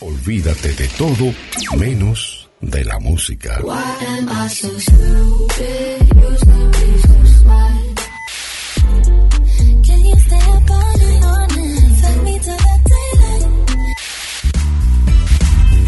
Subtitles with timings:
[0.00, 1.34] Olvídate de todo
[1.76, 3.60] menos de la música.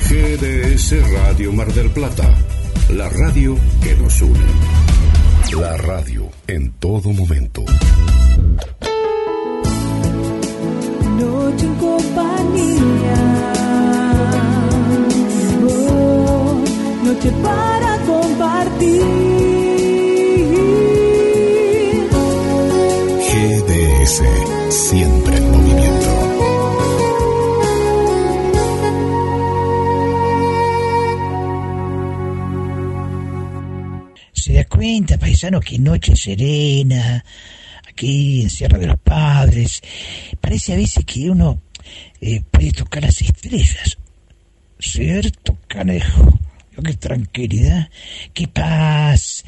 [0.08, 2.34] GDS Radio Mar del Plata,
[2.88, 4.40] la radio que nos une.
[5.52, 7.64] La radio en todo momento.
[11.16, 13.29] Noche en compañía.
[17.20, 19.02] Noche para compartir.
[23.28, 24.22] GDS,
[24.70, 26.10] siempre en movimiento.
[34.32, 37.24] Se da cuenta, paisano, que noche serena,
[37.88, 39.82] aquí en Sierra de los Padres.
[40.40, 41.60] Parece a veces que uno
[42.20, 43.98] eh, puede tocar las estrellas.
[44.78, 46.38] ¿Cierto, canejo?
[46.84, 47.90] Qué tranquilidad,
[48.32, 49.44] qué paz,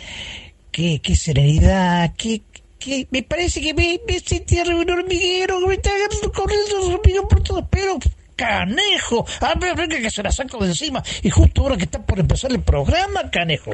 [0.71, 2.43] qué, qué serenidad, qué,
[2.79, 3.09] qué...
[3.11, 7.43] Me parece que me, me sentí un hormiguero que me está agarrando corriendo hormiguero por
[7.43, 7.99] todos pero
[8.37, 9.25] canejo,
[9.77, 12.61] venga que se la saco de encima y justo ahora que está por empezar el
[12.63, 13.71] programa, canejo.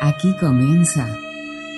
[0.00, 1.06] Aquí comienza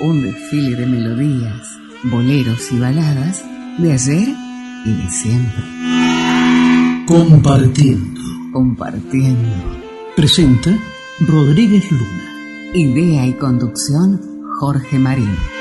[0.01, 1.67] un desfile de melodías,
[2.05, 3.45] boleros y baladas
[3.79, 4.50] de ayer
[4.85, 5.65] y siempre.
[7.07, 8.21] Compartiendo.
[8.53, 9.49] Compartiendo.
[10.17, 10.77] Presenta
[11.21, 12.73] Rodríguez Luna.
[12.75, 14.21] Idea y conducción
[14.59, 15.60] Jorge Marín.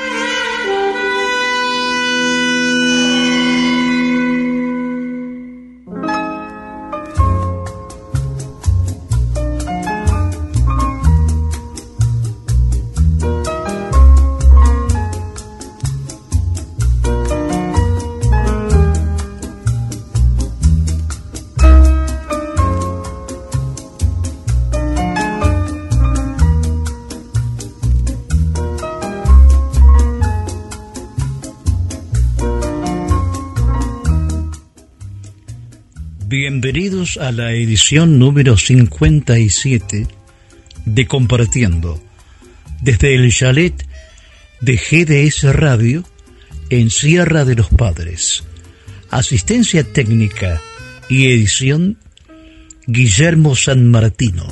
[36.52, 40.08] Bienvenidos a la edición número 57
[40.84, 42.02] de Compartiendo,
[42.82, 43.88] desde el chalet
[44.60, 46.04] de GDS Radio
[46.72, 48.46] en Sierra de los Padres.
[49.12, 50.60] Asistencia técnica
[51.08, 52.00] y edición
[52.88, 54.48] Guillermo San Martino.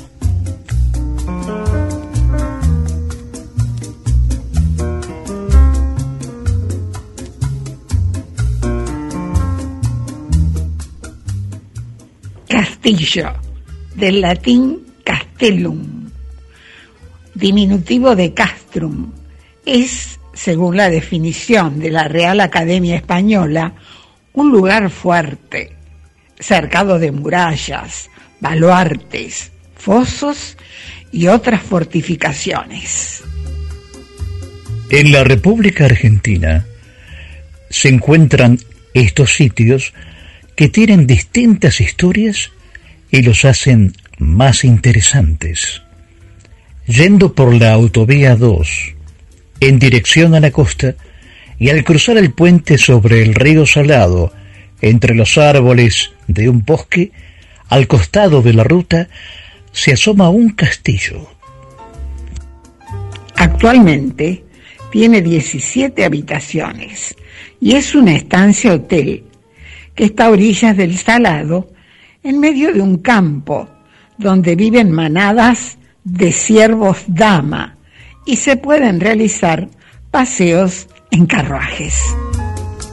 [13.96, 16.08] Del latín castellum,
[17.34, 19.12] diminutivo de castrum,
[19.66, 23.74] es, según la definición de la Real Academia Española,
[24.32, 25.76] un lugar fuerte,
[26.40, 28.08] cercado de murallas,
[28.40, 30.56] baluartes, fosos
[31.12, 33.22] y otras fortificaciones.
[34.88, 36.64] En la República Argentina
[37.68, 38.58] se encuentran
[38.94, 39.92] estos sitios
[40.56, 42.50] que tienen distintas historias
[43.10, 45.82] y los hacen más interesantes.
[46.86, 48.68] Yendo por la autovía 2,
[49.60, 50.94] en dirección a la costa,
[51.58, 54.32] y al cruzar el puente sobre el río Salado,
[54.80, 57.10] entre los árboles de un bosque,
[57.68, 59.08] al costado de la ruta,
[59.72, 61.28] se asoma un castillo.
[63.36, 64.44] Actualmente
[64.90, 67.14] tiene 17 habitaciones
[67.60, 69.24] y es una estancia hotel
[69.94, 71.70] que está a orillas del Salado,
[72.22, 73.68] en medio de un campo
[74.16, 77.76] donde viven manadas de ciervos dama
[78.26, 79.68] y se pueden realizar
[80.10, 81.94] paseos en carruajes.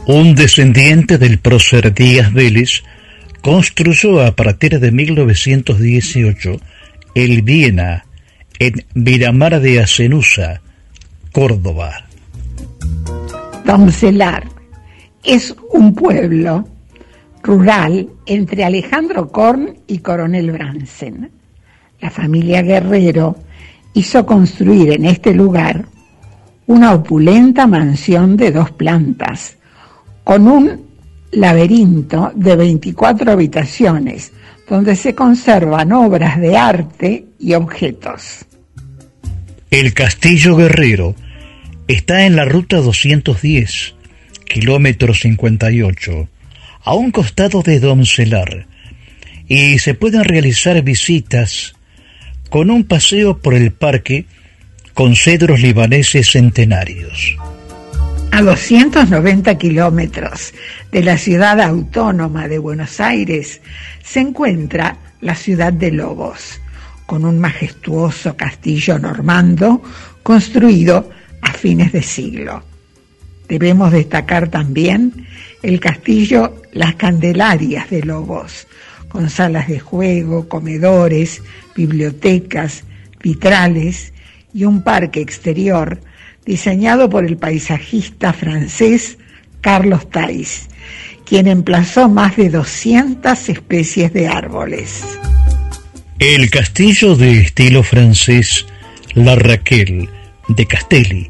[0.07, 2.83] Un descendiente del prócer Díaz Vélez
[3.41, 6.59] construyó a partir de 1918
[7.15, 8.05] el Viena
[8.59, 10.61] en Miramar de Acenusa,
[11.31, 12.05] Córdoba.
[13.65, 14.43] Doncelar
[15.23, 16.67] es un pueblo
[17.45, 21.29] rural entre Alejandro Korn y Coronel Bransen.
[22.01, 23.35] La familia Guerrero
[23.93, 25.85] hizo construir en este lugar
[26.65, 29.57] una opulenta mansión de dos plantas,
[30.23, 30.85] con un
[31.31, 34.31] laberinto de 24 habitaciones,
[34.67, 38.45] donde se conservan obras de arte y objetos.
[39.69, 41.13] El Castillo Guerrero
[41.87, 43.93] está en la ruta 210,
[44.45, 46.27] kilómetro 58,
[46.85, 48.67] a un costado de Doncelar,
[49.47, 51.75] y se pueden realizar visitas
[52.49, 54.27] con un paseo por el parque
[54.93, 57.35] con cedros libaneses centenarios.
[58.31, 60.53] A 290 kilómetros
[60.91, 63.61] de la ciudad autónoma de Buenos Aires
[64.03, 66.61] se encuentra la ciudad de Lobos,
[67.05, 69.81] con un majestuoso castillo normando
[70.21, 71.09] construido
[71.41, 72.74] a fines de siglo.
[73.47, 75.27] Debemos destacar también
[75.61, 78.67] el castillo Las Candelarias de Lobos,
[79.07, 81.41] con salas de juego, comedores,
[81.75, 82.83] bibliotecas,
[83.21, 84.13] vitrales
[84.53, 85.99] y un parque exterior
[86.45, 89.17] diseñado por el paisajista francés
[89.61, 90.69] Carlos Thais,
[91.25, 95.03] quien emplazó más de 200 especies de árboles.
[96.19, 98.65] El castillo de estilo francés
[99.15, 100.07] La Raquel
[100.47, 101.29] de Castelli,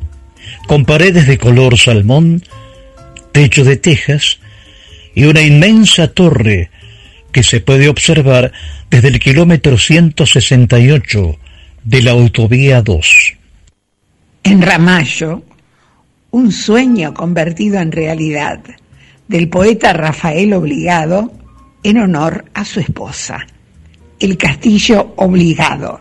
[0.68, 2.44] con paredes de color salmón,
[3.32, 4.40] techo de tejas
[5.14, 6.70] y una inmensa torre
[7.32, 8.52] que se puede observar
[8.90, 11.38] desde el kilómetro 168
[11.84, 13.34] de la autovía 2.
[14.44, 15.44] En Ramallo,
[16.32, 18.62] un sueño convertido en realidad
[19.28, 21.32] del poeta Rafael Obligado
[21.84, 23.46] en honor a su esposa.
[24.20, 26.00] El castillo Obligado,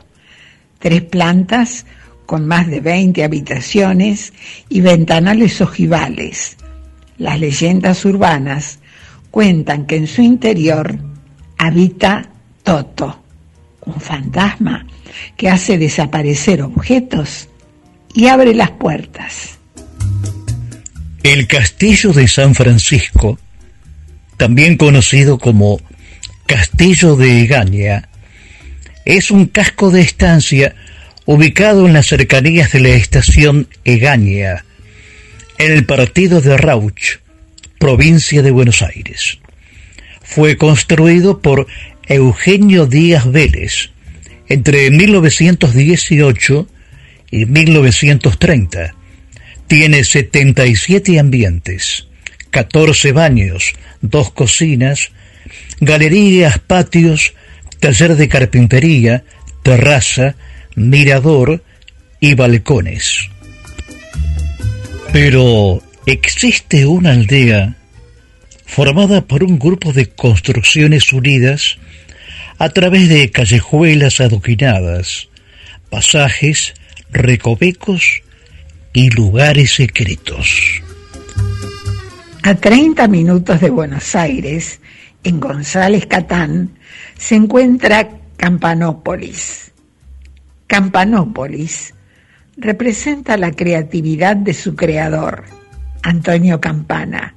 [0.78, 1.86] tres plantas
[2.26, 4.32] con más de 20 habitaciones
[4.68, 6.56] y ventanales ojivales.
[7.18, 8.78] Las leyendas urbanas
[9.30, 10.98] cuentan que en su interior
[11.58, 12.28] habita
[12.62, 13.22] Toto,
[13.84, 14.86] un fantasma
[15.36, 17.48] que hace desaparecer objetos
[18.14, 19.58] y abre las puertas.
[21.22, 23.38] El castillo de San Francisco,
[24.36, 25.80] también conocido como
[26.46, 28.08] Castillo de Egaña,
[29.04, 30.74] es un casco de estancia
[31.26, 34.64] ubicado en las cercanías de la estación Egaña,
[35.58, 37.18] en el partido de Rauch,
[37.78, 39.38] provincia de Buenos Aires.
[40.22, 41.66] Fue construido por
[42.06, 43.90] Eugenio Díaz Vélez
[44.48, 46.68] entre 1918
[47.30, 48.94] y 1930.
[49.66, 52.06] Tiene 77 ambientes,
[52.50, 53.72] 14 baños,
[54.02, 55.10] dos cocinas,
[55.80, 57.34] galerías, patios,
[57.80, 59.24] taller de carpintería,
[59.62, 60.36] terraza,
[60.74, 61.62] mirador
[62.20, 63.28] y balcones.
[65.12, 67.76] Pero existe una aldea
[68.66, 71.78] formada por un grupo de construcciones unidas
[72.58, 75.28] a través de callejuelas adoquinadas,
[75.90, 76.74] pasajes,
[77.10, 78.22] recovecos
[78.92, 80.82] y lugares secretos.
[82.42, 84.80] A 30 minutos de Buenos Aires,
[85.22, 86.70] en González Catán,
[87.16, 89.73] se encuentra Campanópolis.
[90.66, 91.94] Campanópolis
[92.56, 95.44] representa la creatividad de su creador,
[96.02, 97.34] Antonio Campana,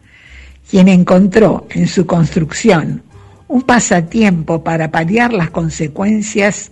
[0.70, 3.04] quien encontró en su construcción
[3.48, 6.72] un pasatiempo para paliar las consecuencias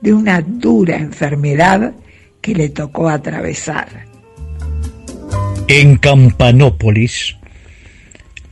[0.00, 1.92] de una dura enfermedad
[2.40, 4.06] que le tocó atravesar.
[5.66, 7.36] En Campanópolis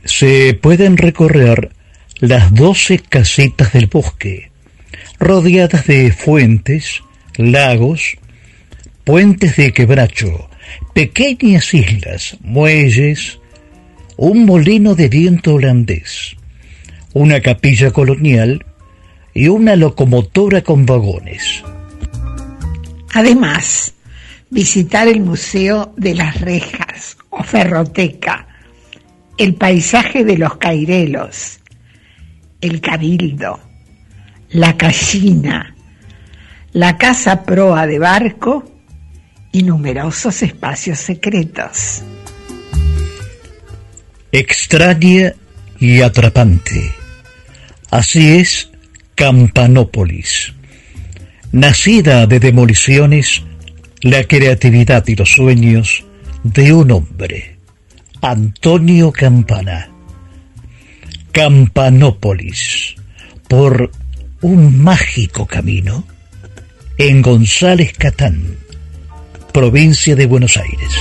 [0.03, 1.71] se pueden recorrer
[2.19, 4.51] las doce casitas del bosque,
[5.19, 7.02] rodeadas de fuentes,
[7.37, 8.17] lagos,
[9.03, 10.49] puentes de quebracho,
[10.93, 13.39] pequeñas islas, muelles,
[14.17, 16.35] un molino de viento holandés,
[17.13, 18.65] una capilla colonial
[19.33, 21.63] y una locomotora con vagones.
[23.13, 23.93] Además,
[24.49, 28.47] visitar el Museo de las Rejas o Ferroteca,
[29.37, 31.59] el paisaje de los Cairelos,
[32.61, 33.59] el Cabildo,
[34.49, 35.72] la Casina,
[36.73, 38.65] la Casa Proa de Barco
[39.51, 42.01] y numerosos espacios secretos.
[44.31, 45.33] Extraña
[45.79, 46.91] y atrapante.
[47.91, 48.71] Así es
[49.13, 50.53] Campanópolis.
[51.51, 53.43] Nacida de demoliciones,
[54.01, 56.03] la creatividad y los sueños
[56.41, 57.59] de un hombre,
[58.21, 59.91] Antonio Campana.
[61.31, 62.95] Campanópolis,
[63.47, 63.91] por
[64.41, 66.03] un mágico camino,
[66.97, 68.57] en González Catán,
[69.51, 70.93] provincia de Buenos Aires.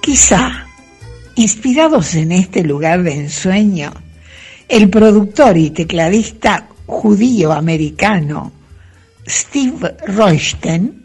[0.00, 0.66] Quizá,
[1.34, 3.92] inspirados en este lugar de ensueño,
[4.68, 8.52] el productor y tecladista judío americano
[9.26, 11.04] Steve Roysten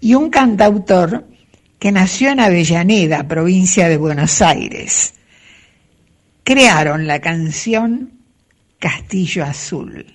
[0.00, 1.26] y un cantautor
[1.78, 5.14] que nació en Avellaneda, provincia de Buenos Aires,
[6.44, 8.12] crearon la canción
[8.78, 10.06] Castillo Azul.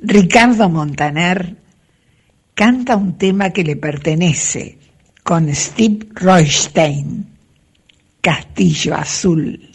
[0.00, 1.56] Ricardo Montaner
[2.54, 4.78] canta un tema que le pertenece
[5.22, 7.26] con Steve Roystein,
[8.20, 9.71] Castillo Azul.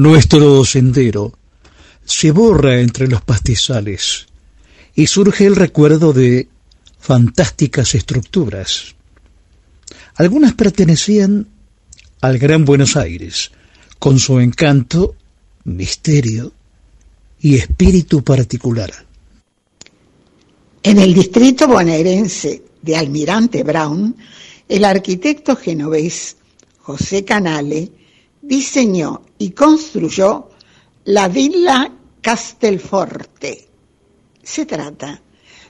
[0.00, 1.34] Nuestro sendero
[2.06, 4.28] se borra entre los pastizales
[4.94, 6.48] y surge el recuerdo de
[6.98, 8.94] fantásticas estructuras.
[10.14, 11.48] Algunas pertenecían
[12.22, 13.50] al Gran Buenos Aires,
[13.98, 15.16] con su encanto,
[15.64, 16.50] misterio
[17.38, 18.90] y espíritu particular.
[20.82, 24.16] En el distrito bonaerense de Almirante Brown,
[24.66, 26.38] el arquitecto genovés
[26.78, 27.99] José Canale
[28.42, 30.50] diseñó y construyó
[31.04, 33.68] la Villa Castelforte.
[34.42, 35.20] Se trata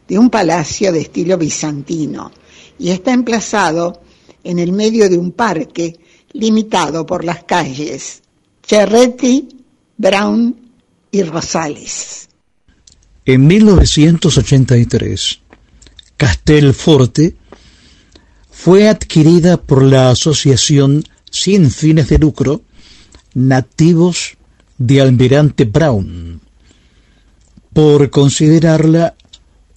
[0.06, 2.32] de un palacio de estilo bizantino
[2.78, 4.02] y está emplazado
[4.42, 5.98] en el medio de un parque
[6.32, 8.22] limitado por las calles
[8.66, 9.48] Cerretti,
[9.96, 10.56] Brown
[11.10, 12.28] y Rosales.
[13.24, 15.40] En 1983,
[16.16, 17.36] Castelforte
[18.50, 21.04] fue adquirida por la Asociación
[21.42, 22.60] Sin Fines de Lucro
[23.32, 24.36] Nativos
[24.76, 26.38] de Almirante Brown,
[27.72, 29.16] por considerarla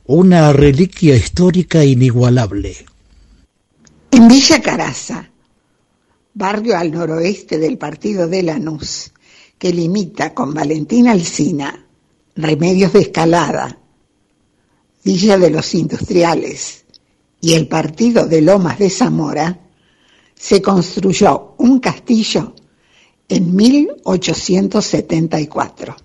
[0.05, 2.75] una reliquia histórica inigualable.
[4.12, 5.29] En Villa Caraza,
[6.34, 9.13] barrio al noroeste del partido de Lanús,
[9.58, 11.88] que limita con Valentín Alsina,
[12.36, 13.79] Remedios de Escalada,
[15.01, 16.84] Villa de los Industriales
[17.39, 19.62] y el partido de Lomas de Zamora,
[20.43, 22.53] se construyó un castillo
[23.29, 25.95] en 1874.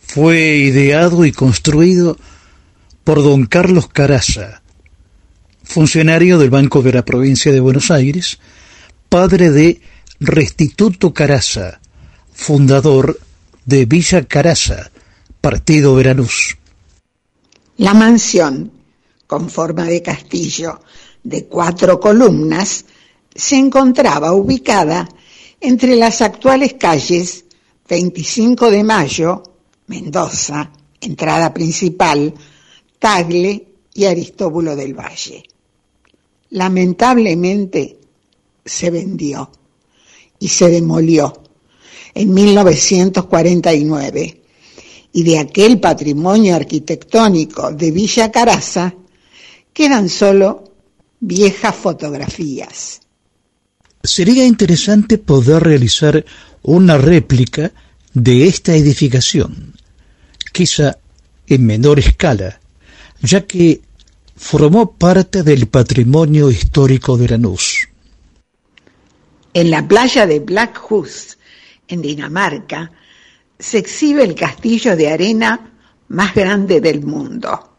[0.00, 2.16] Fue ideado y construido
[3.02, 4.62] por don Carlos Caraza,
[5.64, 8.38] funcionario del Banco de la Provincia de Buenos Aires,
[9.08, 9.80] padre de
[10.20, 11.80] Restituto Caraza,
[12.32, 13.18] fundador
[13.64, 14.92] de Villa Caraza,
[15.40, 16.56] Partido Veranús.
[17.76, 18.70] La mansión,
[19.26, 20.80] con forma de castillo
[21.24, 22.84] de cuatro columnas,
[23.34, 25.08] se encontraba ubicada
[25.60, 27.46] entre las actuales calles
[27.88, 29.42] 25 de Mayo,
[29.86, 30.70] Mendoza,
[31.00, 32.34] entrada principal,
[32.98, 35.42] Tagle y Aristóbulo del Valle.
[36.50, 37.96] Lamentablemente
[38.64, 39.50] se vendió
[40.38, 41.32] y se demolió
[42.14, 44.42] en 1949
[45.12, 48.94] y de aquel patrimonio arquitectónico de Villa Caraza
[49.72, 50.64] quedan solo
[51.20, 53.00] viejas fotografías.
[54.02, 56.24] Sería interesante poder realizar
[56.62, 57.72] una réplica
[58.14, 59.74] de esta edificación,
[60.52, 60.98] quizá
[61.46, 62.60] en menor escala,
[63.20, 63.80] ya que
[64.36, 67.88] formó parte del patrimonio histórico de Lanús.
[69.52, 71.38] En la playa de Black Hus,
[71.88, 72.92] en Dinamarca,
[73.58, 75.72] se exhibe el castillo de arena
[76.08, 77.76] más grande del mundo.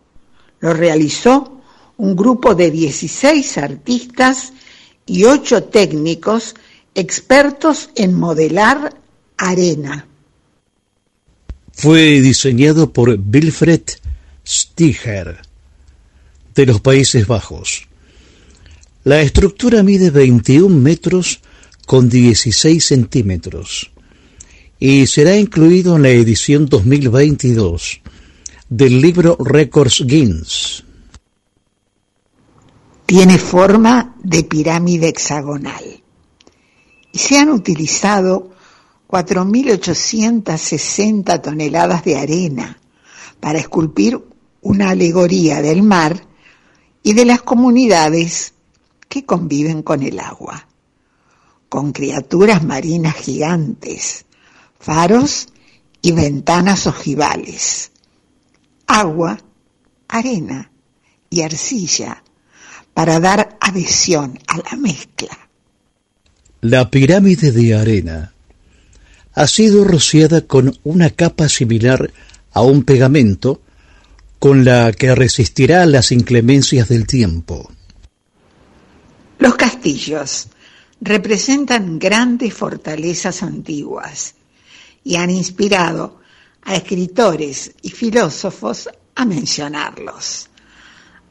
[0.60, 1.62] Lo realizó
[1.98, 4.54] un grupo de 16 artistas
[5.10, 6.54] y 8 técnicos
[6.94, 8.96] expertos en modelar
[9.38, 10.06] arena.
[11.74, 13.82] Fue diseñado por Wilfred
[14.46, 15.42] Stiger
[16.54, 17.88] de los Países Bajos.
[19.04, 21.40] La estructura mide 21 metros
[21.88, 23.92] con 16 centímetros
[24.80, 28.02] y será incluido en la edición 2022
[28.70, 30.84] del libro Records Guinness.
[33.10, 36.04] Tiene forma de pirámide hexagonal.
[37.12, 38.52] Y se han utilizado
[39.08, 42.80] 4.860 toneladas de arena
[43.40, 44.24] para esculpir
[44.62, 46.24] una alegoría del mar
[47.02, 48.54] y de las comunidades
[49.08, 50.68] que conviven con el agua,
[51.68, 54.28] con criaturas marinas gigantes,
[54.80, 55.48] faros
[56.04, 57.92] y ventanas ojivales,
[58.86, 59.40] agua,
[60.08, 60.72] arena
[61.32, 62.24] y arcilla
[63.00, 65.30] para dar adhesión a la mezcla.
[66.60, 68.34] La pirámide de arena
[69.34, 72.12] ha sido rociada con una capa similar
[72.52, 73.62] a un pegamento
[74.38, 77.72] con la que resistirá las inclemencias del tiempo.
[79.38, 80.50] Los castillos
[81.00, 84.36] representan grandes fortalezas antiguas
[85.06, 86.20] y han inspirado
[86.64, 90.49] a escritores y filósofos a mencionarlos.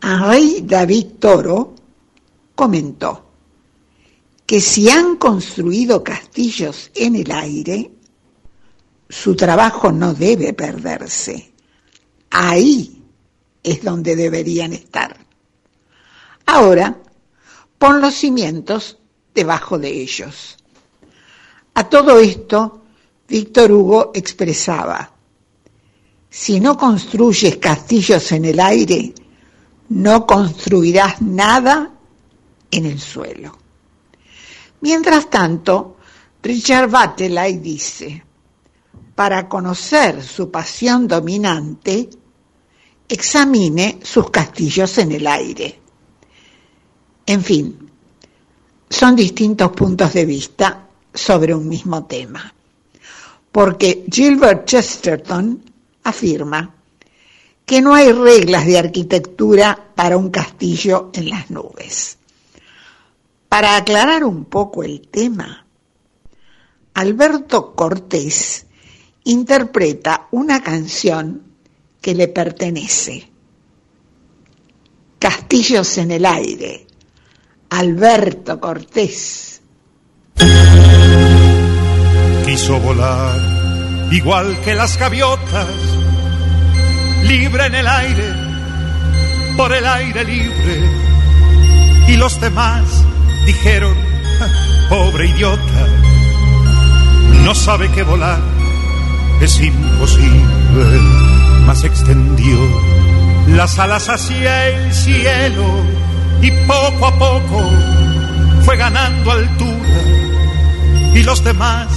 [0.00, 1.74] Henri David Toro
[2.54, 3.24] comentó
[4.46, 7.90] que si han construido castillos en el aire,
[9.08, 11.52] su trabajo no debe perderse.
[12.30, 13.02] Ahí
[13.62, 15.16] es donde deberían estar.
[16.46, 16.96] Ahora,
[17.78, 18.98] pon los cimientos
[19.34, 20.56] debajo de ellos.
[21.74, 22.82] A todo esto,
[23.28, 25.12] Víctor Hugo expresaba,
[26.30, 29.14] si no construyes castillos en el aire,
[29.90, 31.90] no construirás nada
[32.70, 33.56] en el suelo.
[34.80, 35.96] Mientras tanto,
[36.42, 38.24] Richard Batelay dice,
[39.14, 42.08] para conocer su pasión dominante,
[43.08, 45.80] examine sus castillos en el aire.
[47.26, 47.90] En fin,
[48.88, 52.54] son distintos puntos de vista sobre un mismo tema,
[53.50, 55.62] porque Gilbert Chesterton
[56.04, 56.77] afirma
[57.68, 62.16] que no hay reglas de arquitectura para un castillo en las nubes.
[63.46, 65.66] Para aclarar un poco el tema,
[66.94, 68.64] Alberto Cortés
[69.24, 71.42] interpreta una canción
[72.00, 73.28] que le pertenece.
[75.18, 76.86] Castillos en el aire,
[77.68, 79.60] Alberto Cortés.
[82.46, 85.97] Quiso volar igual que las gaviotas
[87.22, 88.32] libre en el aire,
[89.56, 90.90] por el aire libre.
[92.08, 92.84] Y los demás
[93.46, 93.94] dijeron,
[94.88, 95.86] pobre idiota,
[97.44, 98.40] no sabe que volar
[99.40, 101.00] es imposible,
[101.66, 102.58] mas extendió
[103.48, 105.64] las alas hacia el cielo
[106.42, 107.70] y poco a poco
[108.64, 110.02] fue ganando altura.
[111.14, 111.88] Y los demás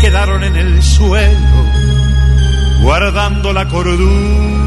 [0.00, 1.77] quedaron en el suelo
[2.82, 4.58] guardando la cordura.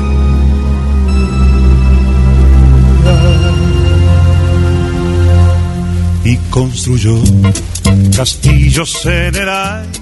[6.24, 7.20] Y construyó
[8.16, 10.02] castillos en el aire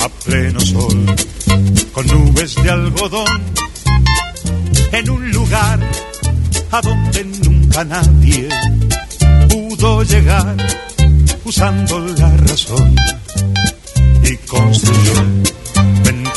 [0.00, 1.16] a pleno sol,
[1.92, 3.42] con nubes de algodón,
[4.92, 5.80] en un lugar
[6.70, 8.48] a donde nunca nadie
[9.48, 10.56] pudo llegar
[11.44, 12.94] usando la razón.
[14.22, 15.14] Y construyó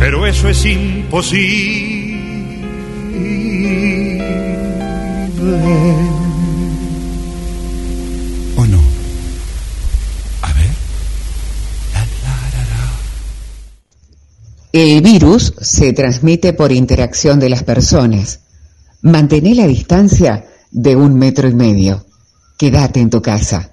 [0.00, 2.10] pero eso es imposible.
[8.56, 8.80] ¿O no?
[10.40, 10.70] A ver.
[14.72, 18.40] El virus se transmite por interacción de las personas.
[19.02, 22.06] Mantén la distancia de un metro y medio.
[22.56, 23.72] Quédate en tu casa.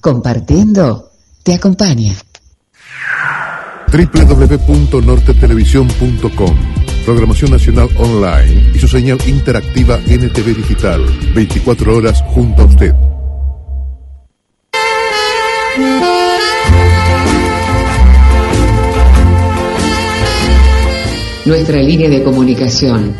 [0.00, 1.10] Compartiendo
[1.42, 2.14] te acompaña
[3.90, 6.56] www.nortetelevisión.com
[7.04, 11.04] Programación Nacional Online y su señal interactiva NTV Digital.
[11.34, 12.94] 24 horas junto a usted.
[21.46, 23.14] Nuestra línea de comunicación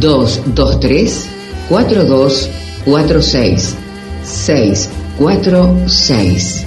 [0.00, 1.28] 223
[1.68, 3.76] 4246
[4.24, 6.66] 646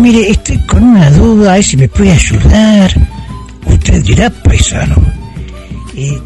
[0.00, 2.90] Mire, estoy con una duda, a si me puede ayudar.
[3.66, 4.96] Usted dirá, paisano,
[5.94, 6.18] eh,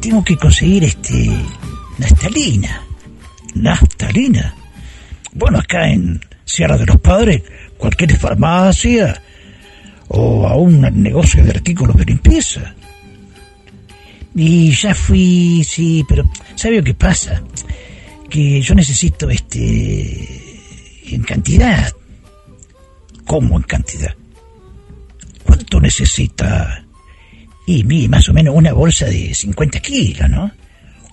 [0.00, 1.30] tengo que conseguir este
[1.98, 2.82] naftalina.
[3.54, 4.54] Naftalina.
[5.34, 7.42] Bueno, acá en Sierra de los Padres,
[7.76, 9.20] cualquier farmacia
[10.08, 12.74] o a un negocio de artículos de limpieza.
[14.34, 17.42] Y ya fui, sí, pero ¿sabe lo que pasa?
[18.30, 20.38] Que yo necesito este
[21.10, 21.92] en cantidad.
[23.28, 24.14] ¿Cómo en cantidad?
[25.44, 26.82] ¿Cuánto necesita?
[27.66, 30.50] Y mi, más o menos una bolsa de 50 kilos, ¿no?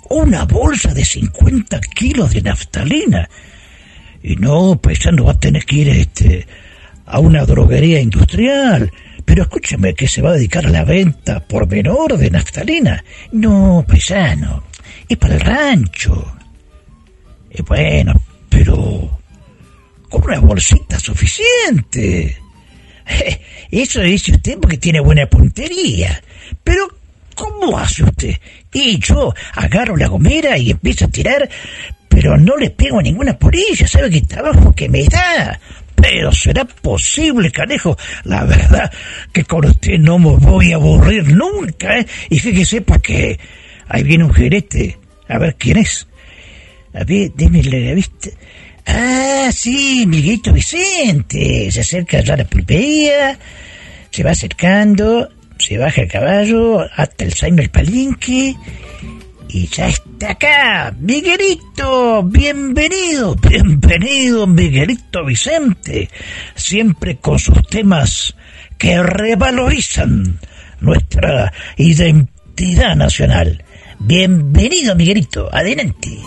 [0.09, 3.29] Una bolsa de 50 kilos de naftalina.
[4.23, 6.47] Y no, pues va a tener que ir este,
[7.05, 8.89] a una droguería industrial.
[9.25, 13.03] Pero escúcheme, que se va a dedicar a la venta por menor de naftalina.
[13.33, 14.63] No, paisano,
[15.09, 16.33] es para el rancho.
[17.67, 18.13] Bueno,
[18.47, 19.19] pero
[20.23, 22.37] una bolsita suficiente.
[23.71, 26.21] Eso dice usted porque tiene buena puntería.
[26.63, 26.87] Pero,
[27.35, 28.35] ¿cómo hace usted?
[28.73, 31.49] Y yo agarro la gomera y empiezo a tirar,
[32.09, 33.87] pero no le pego ninguna porilla.
[33.87, 35.59] ¿Sabe qué trabajo que me da?
[35.95, 37.97] Pero será posible, canejo.
[38.25, 38.91] La verdad
[39.31, 42.05] que con usted no me voy a aburrir nunca, ¿eh?
[42.29, 43.39] Y fíjese para que
[43.87, 44.97] ahí viene un gerente.
[45.27, 46.07] A ver quién es.
[46.93, 48.29] A ver, déme la vista.
[48.85, 51.71] Ah, sí, Miguelito Vicente.
[51.71, 53.37] Se acerca ya a la pulpería,
[54.11, 58.55] se va acercando, se baja el caballo, hasta el zaino el palinque
[59.49, 60.93] y ya está acá.
[60.99, 66.09] Miguelito, bienvenido, bienvenido, Miguelito Vicente.
[66.55, 68.35] Siempre con sus temas
[68.77, 70.39] que revalorizan
[70.81, 73.63] nuestra identidad nacional.
[73.99, 76.19] Bienvenido, Miguelito, adelante.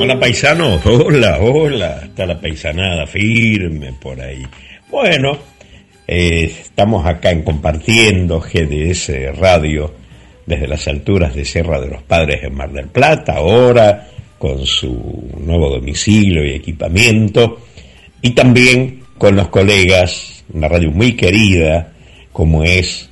[0.00, 4.46] Hola paisanos, hola, hola, está la paisanada firme por ahí.
[4.88, 5.36] Bueno,
[6.06, 9.92] eh, estamos acá en compartiendo GDS Radio
[10.46, 14.08] desde las alturas de Sierra de los Padres en Mar del Plata, ahora
[14.38, 17.58] con su nuevo domicilio y equipamiento,
[18.22, 21.92] y también con los colegas, una radio muy querida
[22.32, 23.10] como es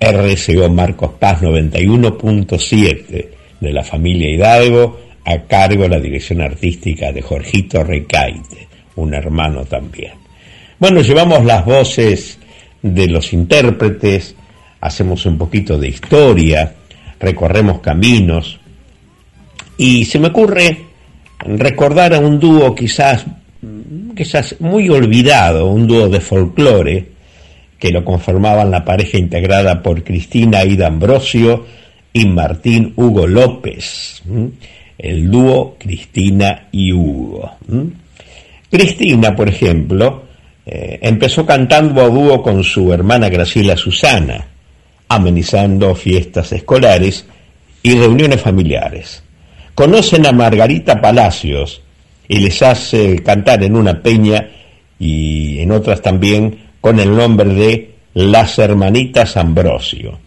[0.00, 3.28] RCO Marcos Paz 91.7
[3.60, 9.64] de la familia Hidalgo, a cargo de la dirección artística de Jorgito Recaite, un hermano
[9.64, 10.12] también.
[10.78, 12.38] Bueno, llevamos las voces
[12.82, 14.34] de los intérpretes,
[14.80, 16.74] hacemos un poquito de historia,
[17.18, 18.60] recorremos caminos,
[19.78, 20.78] y se me ocurre
[21.38, 23.24] recordar a un dúo quizás,
[24.14, 27.14] quizás muy olvidado, un dúo de folclore,
[27.78, 31.66] que lo conformaban la pareja integrada por Cristina Ida Ambrosio
[32.12, 34.22] y Martín Hugo López
[34.98, 37.50] el dúo Cristina y Hugo.
[38.70, 40.24] Cristina, por ejemplo,
[40.66, 44.46] eh, empezó cantando a dúo con su hermana Graciela Susana,
[45.08, 47.26] amenizando fiestas escolares
[47.82, 49.22] y reuniones familiares.
[49.74, 51.82] Conocen a Margarita Palacios
[52.26, 54.48] y les hace cantar en una peña
[54.98, 60.18] y en otras también con el nombre de Las Hermanitas Ambrosio.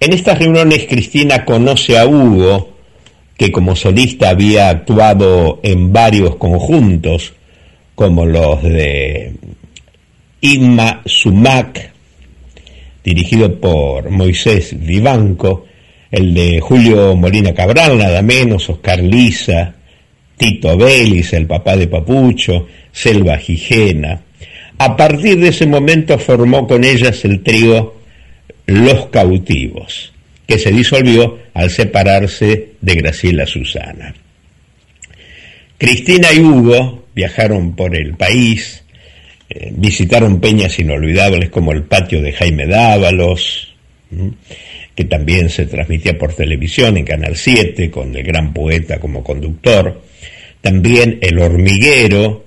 [0.00, 2.77] En estas reuniones Cristina conoce a Hugo,
[3.38, 7.34] que como solista había actuado en varios conjuntos,
[7.94, 9.32] como los de
[10.40, 11.92] Inma Sumac,
[13.04, 15.66] dirigido por Moisés Vivanco,
[16.10, 19.72] el de Julio Molina Cabral, nada menos, Oscar Lisa,
[20.36, 24.20] Tito Vélez, el papá de Papucho, Selva Gijena.
[24.78, 27.94] A partir de ese momento formó con ellas el trío
[28.66, 30.12] Los Cautivos
[30.48, 34.14] que se disolvió al separarse de Graciela Susana.
[35.76, 38.82] Cristina y Hugo viajaron por el país,
[39.50, 43.74] eh, visitaron peñas inolvidables como el patio de Jaime Dávalos,
[44.94, 50.02] que también se transmitía por televisión en Canal 7 con el gran poeta como conductor,
[50.62, 52.46] también El hormiguero,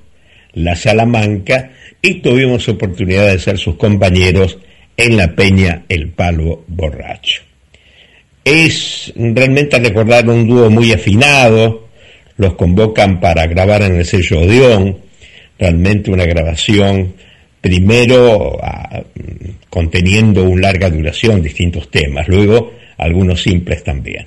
[0.53, 4.57] La Salamanca y tuvimos oportunidad de ser sus compañeros
[4.97, 7.50] en la peña El Palo Borracho.
[8.43, 11.87] Es realmente recordar un dúo muy afinado,
[12.37, 14.97] los convocan para grabar en el sello Odeón,
[15.59, 17.13] realmente una grabación
[17.61, 19.03] primero ah,
[19.69, 24.25] conteniendo una larga duración, distintos temas, luego algunos simples también.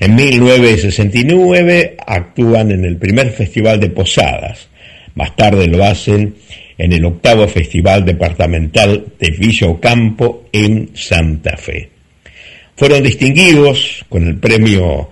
[0.00, 4.68] En 1969 actúan en el primer Festival de Posadas,
[5.14, 6.34] más tarde lo hacen
[6.76, 11.93] en el octavo Festival Departamental de Villa Ocampo en Santa Fe.
[12.76, 15.10] Fueron distinguidos con el premio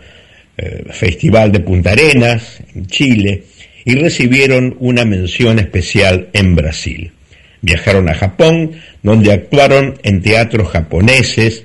[0.56, 3.44] eh, Festival de Punta Arenas en Chile
[3.84, 7.12] y recibieron una mención especial en Brasil.
[7.60, 8.72] Viajaron a Japón,
[9.02, 11.64] donde actuaron en teatros japoneses,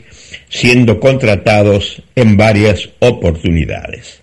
[0.49, 4.21] siendo contratados en varias oportunidades.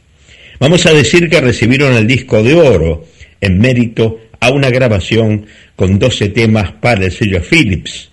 [0.61, 3.05] Vamos a decir que recibieron el disco de oro
[3.41, 8.11] en mérito a una grabación con 12 temas para el sello Philips,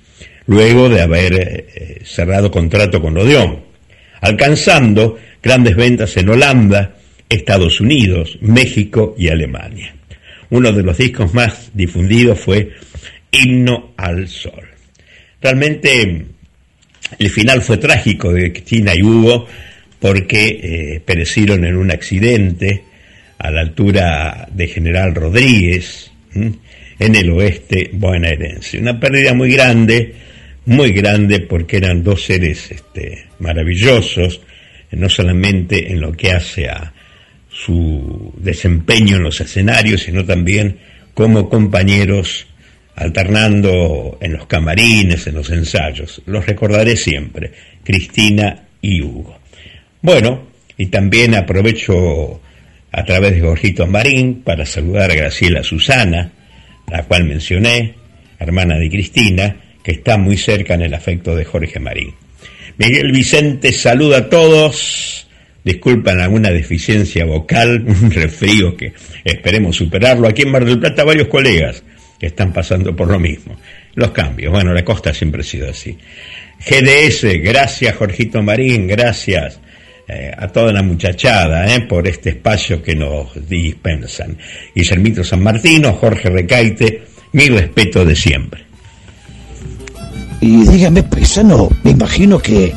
[0.51, 3.61] luego de haber eh, cerrado contrato con Odeón,
[4.19, 6.97] alcanzando grandes ventas en Holanda,
[7.29, 9.95] Estados Unidos, México y Alemania.
[10.49, 12.73] Uno de los discos más difundidos fue
[13.31, 14.67] Himno al Sol.
[15.41, 16.25] Realmente
[17.17, 19.47] el final fue trágico de Cristina y Hugo
[19.99, 22.83] porque eh, perecieron en un accidente
[23.37, 26.11] a la altura de General Rodríguez,
[27.01, 28.77] en el oeste bonaerense.
[28.79, 30.13] Una pérdida muy grande,
[30.65, 34.41] muy grande porque eran dos seres este, maravillosos,
[34.91, 36.93] no solamente en lo que hace a
[37.50, 40.78] su desempeño en los escenarios, sino también
[41.13, 42.47] como compañeros
[42.95, 46.21] alternando en los camarines, en los ensayos.
[46.26, 47.52] Los recordaré siempre,
[47.84, 49.39] Cristina y Hugo.
[50.02, 50.47] Bueno,
[50.78, 52.41] y también aprovecho
[52.91, 56.32] a través de Jorgito Marín para saludar a Graciela Susana,
[56.88, 57.95] la cual mencioné,
[58.39, 62.13] hermana de Cristina, que está muy cerca en el afecto de Jorge Marín.
[62.77, 65.27] Miguel Vicente saluda a todos.
[65.63, 70.27] Disculpan alguna deficiencia vocal, un refrío que esperemos superarlo.
[70.27, 71.83] Aquí en Mar del Plata varios colegas
[72.19, 73.57] que están pasando por lo mismo.
[73.95, 75.97] Los cambios, bueno, la costa siempre ha sido así.
[76.59, 79.59] GDS, gracias Jorgito Marín, gracias
[80.07, 84.37] eh, a toda la muchachada eh, por este espacio que nos dispensan.
[84.75, 88.70] Guillermito San Martino, Jorge Recaite, mi respeto de siempre.
[90.41, 92.73] Y dígame, paisano, me imagino que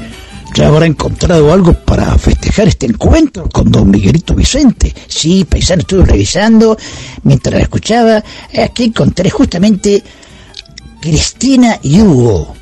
[0.55, 4.95] ya habrá encontrado algo para festejar este encuentro con don Miguelito Vicente.
[5.09, 6.77] Sí, paisano, estuve revisando
[7.23, 8.23] mientras escuchaba.
[8.63, 10.03] Aquí encontré justamente
[11.01, 12.55] Cristina y Hugo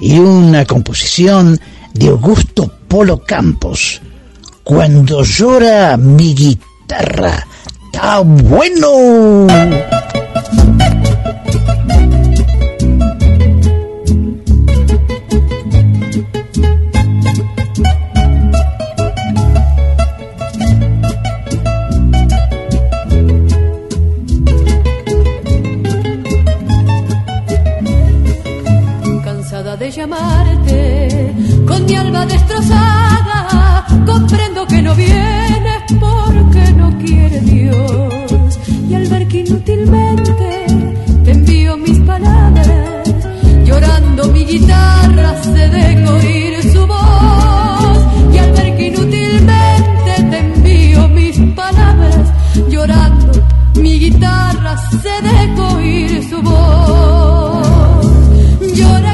[0.00, 1.58] y una composición
[1.94, 4.02] de Augusto Polo Campos.
[4.64, 7.46] Cuando llora mi guitarra,
[7.86, 9.46] está bueno.
[30.00, 31.34] Llamarte
[31.68, 38.58] con mi alma destrozada, comprendo que no vienes porque no quiere Dios.
[38.88, 40.32] Y al ver que inútilmente
[41.24, 43.10] te envío mis palabras,
[43.62, 47.98] llorando mi guitarra se deja oír su voz.
[48.32, 52.32] Y al ver que inútilmente te envío mis palabras,
[52.70, 53.32] llorando
[53.74, 57.50] mi guitarra se deja oír su voz.
[58.74, 59.09] Llora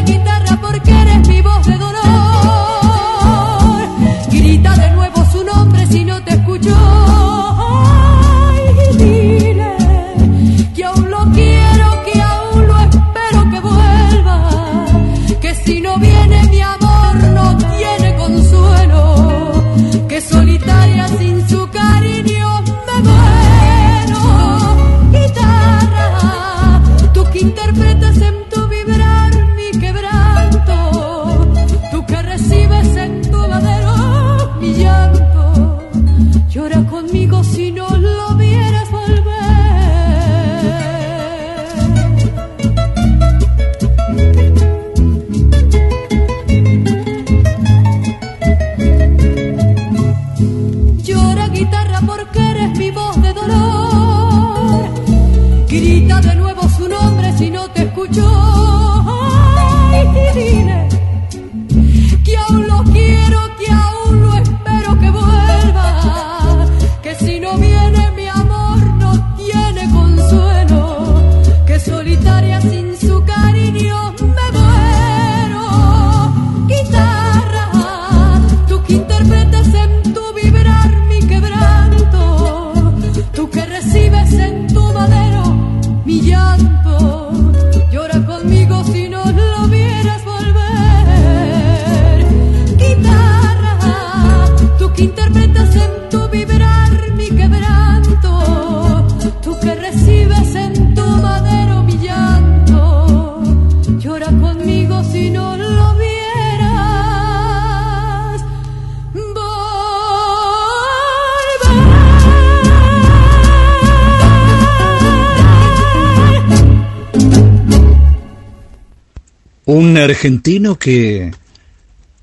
[120.27, 121.31] argentino que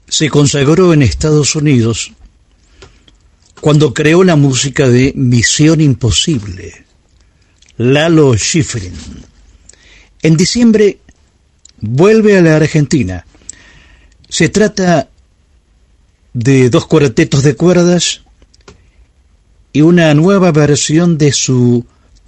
[0.10, 2.12] se consagró en Estados Unidos
[3.62, 6.86] cuando creó la música de Misión Imposible,
[7.78, 8.94] Lalo Schifrin.
[10.22, 10.98] En diciembre
[11.80, 13.26] vuelve a la Argentina.
[14.28, 15.08] Se trata
[16.34, 18.24] de dos cuartetos de cuerdas
[19.72, 21.86] y una nueva versión de su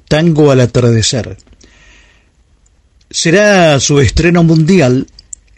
[0.08, 1.38] Tango al atardecer.
[3.10, 5.08] Será su estreno mundial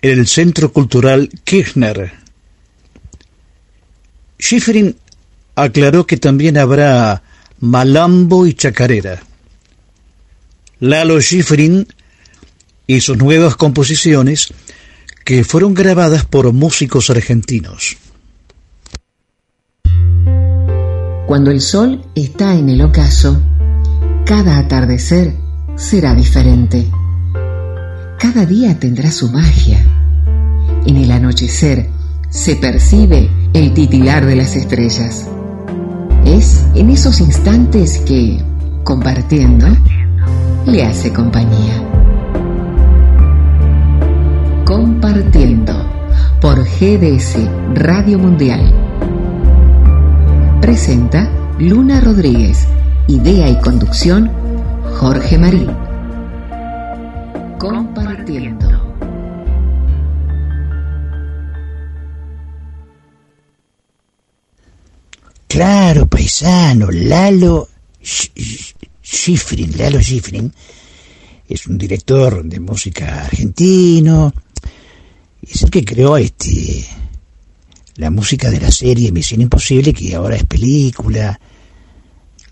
[0.01, 2.11] en el Centro Cultural Kirchner.
[4.39, 4.95] Schifrin
[5.55, 7.23] aclaró que también habrá
[7.59, 9.21] malambo y chacarera.
[10.79, 11.87] Lalo Schifrin
[12.85, 14.53] y sus nuevas composiciones
[15.25, 17.97] que fueron grabadas por músicos argentinos.
[21.27, 23.41] Cuando el sol está en el ocaso,
[24.25, 25.33] cada atardecer
[25.75, 26.87] será diferente.
[28.19, 29.77] Cada día tendrá su magia.
[30.87, 31.87] En el anochecer
[32.29, 35.27] se percibe el titilar de las estrellas.
[36.25, 38.43] Es en esos instantes que,
[38.83, 39.67] compartiendo,
[40.65, 41.83] le hace compañía.
[44.65, 45.73] Compartiendo
[46.41, 47.37] por GDS
[47.75, 48.73] Radio Mundial.
[50.59, 52.67] Presenta Luna Rodríguez.
[53.07, 54.31] Idea y conducción
[54.95, 55.86] Jorge Marín.
[57.57, 58.67] Compartiendo.
[65.47, 67.67] Claro, paisano, Lalo
[69.01, 70.53] Schifrin, Lalo Schifrin,
[71.47, 74.33] es un director de música argentino,
[75.41, 76.85] es el que creó este
[77.95, 81.39] la música de la serie Misión Imposible, que ahora es película.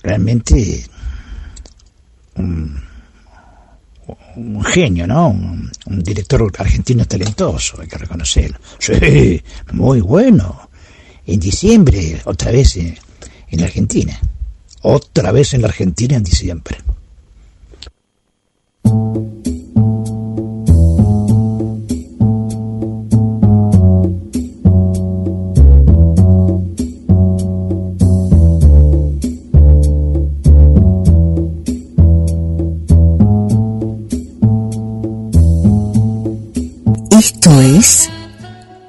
[0.01, 0.85] Realmente
[2.35, 2.84] un,
[4.63, 5.29] genio, ¿no?
[5.29, 8.57] Un, un, director argentino talentoso, hay que reconocerlo.
[8.79, 9.41] Sí,
[9.73, 10.69] muy bueno.
[11.25, 12.97] En diciembre, otra vez en,
[13.49, 14.19] en la Argentina.
[14.81, 16.77] Otra vez en la Argentina en diciembre.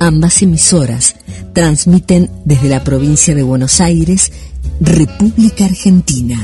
[0.00, 1.16] Ambas emisoras
[1.52, 4.32] transmiten desde la provincia de Buenos Aires,
[4.80, 6.38] República Argentina.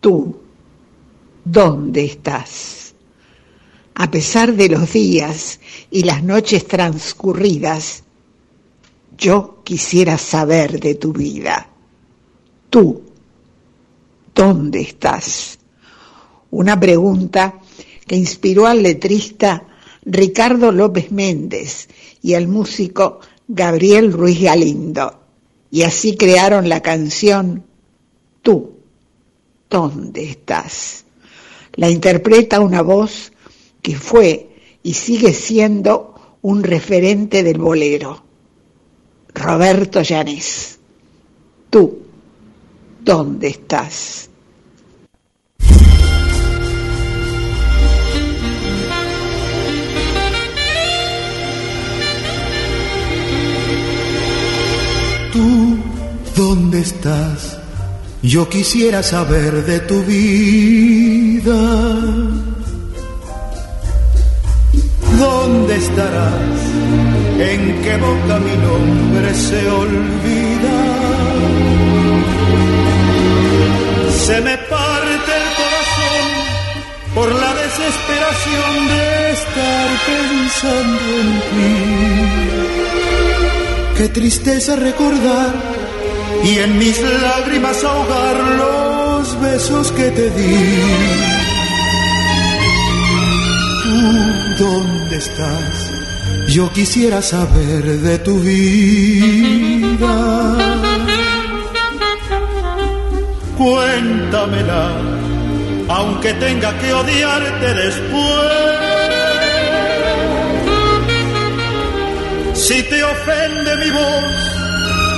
[0.00, 0.36] Tú,
[1.44, 2.83] ¿dónde estás?
[4.14, 5.58] Pesar de los días
[5.90, 8.04] y las noches transcurridas,
[9.18, 11.68] yo quisiera saber de tu vida.
[12.70, 13.02] Tú,
[14.32, 15.58] ¿dónde estás?
[16.52, 17.58] Una pregunta
[18.06, 19.64] que inspiró al letrista
[20.04, 21.88] Ricardo López Méndez
[22.22, 25.22] y al músico Gabriel Ruiz Galindo.
[25.72, 27.64] Y así crearon la canción
[28.42, 28.76] Tú,
[29.68, 31.04] ¿dónde estás?
[31.72, 33.32] La interpreta una voz
[33.84, 34.48] que fue
[34.82, 38.24] y sigue siendo un referente del bolero.
[39.34, 40.78] Roberto Llanes.
[41.68, 41.98] Tú,
[43.02, 44.30] ¿dónde estás?
[55.30, 55.76] Tú,
[56.34, 57.58] ¿dónde estás?
[58.22, 61.44] Yo quisiera saber de tu vida.
[65.18, 66.58] ¿Dónde estarás?
[67.38, 70.76] ¿En qué boca mi nombre se olvida?
[74.26, 76.26] Se me parte el corazón
[77.14, 81.74] por la desesperación de estar pensando en ti.
[83.96, 85.52] Qué tristeza recordar
[86.42, 91.43] y en mis lágrimas ahogar los besos que te di.
[94.58, 95.94] ¿Dónde estás?
[96.48, 100.16] yo quisiera saber de tu vida.
[103.58, 104.90] Cuéntamela,
[105.88, 108.74] aunque tenga que odiarte después.
[112.54, 114.34] Si te ofende mi voz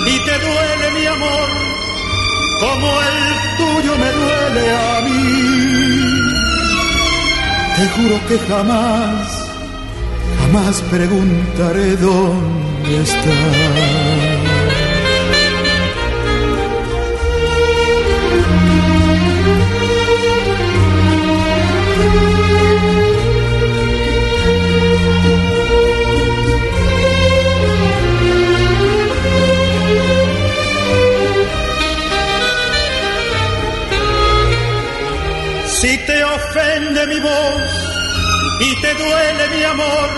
[0.06, 1.48] y te duele mi amor,
[2.60, 3.18] como el
[3.58, 6.05] tuyo me duele a mí,
[7.76, 9.46] te juro que jamás
[10.40, 14.25] jamás preguntaré dónde está.
[37.06, 37.72] Mi voz
[38.60, 40.10] y te duele mi amor,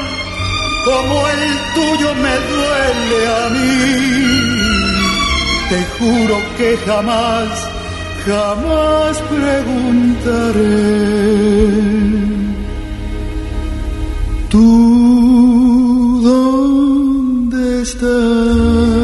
[0.85, 1.43] como el
[1.75, 3.79] tuyo me duele a mí.
[5.69, 7.49] Te juro que jamás,
[8.27, 10.69] jamás preguntaré.
[14.49, 18.98] ¿Tú dónde estás?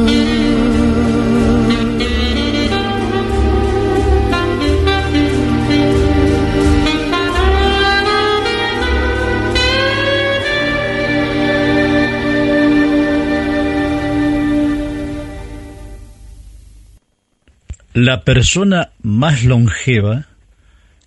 [17.95, 20.26] La persona más longeva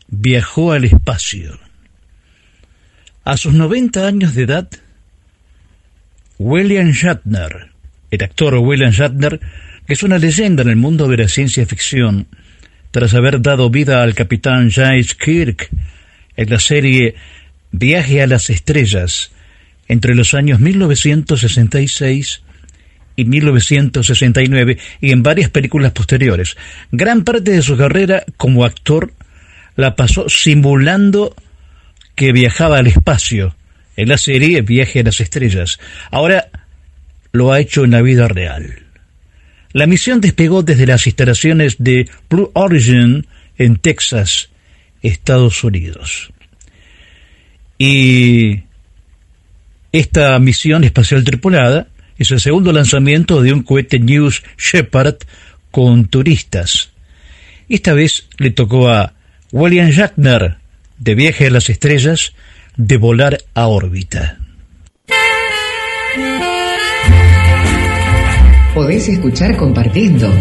[0.07, 1.59] viajó al espacio.
[3.25, 4.69] A sus 90 años de edad,
[6.37, 7.71] William Shatner,
[8.09, 9.41] el actor William Shatner,
[9.85, 12.27] que es una leyenda en el mundo de la ciencia ficción,
[12.91, 15.69] tras haber dado vida al capitán James Kirk
[16.37, 17.15] en la serie
[17.71, 19.31] Viaje a las Estrellas
[19.89, 22.43] entre los años 1966
[23.17, 26.55] y 1969 y en varias películas posteriores.
[26.91, 29.11] Gran parte de su carrera como actor
[29.75, 31.35] la pasó simulando
[32.15, 33.55] que viajaba al espacio
[33.97, 35.79] en la serie Viaje a las Estrellas.
[36.11, 36.49] Ahora
[37.33, 38.83] lo ha hecho en la vida real.
[39.73, 43.25] La misión despegó desde las instalaciones de Blue Origin
[43.57, 44.49] en Texas,
[45.01, 46.31] Estados Unidos.
[47.79, 48.61] Y
[49.91, 51.87] esta misión espacial tripulada
[52.17, 55.17] es el segundo lanzamiento de un cohete News Shepard
[55.71, 56.89] con turistas.
[57.69, 59.13] Esta vez le tocó a
[59.51, 60.57] William Shatner,
[60.97, 62.33] de Viaje a las Estrellas,
[62.75, 64.39] de volar a órbita.
[68.73, 70.31] Podés escuchar compartiendo.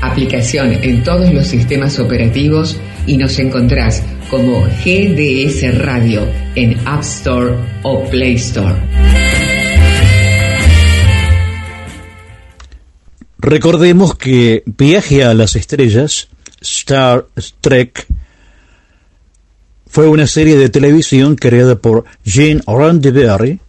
[0.00, 7.56] Aplicación en todos los sistemas operativos y nos encontrás como GDS Radio en App Store
[7.82, 9.23] o Play Store.
[13.46, 16.28] Recordemos que Viaje a las Estrellas,
[16.62, 17.26] Star
[17.60, 18.06] Trek,
[19.86, 23.60] fue una serie de televisión creada por Gene Roddenberry,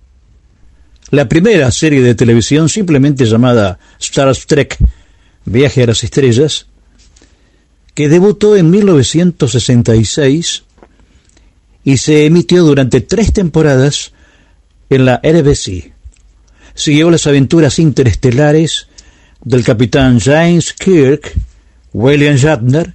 [1.11, 4.77] la primera serie de televisión simplemente llamada Star Trek,
[5.43, 6.67] Viaje a las Estrellas,
[7.93, 10.63] que debutó en 1966
[11.83, 14.13] y se emitió durante tres temporadas
[14.89, 15.91] en la NBC.
[16.75, 18.87] Siguió las aventuras interestelares
[19.45, 21.33] del capitán James Kirk,
[21.93, 22.93] William Shatner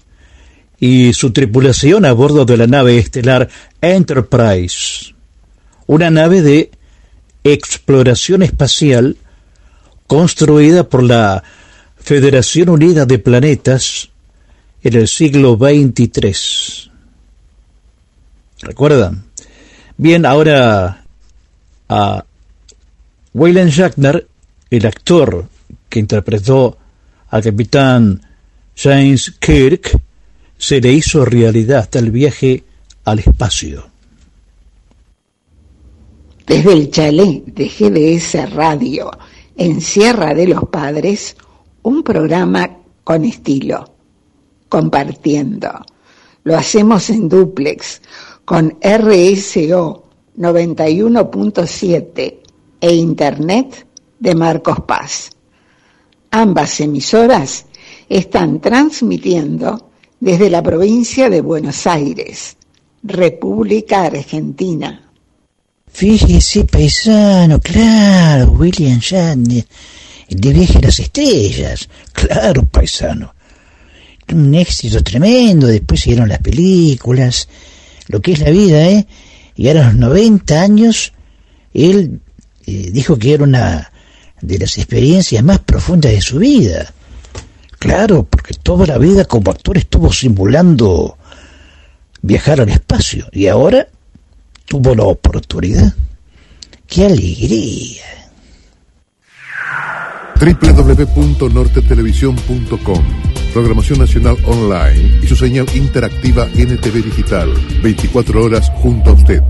[0.78, 3.48] y su tripulación a bordo de la nave estelar
[3.80, 5.14] Enterprise,
[5.86, 6.70] una nave de
[7.44, 9.16] exploración espacial
[10.06, 11.42] construida por la
[11.96, 14.10] Federación Unida de Planetas
[14.82, 16.90] en el siglo XXIII.
[18.62, 19.24] ¿Recuerdan?
[19.96, 21.04] Bien, ahora
[21.88, 22.24] a
[23.34, 24.26] William Shatner,
[24.70, 25.46] el actor
[25.90, 26.78] que interpretó
[27.28, 28.22] al capitán
[28.74, 30.00] James Kirk,
[30.56, 32.64] se le hizo realidad hasta el viaje
[33.04, 33.90] al espacio.
[36.46, 39.10] Desde el chalet de GDS Radio
[39.56, 41.36] en Sierra de los Padres,
[41.82, 43.94] un programa con estilo,
[44.68, 45.70] compartiendo.
[46.44, 48.00] Lo hacemos en duplex
[48.44, 50.04] con RSO
[50.38, 52.38] 91.7
[52.80, 53.86] e Internet
[54.18, 55.30] de Marcos Paz.
[56.32, 57.66] Ambas emisoras
[58.08, 62.56] están transmitiendo desde la provincia de Buenos Aires,
[63.02, 65.10] República Argentina.
[65.92, 69.66] Fíjese, paisano, claro, William Shatner,
[70.28, 73.34] el de Viaje las Estrellas, claro, paisano.
[74.32, 77.48] Un éxito tremendo, después siguieron las películas,
[78.06, 79.06] lo que es la vida, ¿eh?
[79.56, 81.12] Y a los 90 años,
[81.74, 82.20] él
[82.66, 83.89] eh, dijo que era una
[84.40, 86.92] de las experiencias más profundas de su vida.
[87.78, 91.16] Claro, porque toda la vida como actor estuvo simulando
[92.22, 93.88] viajar al espacio y ahora
[94.66, 95.94] tuvo la oportunidad.
[96.86, 98.04] ¡Qué alegría!
[100.40, 103.04] www.nortetelevisión.com
[103.52, 107.52] Programación Nacional Online y su señal interactiva NTV Digital.
[107.82, 109.42] 24 horas junto a usted.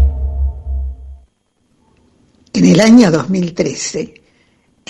[2.53, 4.20] En el año 2013,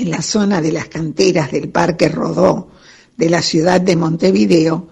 [0.00, 2.68] en la zona de las canteras del Parque Rodó
[3.16, 4.88] de la ciudad de Montevideo,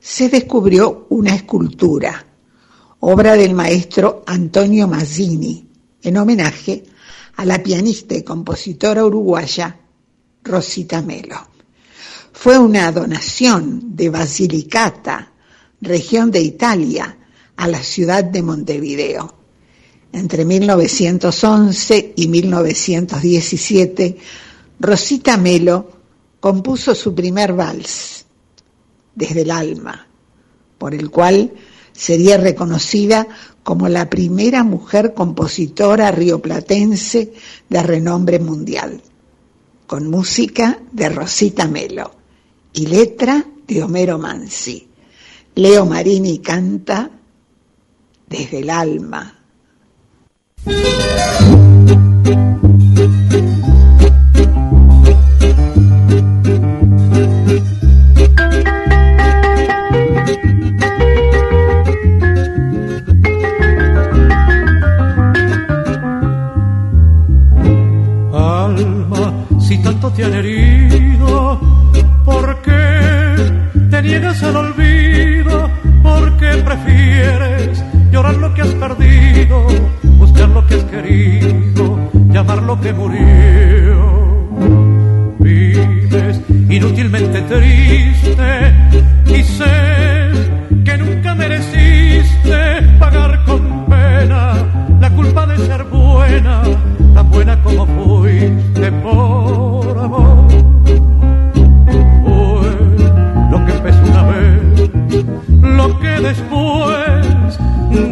[0.00, 2.26] se descubrió una escultura,
[3.00, 5.68] obra del maestro Antonio Mazzini,
[6.02, 6.84] en homenaje
[7.36, 9.78] a la pianista y compositora uruguaya
[10.42, 11.36] Rosita Melo.
[12.32, 15.32] Fue una donación de Basilicata,
[15.80, 17.16] región de Italia,
[17.56, 19.41] a la ciudad de Montevideo.
[20.12, 24.18] Entre 1911 y 1917,
[24.78, 25.90] Rosita Melo
[26.38, 28.26] compuso su primer vals,
[29.14, 30.06] Desde el alma,
[30.76, 31.52] por el cual
[31.92, 33.26] sería reconocida
[33.62, 37.32] como la primera mujer compositora rioplatense
[37.68, 39.00] de renombre mundial,
[39.86, 42.12] con música de Rosita Melo
[42.72, 44.88] y letra de Homero Mansi.
[45.54, 47.10] Leo Marini canta
[48.28, 49.41] Desde el alma.
[50.64, 50.70] Si
[69.82, 71.58] tanto te han herido,
[72.24, 73.34] ¿por qué
[73.90, 75.68] te niegas al olvido?
[76.04, 77.82] ¿Por qué prefieres
[78.12, 79.66] llorar lo que has perdido?
[80.22, 81.98] Buscar lo que has querido,
[82.28, 83.96] llamar lo que murió.
[85.40, 88.50] Vives inútilmente triste
[89.26, 89.76] y sé
[90.84, 92.58] que nunca mereciste
[93.00, 94.42] pagar con pena
[95.00, 96.62] la culpa de ser buena,
[97.14, 100.48] tan buena como fuiste por amor.
[102.24, 102.70] Fue
[103.50, 104.90] lo que empezó una vez,
[105.78, 107.58] lo que después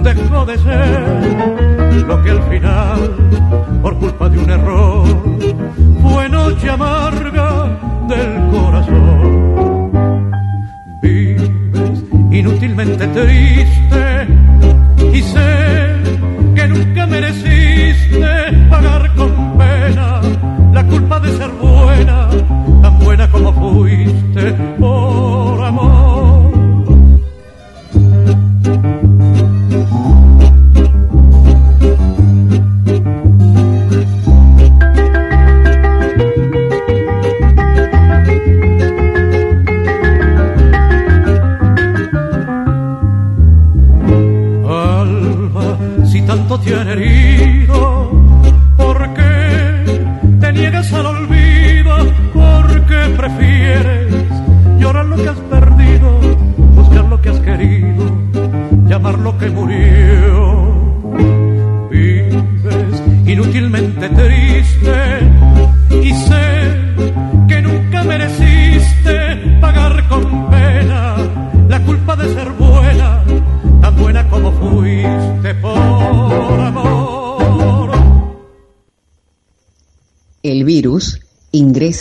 [0.03, 3.16] dejó de ser lo que al final,
[3.82, 5.07] por culpa de un error,
[6.03, 7.78] fue noche amarga
[8.09, 9.91] del corazón.
[11.03, 11.51] Vives
[12.30, 14.28] inútilmente triste
[15.12, 15.97] y sé
[16.55, 18.26] que nunca mereciste
[18.68, 20.20] pagar con pena
[20.72, 22.28] la culpa de ser buena,
[22.82, 26.00] tan buena como fuiste por amor.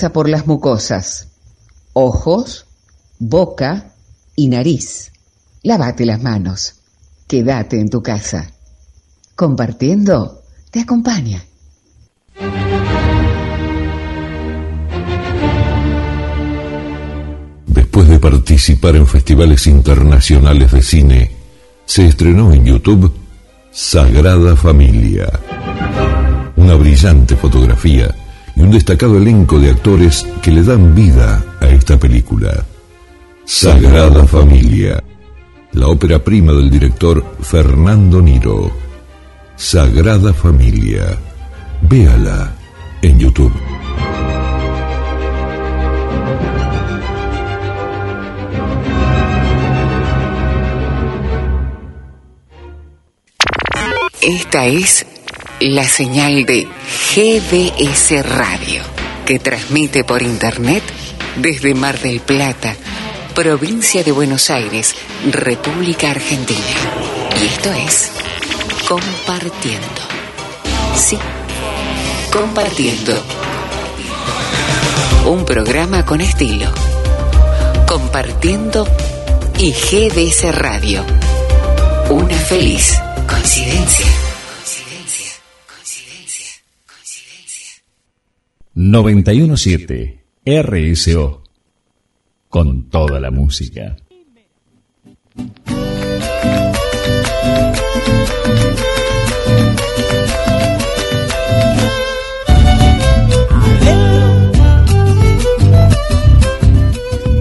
[0.07, 1.27] Por las mucosas,
[1.91, 2.65] ojos,
[3.19, 3.91] boca
[4.35, 5.11] y nariz.
[5.61, 6.75] Lávate las manos.
[7.27, 8.49] Quédate en tu casa.
[9.35, 10.41] Compartiendo
[10.71, 11.43] te acompaña.
[17.67, 21.31] Después de participar en festivales internacionales de cine,
[21.85, 23.13] se estrenó en YouTube
[23.71, 25.27] Sagrada Familia.
[26.55, 28.15] Una brillante fotografía
[28.59, 32.65] y un destacado elenco de actores que le dan vida a esta película.
[33.45, 35.01] Sagrada Familia,
[35.71, 38.69] la ópera prima del director Fernando Niro.
[39.55, 41.17] Sagrada Familia.
[41.81, 42.53] Véala
[43.01, 43.53] en YouTube.
[54.21, 55.05] Esta es
[55.59, 56.67] la señal de
[57.13, 58.81] GDS Radio,
[59.25, 60.83] que transmite por Internet
[61.35, 62.75] desde Mar del Plata,
[63.35, 64.95] provincia de Buenos Aires,
[65.29, 66.59] República Argentina.
[67.41, 68.09] Y esto es
[68.87, 70.01] Compartiendo.
[70.95, 71.17] Sí,
[72.31, 73.21] Compartiendo.
[75.25, 76.71] Un programa con estilo.
[77.85, 78.87] Compartiendo
[79.57, 81.03] y GDS Radio.
[82.09, 82.97] Una feliz
[83.27, 84.28] coincidencia.
[88.73, 91.43] 917 RSO.
[92.49, 93.95] Con toda la música.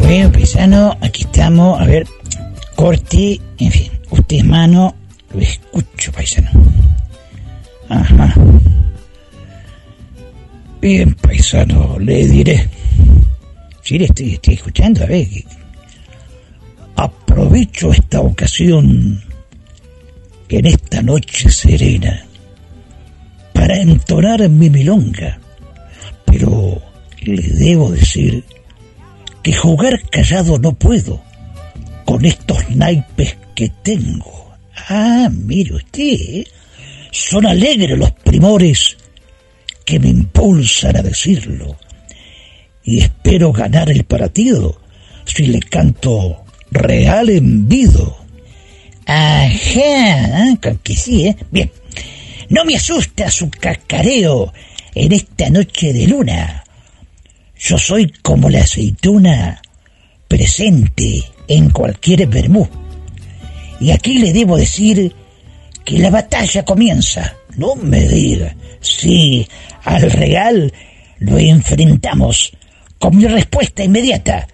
[0.01, 1.81] Bueno, paisano, aquí estamos.
[1.81, 2.07] A ver,
[2.77, 3.93] corte, en fin.
[4.11, 4.95] Usted es mano,
[5.33, 6.51] lo escucho, paisano.
[7.89, 8.35] Ajá.
[10.81, 12.69] Bien, paisano, le diré.
[13.83, 15.27] Sí, le estoy, estoy escuchando, a ver.
[16.95, 19.21] Aprovecho esta ocasión
[20.49, 22.25] en esta noche serena
[23.53, 25.39] para entonar mi milonga,
[26.25, 26.81] pero
[27.23, 28.45] le debo decir
[29.43, 31.21] que jugar callado no puedo
[32.05, 34.55] con estos naipes que tengo.
[34.89, 36.47] Ah, mire usted, ¿eh?
[37.11, 38.97] son alegres los primores
[39.89, 41.79] que me impulsan a decirlo.
[42.85, 44.79] Y espero ganar el partido
[45.25, 48.19] si le canto real envido.
[49.07, 51.37] Ajá, que sí, ¿eh?
[51.51, 51.73] Bien,
[52.51, 54.53] no me asusta su cacareo
[54.95, 56.65] en esta noche de luna.
[57.59, 59.63] Yo soy como la aceituna
[60.29, 62.69] presente en cualquier bermú.
[63.81, 65.15] Y aquí le debo decir
[65.83, 67.35] que la batalla comienza.
[67.57, 68.55] No me diga.
[68.81, 69.49] Sí,
[69.89, 70.73] al real
[71.19, 72.53] lo enfrentamos
[72.99, 74.47] con mi respuesta inmediata.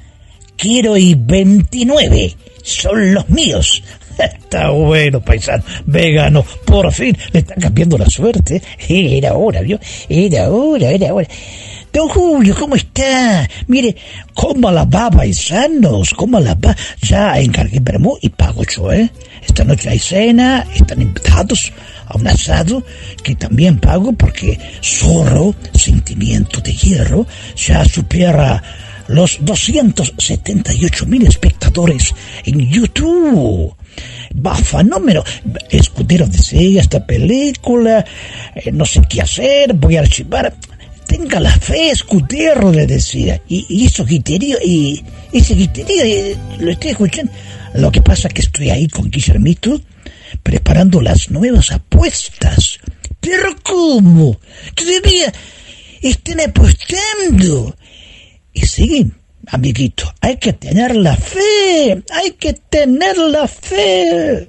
[0.57, 3.83] Quiero y 29 son los míos.
[4.19, 8.63] Está bueno, paisano, vegano, por fin le está cambiando la suerte.
[8.89, 9.81] Era hora, ¿vio?
[10.09, 11.27] Era hora, era hora.
[11.95, 13.49] Don Julio, ¿cómo está?
[13.69, 13.95] Mire,
[14.35, 16.75] cómo la va, paisanos, cómo la va.
[17.01, 19.09] Ya encargué Bermú y pago yo, ¿eh?
[19.47, 21.73] Esta noche hay cena, están invitados
[22.07, 22.83] a un asado
[23.23, 28.61] que también pago porque Zorro, sentimiento de hierro, ya supera
[29.07, 32.13] los 278 mil espectadores
[32.45, 33.73] en YouTube.
[34.45, 35.23] Va fenómeno.
[35.71, 38.05] Escudero desea esta película,
[38.57, 40.53] eh, no sé qué hacer, voy a archivar
[41.07, 43.41] tenga la fe, escudero, le decía.
[43.49, 47.33] Y, y eso guiterío, y ese guiterío, eh, lo estoy escuchando.
[47.75, 49.81] Lo que pasa es que estoy ahí con Guillermito
[50.43, 52.79] preparando las nuevas apuestas.
[53.21, 54.39] Pero ¿cómo?
[54.75, 55.33] Todavía
[56.03, 57.77] están apostando.
[58.53, 59.11] Y sí,
[59.47, 64.49] amiguito, hay que tener la fe, hay que tener la fe.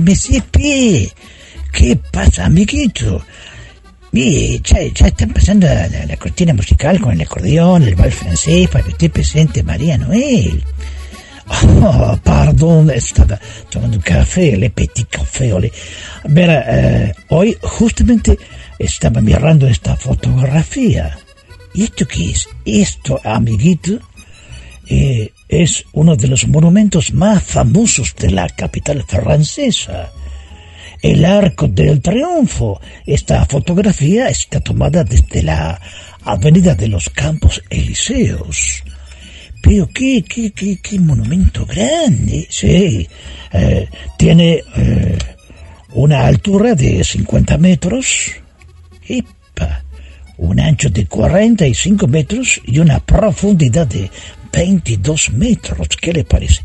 [0.00, 1.12] MCP.
[1.72, 3.24] ¿Qué pasa, amiguito?
[4.12, 8.68] Mire, ya, ya está empezando la, la, cortina musical con el acordeón, el bal francés,
[8.68, 10.62] para que esté presente María Noel.
[11.48, 13.38] Oh, perdón, estaba
[13.70, 15.58] tomando un café, le petit café.
[15.58, 15.72] Le...
[16.28, 18.38] Mira, eh, hoy justamente
[18.78, 21.18] estaba mirando esta fotografía.
[21.74, 22.48] ¿Y esto qué es?
[22.64, 23.98] Esto, amiguito,
[24.88, 30.10] eh, es uno de los monumentos más famosos de la capital francesa.
[31.00, 32.80] El Arco del Triunfo.
[33.06, 35.80] Esta fotografía está tomada desde la
[36.24, 38.84] Avenida de los Campos Elíseos.
[39.60, 42.46] Pero qué, qué, qué, qué monumento grande.
[42.50, 43.08] Sí,
[43.52, 45.18] eh, tiene eh,
[45.94, 48.32] una altura de 50 metros.
[50.38, 54.10] Un ancho de 45 metros y una profundidad de
[54.52, 56.62] 22 metros, ¿qué le parece?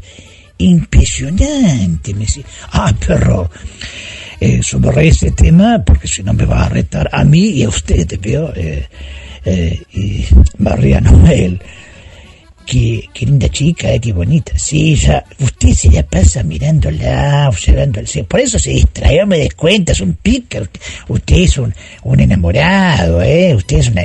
[0.58, 2.26] Impresionante, me
[2.72, 3.50] Ah, pero
[4.40, 7.70] eh, sobre ese tema, porque si no me va a retar a mí y a
[7.70, 8.88] usted, te veo, eh,
[9.46, 10.28] eh,
[10.58, 11.62] María Noel.
[12.68, 14.52] Qué, qué, linda chica, eh, qué bonita.
[14.58, 17.90] Sí, ya, usted se la pasa mirándola, cielo.
[18.28, 20.62] Por eso se distrae, me des cuenta, es un pica.
[21.08, 23.56] Usted, es un, un enamorado, ¿eh?
[23.56, 24.02] Usted es una...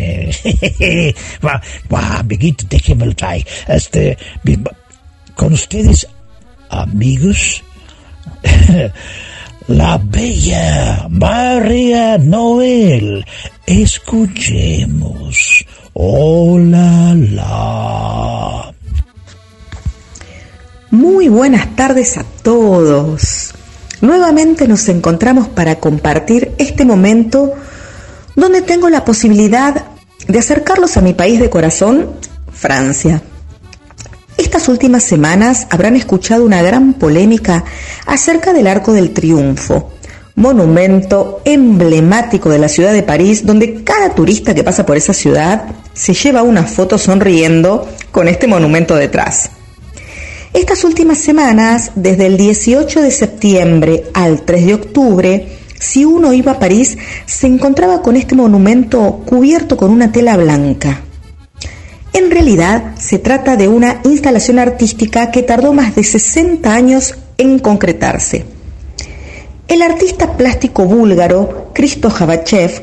[1.89, 3.45] Buah, amiguito, déjeme el trae.
[3.67, 4.17] Este,
[5.35, 6.07] con ustedes,
[6.71, 7.65] amigos,
[9.67, 13.25] la bella María Noel.
[13.67, 15.65] Escuchemos.
[15.95, 18.75] Hola, la.
[20.91, 23.53] Muy buenas tardes a todos.
[24.01, 27.53] Nuevamente nos encontramos para compartir este momento
[28.37, 29.85] donde tengo la posibilidad
[30.27, 32.13] de acercarlos a mi país de corazón,
[32.51, 33.23] Francia.
[34.39, 37.65] Estas últimas semanas habrán escuchado una gran polémica
[38.07, 39.93] acerca del Arco del Triunfo,
[40.35, 45.65] monumento emblemático de la ciudad de París, donde cada turista que pasa por esa ciudad
[45.93, 49.51] se lleva una foto sonriendo con este monumento detrás.
[50.53, 56.53] Estas últimas semanas, desde el 18 de septiembre al 3 de octubre, si uno iba
[56.53, 61.01] a París, se encontraba con este monumento cubierto con una tela blanca.
[62.13, 67.59] En realidad, se trata de una instalación artística que tardó más de 60 años en
[67.59, 68.45] concretarse.
[69.69, 72.83] El artista plástico búlgaro Cristo Javachev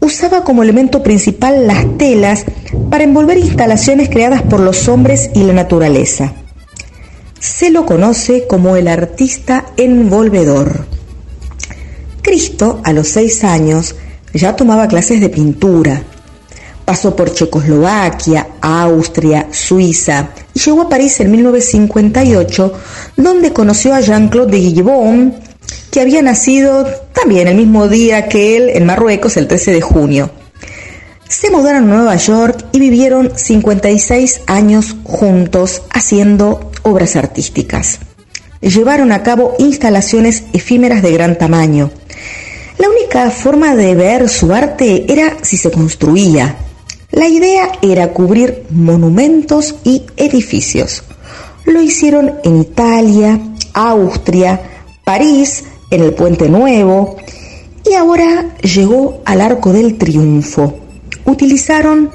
[0.00, 2.44] usaba como elemento principal las telas
[2.90, 6.32] para envolver instalaciones creadas por los hombres y la naturaleza.
[7.40, 10.86] Se lo conoce como el artista envolvedor.
[12.22, 13.94] Cristo, a los seis años,
[14.34, 16.02] ya tomaba clases de pintura.
[16.84, 22.72] Pasó por Checoslovaquia, Austria, Suiza y llegó a París en 1958,
[23.16, 24.58] donde conoció a Jean-Claude de
[25.90, 30.30] que había nacido también el mismo día que él en Marruecos, el 13 de junio.
[31.28, 38.00] Se mudaron a Nueva York y vivieron 56 años juntos haciendo obras artísticas.
[38.60, 41.90] Llevaron a cabo instalaciones efímeras de gran tamaño.
[42.78, 46.56] La única forma de ver su arte era si se construía.
[47.10, 51.04] La idea era cubrir monumentos y edificios.
[51.64, 53.38] Lo hicieron en Italia,
[53.74, 54.60] Austria,
[55.04, 57.16] París, en el Puente Nuevo
[57.84, 60.78] y ahora llegó al Arco del Triunfo.
[61.24, 62.10] Utilizaron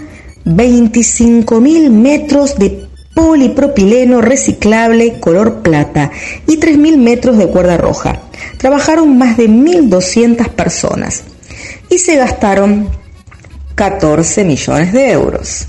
[0.45, 6.11] 25.000 metros de polipropileno reciclable color plata
[6.47, 8.21] y 3.000 metros de cuerda roja.
[8.57, 11.24] Trabajaron más de 1.200 personas
[11.89, 12.89] y se gastaron
[13.76, 15.67] 14 millones de euros.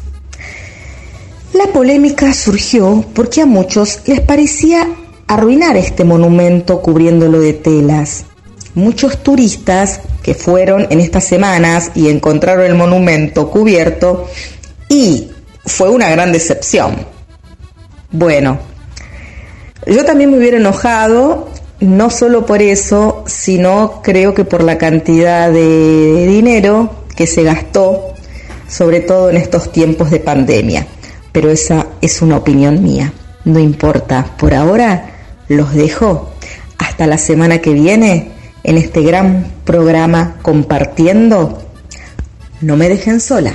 [1.53, 4.89] La polémica surgió porque a muchos les parecía
[5.27, 8.25] arruinar este monumento cubriéndolo de telas.
[8.75, 14.29] Muchos turistas que fueron en estas semanas y encontraron el monumento cubierto
[14.89, 15.31] y
[15.65, 17.07] fue una gran decepción.
[18.11, 18.59] Bueno,
[19.87, 21.49] yo también me hubiera enojado,
[21.81, 28.15] no solo por eso, sino creo que por la cantidad de dinero que se gastó,
[28.69, 30.87] sobre todo en estos tiempos de pandemia.
[31.33, 33.13] Pero esa es una opinión mía.
[33.45, 35.14] No importa, por ahora
[35.49, 36.33] los dejo
[36.79, 38.33] hasta la semana que viene
[38.63, 41.63] en este gran programa compartiendo.
[42.61, 43.53] No me dejen sola.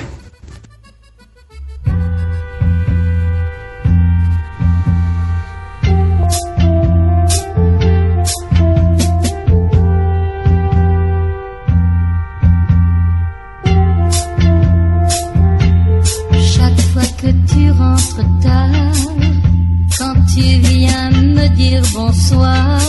[22.10, 22.80] Bonsoir.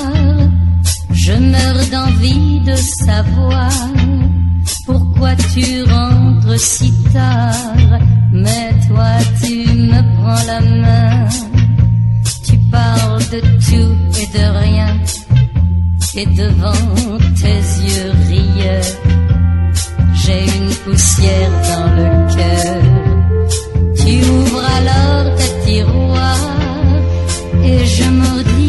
[1.12, 3.70] Je meurs d'envie de savoir
[4.86, 7.98] pourquoi tu rentres si tard.
[8.32, 9.12] Mais toi
[9.42, 9.54] tu
[9.90, 11.28] me prends la main.
[12.46, 14.92] Tu parles de tout et de rien.
[16.14, 18.92] Et devant tes yeux rieurs,
[20.14, 22.82] j'ai une poussière dans le cœur.
[24.00, 26.50] Tu ouvres alors tes tiroirs
[27.64, 28.59] et je me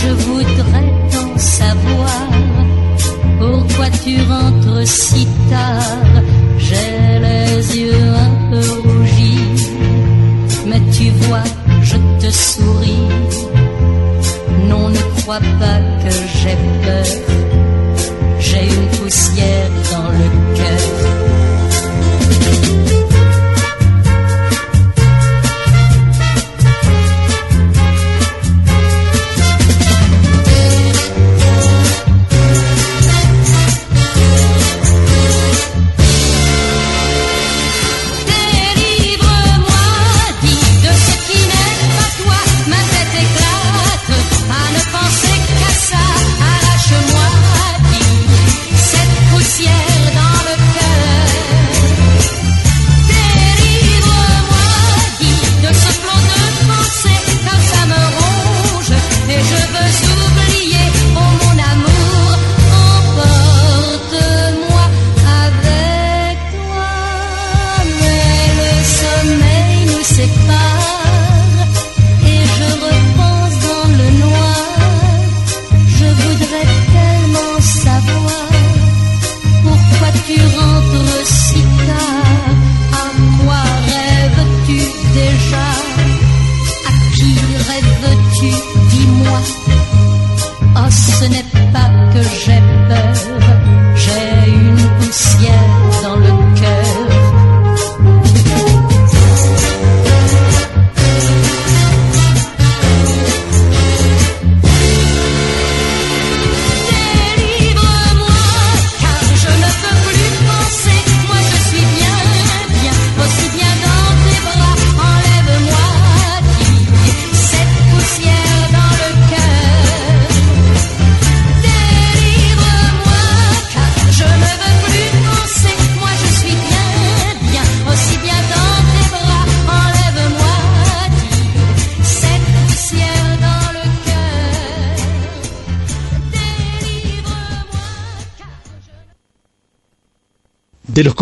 [0.00, 2.28] je voudrais t'en savoir
[3.38, 6.22] pourquoi tu rentres si tard.
[6.58, 9.66] J'ai les yeux un peu rougis,
[10.66, 11.48] mais tu vois,
[11.82, 13.08] je te souris.
[14.68, 17.10] Non, ne crois pas que j'ai peur.
[18.38, 19.70] J'ai une poussière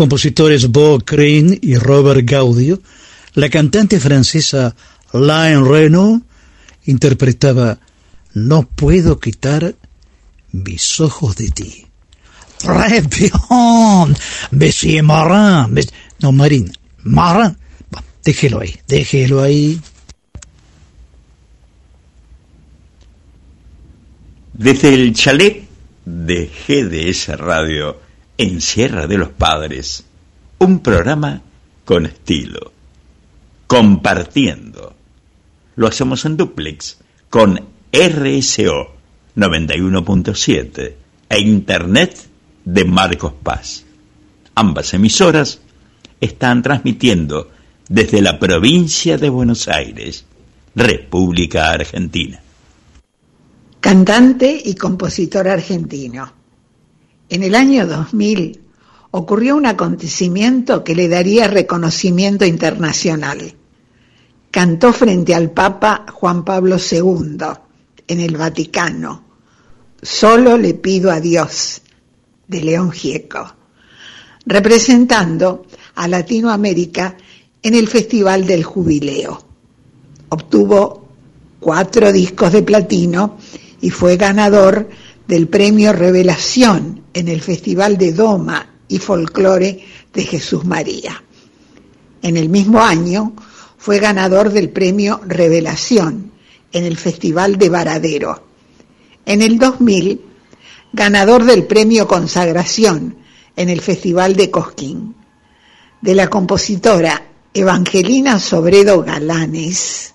[0.01, 2.81] compositores Bo Crane y Robert Gaudio,
[3.35, 4.75] la cantante francesa
[5.13, 6.23] Laine Reno
[6.85, 7.77] interpretaba
[8.33, 9.75] No puedo quitar
[10.53, 11.85] mis ojos de ti.
[12.63, 14.15] Bien,
[14.49, 15.85] Monsieur Marin.
[16.19, 16.73] No, Marín.
[17.03, 17.55] Marin.
[18.25, 19.79] Déjelo ahí, déjelo ahí.
[24.53, 25.67] Desde el chalet
[26.05, 28.10] de GDS Radio
[28.41, 30.03] en Sierra de los Padres,
[30.57, 31.43] un programa
[31.85, 32.71] con estilo,
[33.67, 34.95] compartiendo.
[35.75, 36.97] Lo hacemos en duplex
[37.29, 37.61] con
[37.91, 38.95] RSO
[39.35, 40.93] 91.7
[41.29, 42.17] e Internet
[42.65, 43.85] de Marcos Paz.
[44.55, 45.61] Ambas emisoras
[46.19, 47.51] están transmitiendo
[47.89, 50.25] desde la provincia de Buenos Aires,
[50.73, 52.41] República Argentina.
[53.79, 56.40] Cantante y compositor argentino.
[57.31, 58.59] En el año 2000
[59.11, 63.55] ocurrió un acontecimiento que le daría reconocimiento internacional.
[64.51, 67.37] Cantó frente al Papa Juan Pablo II
[68.05, 69.23] en el Vaticano.
[70.01, 71.81] Solo le pido a Dios,
[72.49, 73.55] de León Gieco,
[74.45, 75.65] representando
[75.95, 77.15] a Latinoamérica
[77.63, 79.41] en el Festival del Jubileo.
[80.27, 81.07] Obtuvo
[81.61, 83.37] cuatro discos de platino
[83.79, 84.89] y fue ganador
[85.31, 89.79] del premio Revelación en el Festival de Doma y Folclore
[90.13, 91.23] de Jesús María.
[92.21, 93.31] En el mismo año
[93.77, 96.33] fue ganador del premio Revelación
[96.73, 98.43] en el Festival de Varadero.
[99.25, 100.19] En el 2000,
[100.91, 103.15] ganador del premio Consagración
[103.55, 105.15] en el Festival de Cosquín.
[106.01, 110.13] De la compositora Evangelina Sobredo Galanes,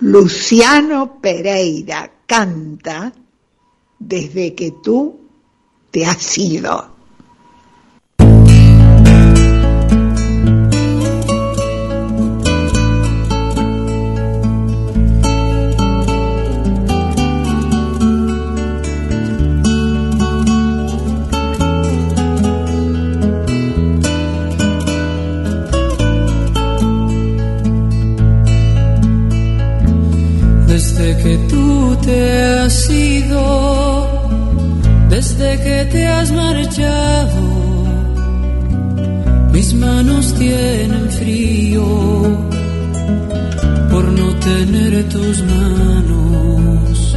[0.00, 3.12] Luciano Pereira canta
[4.00, 5.20] desde que tú
[5.90, 6.88] te has ido.
[30.66, 33.69] Desde que tú te has ido,
[35.40, 37.40] desde que te has marchado,
[39.52, 41.84] mis manos tienen frío
[43.90, 47.16] por no tener tus manos.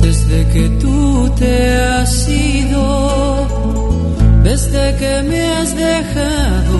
[0.00, 3.46] Desde que tú te has ido,
[4.42, 6.78] desde que me has dejado,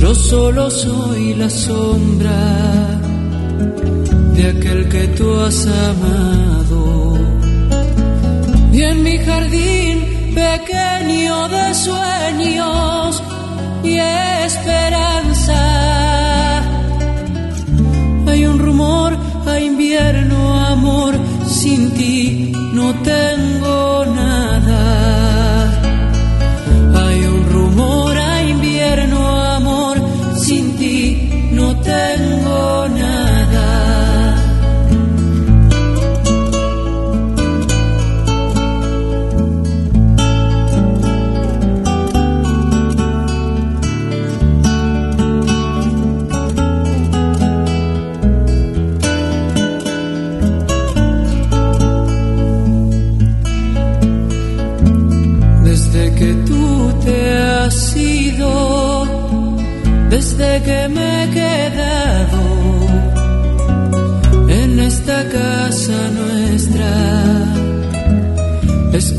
[0.00, 2.40] yo solo soy la sombra
[4.34, 6.59] de aquel que tú has amado.
[8.82, 13.22] En mi jardín pequeño de sueños
[13.84, 13.98] y
[14.46, 15.60] esperanza,
[18.26, 21.14] hay un rumor a invierno, amor,
[21.46, 24.59] sin ti no tengo nada.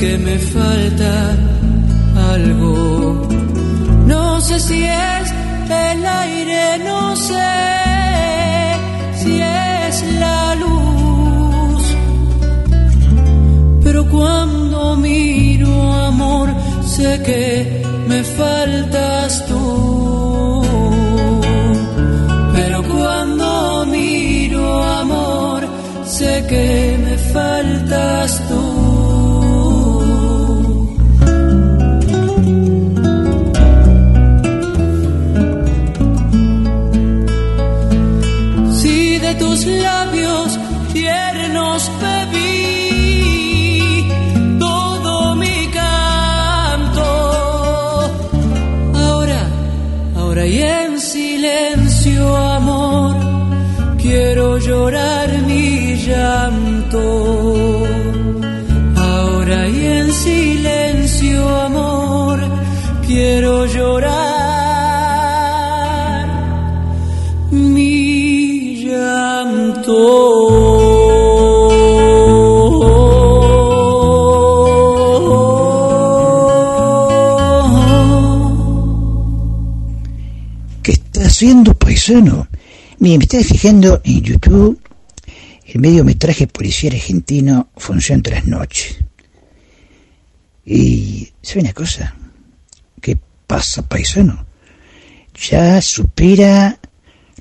[0.01, 1.13] que me falta
[2.33, 3.27] algo.
[4.07, 5.25] No sé si es
[5.69, 7.51] el aire, no sé
[9.21, 11.83] si es la luz.
[13.83, 15.73] Pero cuando miro
[16.09, 16.47] amor,
[16.95, 19.29] sé que me falta
[81.41, 82.47] ¿Qué está haciendo, paisano?
[82.99, 84.79] Me estaba fijando en YouTube
[85.65, 88.95] el mediometraje policial argentino Función tras Noche.
[90.63, 92.15] Y, ¿sabe una cosa?
[93.01, 93.17] ¿Qué
[93.47, 94.45] pasa, paisano?
[95.49, 96.77] Ya supera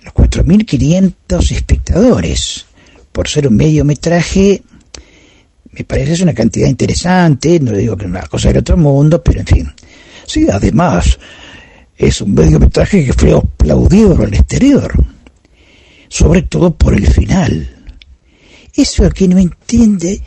[0.02, 2.64] los 4.500 espectadores.
[3.12, 4.62] Por ser un mediometraje,
[5.72, 9.22] me parece es una cantidad interesante, no digo que es una cosa del otro mundo,
[9.22, 9.72] pero en fin.
[10.26, 11.18] Sí, además,
[12.00, 14.92] es un mediometraje que fue aplaudido por el exterior,
[16.08, 17.76] sobre todo por el final.
[18.74, 20.22] Eso que no entiende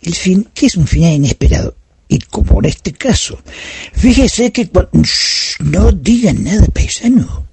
[0.00, 1.76] el fin, que es un final inesperado.
[2.08, 3.38] Y como en este caso,
[3.92, 4.70] fíjese que
[5.60, 7.46] no digan nada, paisano.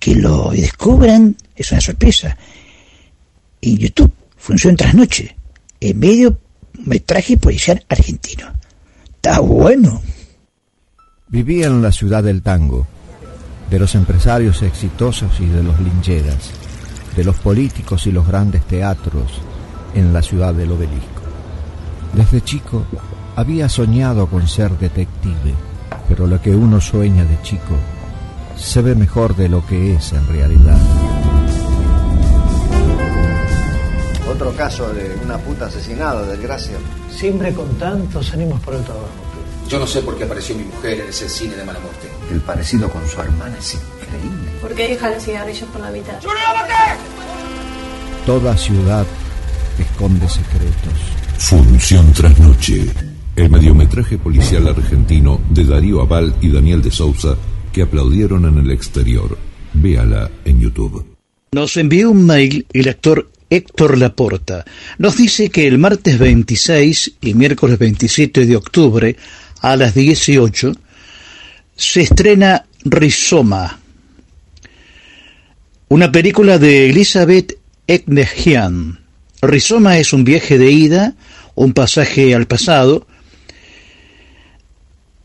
[0.00, 2.36] Que lo descubran es una sorpresa.
[3.62, 5.36] En YouTube, Función Trasnoche,
[5.80, 6.38] en medio
[6.84, 8.52] metraje policial argentino.
[9.14, 10.02] Está bueno.
[11.34, 12.86] Vivía en la ciudad del tango,
[13.68, 16.52] de los empresarios exitosos y de los lincheras,
[17.16, 19.40] de los políticos y los grandes teatros
[19.96, 21.22] en la ciudad del obelisco.
[22.12, 22.84] Desde chico
[23.34, 25.54] había soñado con ser detective,
[26.08, 27.74] pero lo que uno sueña de chico
[28.56, 30.78] se ve mejor de lo que es en realidad.
[34.30, 36.76] Otro caso de una puta asesinada, desgracia.
[37.10, 39.23] Siempre con tantos ánimos por el trabajo.
[39.68, 42.08] Yo no sé por qué apareció mi mujer en ese cine de mala muerte.
[42.30, 44.50] El parecido con su hermana es increíble.
[44.60, 46.20] ¿Por qué deja los cigarrillos por la mitad?
[48.26, 49.06] Toda ciudad
[49.78, 50.94] esconde secretos.
[51.38, 52.86] Función tras noche.
[53.36, 57.36] El mediometraje policial argentino de Darío Aval y Daniel de Sousa
[57.72, 59.36] que aplaudieron en el exterior.
[59.72, 61.04] Véala en YouTube.
[61.52, 64.64] Nos envió un mail el actor Héctor Laporta.
[64.98, 69.16] Nos dice que el martes 26 y miércoles 27 de octubre
[69.64, 70.72] a las 18
[71.74, 73.80] se estrena Rizoma,
[75.88, 79.00] una película de Elizabeth Eknegian.
[79.40, 81.14] Rizoma es un viaje de ida,
[81.54, 83.06] un pasaje al pasado.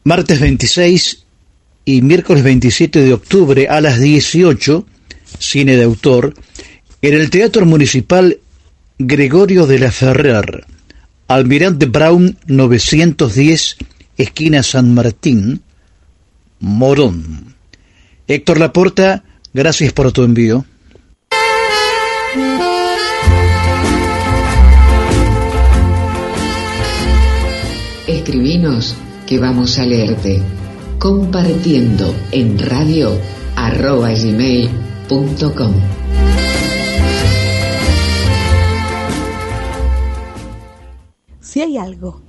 [0.06, 1.26] Martes 26
[1.84, 4.86] y miércoles 27 de octubre a las 18,
[5.38, 6.34] cine de autor,
[7.02, 8.40] en el Teatro Municipal
[8.98, 10.66] Gregorio de la Ferrer,
[11.28, 13.78] Almirante Brown 910,
[14.24, 15.62] esquina San Martín,
[16.60, 17.56] Morón.
[18.28, 19.24] Héctor Laporta,
[19.54, 20.66] gracias por tu envío.
[28.08, 30.42] Escribinos que vamos a leerte.
[31.00, 33.18] Compartiendo en radio
[33.56, 35.74] arroba gmail.com.
[41.40, 42.29] Si hay algo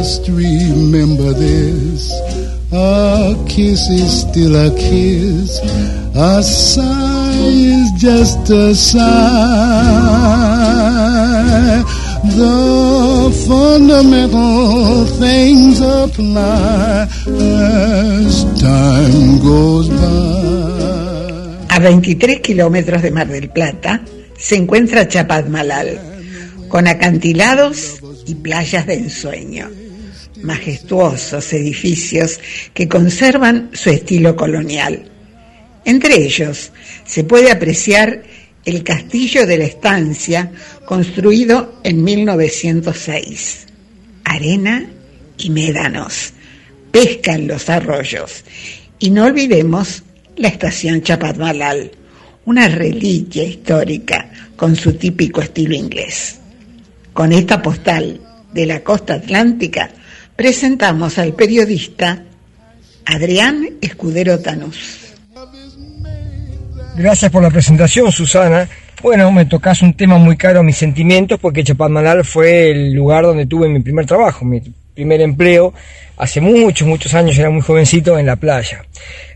[0.00, 2.08] Must remember this.
[2.72, 5.60] A kiss is still a kiss.
[6.16, 9.02] A sigh is just a sigh.
[12.24, 21.76] The fundamental things apply as time goes by.
[21.76, 24.00] A 23 kilómetros de Mar del Plata
[24.38, 26.00] se encuentra Chapadmalal,
[26.68, 29.79] con acantilados y playas de ensueño.
[30.42, 32.40] Majestuosos edificios
[32.72, 35.10] que conservan su estilo colonial.
[35.84, 36.72] Entre ellos
[37.04, 38.22] se puede apreciar
[38.64, 40.52] el castillo de la estancia
[40.84, 43.66] construido en 1906.
[44.24, 44.86] Arena
[45.38, 46.32] y médanos,
[46.90, 48.44] pesca en los arroyos.
[48.98, 50.02] Y no olvidemos
[50.36, 51.90] la estación Chapadmalal,
[52.44, 56.38] una reliquia histórica con su típico estilo inglés.
[57.12, 58.20] Con esta postal
[58.52, 59.90] de la costa atlántica
[60.40, 62.24] presentamos al periodista
[63.04, 65.12] Adrián Escudero Tanús.
[66.96, 68.66] Gracias por la presentación, Susana.
[69.02, 73.24] Bueno, me tocas un tema muy caro a mis sentimientos porque Chapadmalal fue el lugar
[73.24, 74.62] donde tuve mi primer trabajo, mi
[74.94, 75.74] primer empleo,
[76.16, 78.82] hace muchos, muchos años, era muy jovencito, en la playa.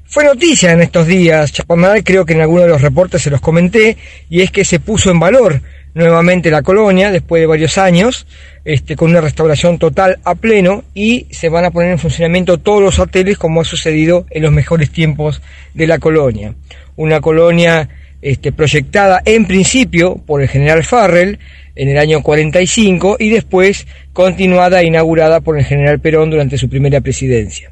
[0.06, 3.43] Fue noticia en estos días, Chapadmalal creo que en alguno de los reportes se los
[3.43, 3.98] comenté,
[4.31, 5.60] y es que se puso en valor
[5.94, 8.26] nuevamente la colonia después de varios años,
[8.64, 12.82] este, con una restauración total a pleno y se van a poner en funcionamiento todos
[12.82, 15.40] los hoteles como ha sucedido en los mejores tiempos
[15.72, 16.54] de la colonia.
[16.96, 17.88] Una colonia
[18.22, 21.38] este, proyectada en principio por el general Farrell
[21.76, 26.68] en el año 45 y después continuada e inaugurada por el general Perón durante su
[26.68, 27.70] primera presidencia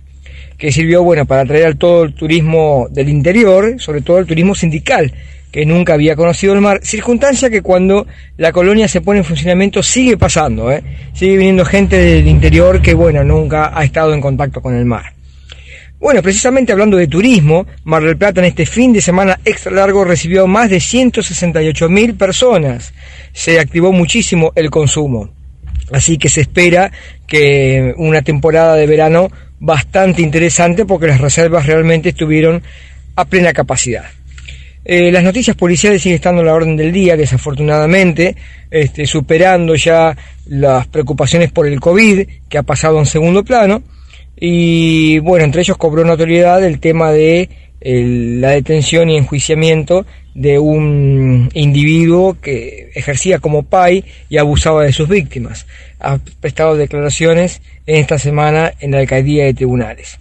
[0.58, 4.54] que sirvió bueno para atraer al todo el turismo del interior, sobre todo el turismo
[4.54, 5.12] sindical,
[5.52, 8.06] que nunca había conocido el mar, circunstancia que cuando
[8.38, 10.82] la colonia se pone en funcionamiento sigue pasando, ¿eh?
[11.12, 15.12] sigue viniendo gente del interior que bueno, nunca ha estado en contacto con el mar.
[16.00, 20.04] Bueno, precisamente hablando de turismo, Mar del Plata en este fin de semana extra largo
[20.04, 22.92] recibió más de 168 mil personas.
[23.32, 25.30] Se activó muchísimo el consumo.
[25.92, 26.90] Así que se espera
[27.28, 29.30] que una temporada de verano
[29.60, 32.64] bastante interesante porque las reservas realmente estuvieron
[33.14, 34.06] a plena capacidad.
[34.84, 38.34] Eh, las noticias policiales siguen estando en la orden del día, desafortunadamente,
[38.70, 43.82] este, superando ya las preocupaciones por el COVID, que ha pasado en segundo plano,
[44.36, 47.48] y bueno, entre ellos cobró notoriedad el tema de
[47.84, 55.08] la detención y enjuiciamiento de un individuo que ejercía como PAI y abusaba de sus
[55.08, 55.66] víctimas.
[56.00, 60.18] Ha prestado declaraciones en esta semana en la alcaldía de tribunales.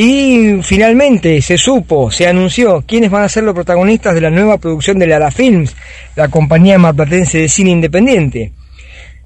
[0.00, 4.56] Y finalmente se supo, se anunció quiénes van a ser los protagonistas de la nueva
[4.56, 5.74] producción de Lara Films,
[6.14, 8.52] la compañía marplatense de cine independiente.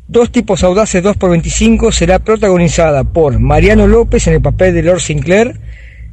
[0.09, 4.83] Dos tipos audaces 2 por 25 será protagonizada por Mariano López en el papel de
[4.83, 5.61] Lord Sinclair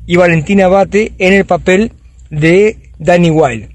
[0.06, 1.94] y Valentina Bate en el papel
[2.30, 3.70] de Danny Wilde.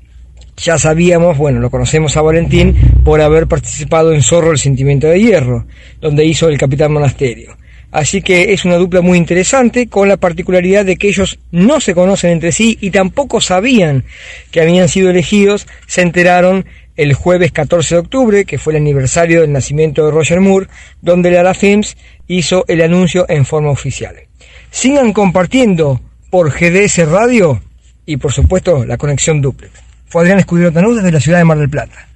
[0.58, 5.18] Ya sabíamos, bueno, lo conocemos a Valentín por haber participado en Zorro el Sentimiento de
[5.18, 5.64] Hierro,
[6.02, 7.56] donde hizo el Capitán Monasterio.
[7.94, 11.94] Así que es una dupla muy interesante con la particularidad de que ellos no se
[11.94, 14.02] conocen entre sí y tampoco sabían
[14.50, 16.66] que habían sido elegidos, se enteraron
[16.96, 20.66] el jueves 14 de octubre, que fue el aniversario del nacimiento de Roger Moore,
[21.02, 21.96] donde Lara Films
[22.26, 24.16] hizo el anuncio en forma oficial.
[24.72, 26.00] Sigan compartiendo
[26.30, 27.62] por GDS Radio
[28.06, 29.72] y por supuesto la conexión duplex.
[30.08, 32.08] Fue Adrián Escudero Tanú desde la ciudad de Mar del Plata.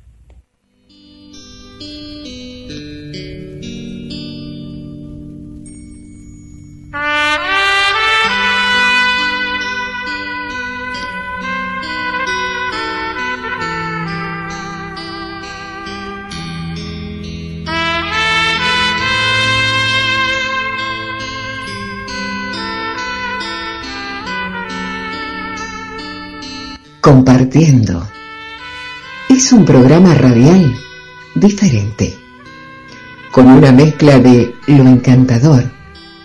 [27.09, 28.07] Compartiendo.
[29.31, 30.77] Es un programa radial
[31.35, 32.15] diferente,
[33.31, 35.73] con una mezcla de lo encantador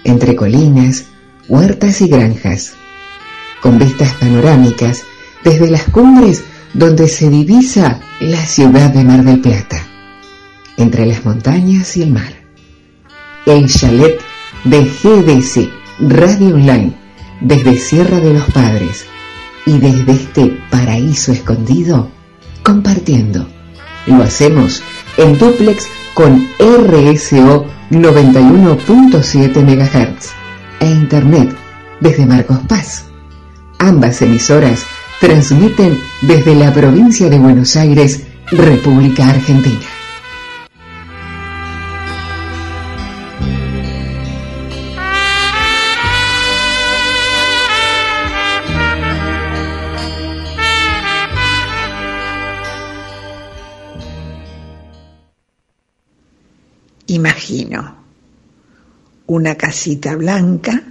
[0.04, 1.06] entre colinas,
[1.48, 2.74] huertas y granjas,
[3.62, 5.04] con vistas panorámicas
[5.46, 6.44] desde las cumbres
[6.74, 9.82] donde se divisa la ciudad de Mar del Plata,
[10.76, 12.34] entre las montañas y el mar.
[13.46, 14.20] El chalet
[14.66, 15.70] de GDC
[16.10, 16.92] Radio Online
[17.40, 19.06] desde Sierra de los Padres
[19.66, 22.10] y desde este paraíso escondido,
[22.64, 23.48] compartiendo.
[24.06, 24.84] Lo hacemos
[25.18, 30.32] en duplex con RSO 91.7 MHz
[30.80, 31.56] e Internet
[32.00, 33.06] desde Marcos Paz.
[33.80, 34.86] Ambas emisoras
[35.20, 39.80] transmiten desde la provincia de Buenos Aires, República Argentina.
[57.14, 58.04] Imagino
[59.28, 60.82] una casita blanca,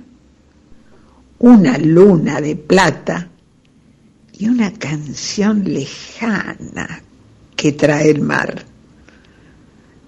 [1.38, 3.28] una luna de plata
[4.32, 7.02] y una canción lejana
[7.54, 8.64] que trae el mar.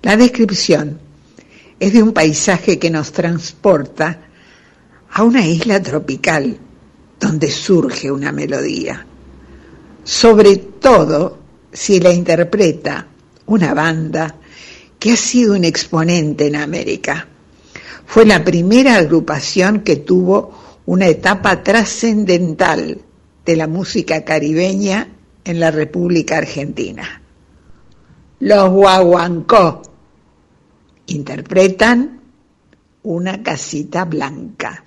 [0.02, 0.98] La descripción
[1.78, 4.20] es de un paisaje que nos transporta
[5.10, 6.58] a una isla tropical
[7.20, 9.06] donde surge una melodía,
[10.02, 11.38] sobre todo
[11.72, 13.06] si la interpreta
[13.46, 14.36] una banda
[15.04, 17.28] que ha sido un exponente en América.
[18.06, 23.02] Fue la primera agrupación que tuvo una etapa trascendental
[23.44, 25.08] de la música caribeña
[25.44, 27.20] en la República Argentina.
[28.40, 29.82] Los Guaguancó
[31.04, 32.22] interpretan
[33.02, 34.84] una casita blanca.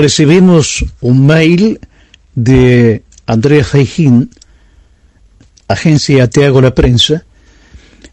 [0.00, 1.78] Recibimos un mail
[2.34, 4.30] de Andrea Jaijín,
[5.68, 7.24] agencia Te hago la prensa.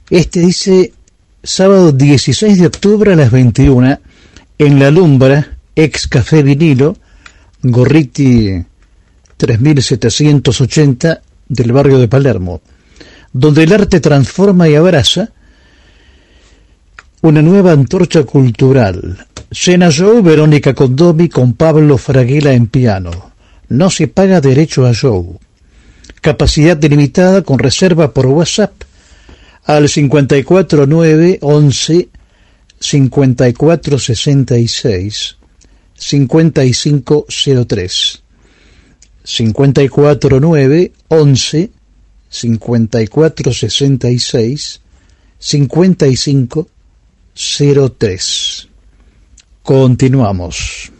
[0.10, 0.94] Este dice,
[1.44, 4.00] sábado 16 de octubre a las 21,
[4.60, 6.98] en La Lumbra, ex Café Vinilo,
[7.64, 8.64] Gorriti
[9.38, 12.62] 3780 del barrio de Palermo,
[13.32, 15.30] donde el arte transforma y abraza
[17.22, 19.26] una nueva antorcha cultural.
[19.50, 23.32] Cena show Verónica Condomi con Pablo Fraguela en piano.
[23.70, 25.40] No se paga derecho a show.
[26.22, 28.84] Capacidad delimitada con reserva por WhatsApp
[29.64, 32.10] al 549 11
[32.80, 35.38] 5466
[35.96, 38.24] 5503
[39.24, 41.72] 549 11
[42.30, 44.82] 5466
[45.40, 46.77] 5503
[49.62, 50.92] Continuamos.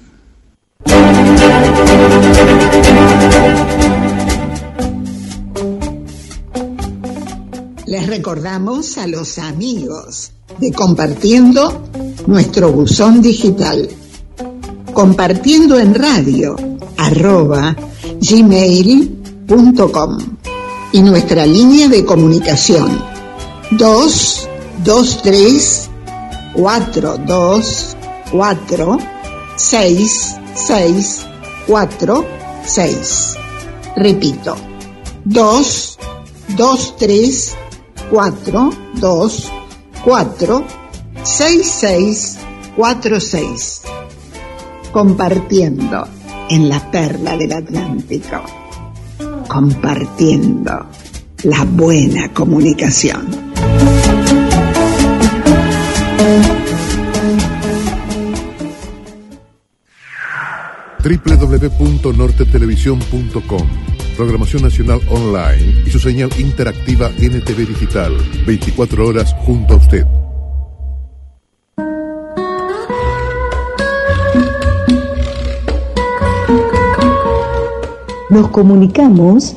[7.88, 11.90] Les recordamos a los amigos de Compartiendo
[12.28, 13.90] nuestro buzón digital.
[14.94, 16.56] Compartiendo en radio
[16.98, 17.76] arroba
[18.22, 20.18] gmail.com
[20.92, 23.04] y nuestra línea de comunicación
[23.72, 24.50] 2
[24.84, 25.90] 2 3
[26.58, 27.96] 4 2
[28.32, 28.98] 4
[29.56, 31.26] 6 6
[31.68, 32.26] 4
[32.66, 33.38] 6
[33.96, 34.58] repito
[35.24, 35.98] 2
[36.58, 37.56] 2 3
[38.10, 39.52] 4 2
[40.04, 40.66] 4
[41.24, 42.38] 6 6
[42.76, 43.82] 4 6
[44.92, 46.08] compartiendo
[46.50, 48.42] en la perla del Atlántico.
[49.48, 50.88] Compartiendo
[51.44, 53.47] la buena comunicación
[61.08, 63.68] www.nortetelevisión.com
[64.18, 68.14] Programación Nacional Online y su señal interactiva NTV Digital.
[68.46, 70.06] 24 horas junto a usted.
[78.30, 79.56] Nos comunicamos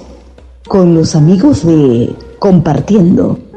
[0.69, 3.50] con los amigos de Compartiendo.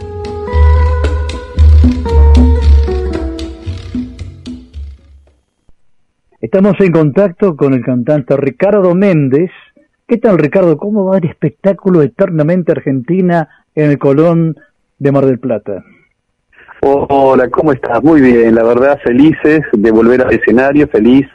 [6.44, 9.50] Estamos en contacto con el cantante Ricardo Méndez.
[10.06, 10.76] ¿Qué tal, Ricardo?
[10.76, 14.58] ¿Cómo va el espectáculo Eternamente Argentina en el Colón
[15.00, 15.86] de Mar del Plata?
[16.82, 18.04] Hola, ¿cómo estás?
[18.04, 21.26] Muy bien, la verdad, felices de volver al escenario, feliz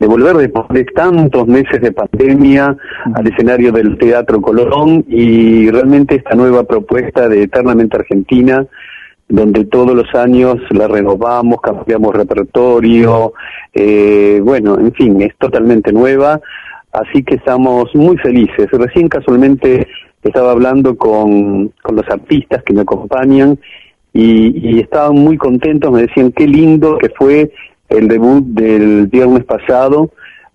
[0.00, 2.76] de volver después de tantos meses de pandemia
[3.14, 8.66] al escenario del Teatro Colón y realmente esta nueva propuesta de Eternamente Argentina,
[9.32, 13.32] donde todos los años la renovamos, cambiamos repertorio,
[13.72, 16.38] eh, bueno, en fin, es totalmente nueva,
[16.92, 18.70] así que estamos muy felices.
[18.70, 19.88] Recién casualmente
[20.22, 23.58] estaba hablando con, con los artistas que me acompañan
[24.12, 27.52] y, y estaban muy contentos, me decían qué lindo que fue
[27.88, 30.10] el debut del viernes pasado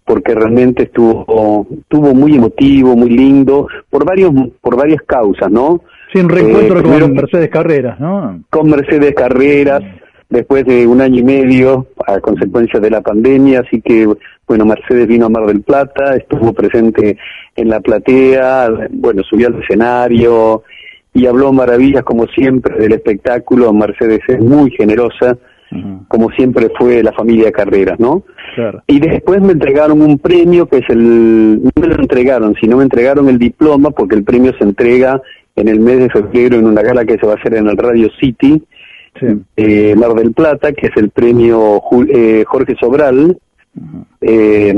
[0.06, 4.32] porque realmente estuvo estuvo muy emotivo, muy lindo por varios
[4.62, 5.82] por varias causas, ¿no?
[6.14, 8.42] Sin reencuentro Eh, primero- con Mercedes Carreras, ¿no?
[8.50, 9.82] con Mercedes Carreras
[10.30, 14.08] después de un año y medio a consecuencia de la pandemia, así que
[14.48, 17.18] bueno, Mercedes vino a Mar del Plata, estuvo presente
[17.56, 20.64] en la platea, bueno, subió al escenario
[21.14, 25.38] y habló maravillas como siempre del espectáculo, Mercedes es muy generosa,
[26.08, 28.24] como siempre fue la familia Carreras, ¿no?
[28.56, 28.82] Claro.
[28.88, 32.84] Y después me entregaron un premio que es el, no me lo entregaron, sino me
[32.84, 35.22] entregaron el diploma porque el premio se entrega
[35.58, 37.76] en el mes de febrero en una gala que se va a hacer en el
[37.78, 38.64] Radio City,
[39.58, 43.38] eh, Mar del Plata, que es el premio eh, Jorge Sobral,
[44.22, 44.76] eh,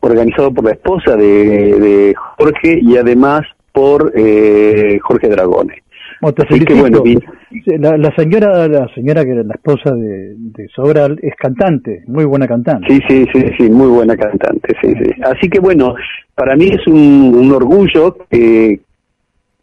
[0.00, 3.42] organizado por la esposa de, de Jorge y además
[3.72, 5.82] por eh, Jorge Dragone.
[6.20, 7.18] Bueno, te Así que bueno, vi-
[7.64, 12.02] Sí, La, la señora, la señora que era la esposa de, de Sobral es cantante,
[12.06, 12.86] muy buena cantante.
[12.92, 15.10] Sí, sí, sí, sí, muy buena cantante, sí, sí.
[15.22, 15.94] Así que bueno,
[16.34, 18.80] para mí es un, un orgullo que,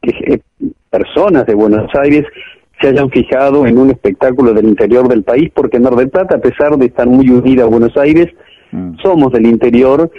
[0.02, 0.40] que eh,
[0.90, 2.26] personas de Buenos Aires
[2.80, 6.42] se hayan fijado en un espectáculo del interior del país, porque Mar del Plata, a
[6.42, 8.28] pesar de estar muy unida a Buenos Aires,
[9.02, 10.10] somos del interior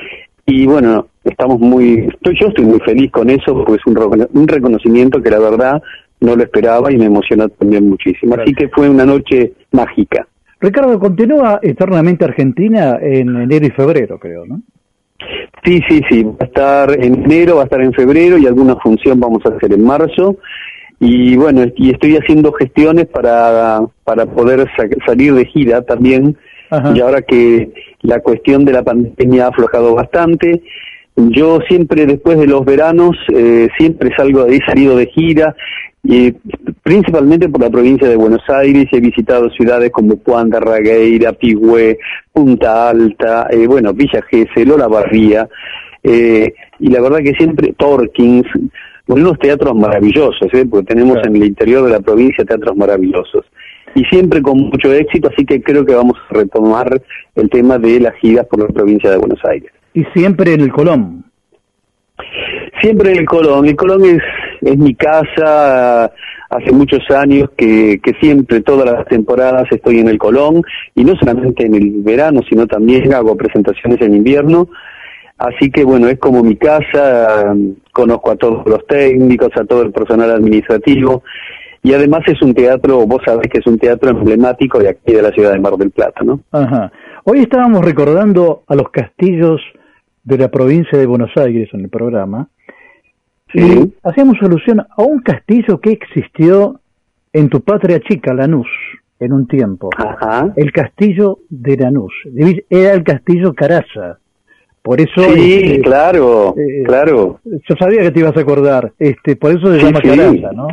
[0.44, 4.48] y bueno, estamos muy, estoy, yo estoy muy feliz con eso, porque es un, un
[4.48, 5.82] reconocimiento que la verdad
[6.20, 8.34] no lo esperaba y me emociona también muchísimo.
[8.34, 10.26] Así que fue una noche mágica.
[10.60, 14.62] Ricardo, continúa eternamente Argentina en enero y febrero, creo, ¿no?
[15.64, 18.76] Sí, sí, sí, va a estar en enero, va a estar en febrero y alguna
[18.76, 20.36] función vamos a hacer en marzo.
[21.00, 26.36] Y bueno, y estoy haciendo gestiones para, para poder sa- salir de gira también.
[26.94, 27.70] Y ahora que
[28.02, 30.62] la cuestión de la pandemia ha aflojado bastante,
[31.16, 35.54] yo siempre después de los veranos, eh, siempre salgo, he salido de gira,
[36.04, 36.32] y
[36.82, 41.98] principalmente por la provincia de Buenos Aires, he visitado ciudades como Juan de Ragueira, Pigüé,
[42.32, 45.48] Punta Alta, eh, bueno, Villa Gesell, Lola Barría,
[46.02, 48.46] eh, y la verdad que siempre Torkins,
[49.06, 50.66] unos teatros maravillosos, ¿eh?
[50.68, 53.44] porque tenemos en el interior de la provincia teatros maravillosos.
[53.94, 57.02] Y siempre con mucho éxito, así que creo que vamos a retomar
[57.34, 59.70] el tema de las giras por la provincia de Buenos Aires.
[59.94, 61.24] Y siempre en el Colón.
[62.80, 63.66] Siempre en el Colón.
[63.66, 64.22] El Colón es,
[64.62, 66.12] es mi casa.
[66.50, 70.62] Hace muchos años que, siempre, todas las temporadas estoy en el Colón.
[70.94, 74.68] Y no solamente en el verano, sino también hago presentaciones en invierno.
[75.38, 77.54] Así que bueno, es como mi casa.
[77.92, 81.22] Conozco a todos los técnicos, a todo el personal administrativo.
[81.82, 85.22] Y además es un teatro, vos sabés que es un teatro emblemático de aquí de
[85.22, 86.40] la ciudad de Mar del Plata, ¿no?
[86.52, 86.92] Ajá.
[87.24, 89.60] Hoy estábamos recordando a los castillos
[90.22, 92.48] de la provincia de Buenos Aires en el programa.
[93.54, 96.80] Y hacíamos alusión a un castillo que existió
[97.32, 98.66] en tu patria chica, Lanús,
[99.20, 99.90] en un tiempo.
[100.56, 102.12] El castillo de Lanús.
[102.70, 104.18] Era el castillo Caraza.
[104.82, 105.22] Por eso.
[105.34, 107.38] Sí, este, claro, eh, claro.
[107.44, 108.92] Yo sabía que te ibas a acordar.
[108.98, 110.08] Este, por eso se Sí, llama sí.
[110.08, 110.68] Caraza, ¿no?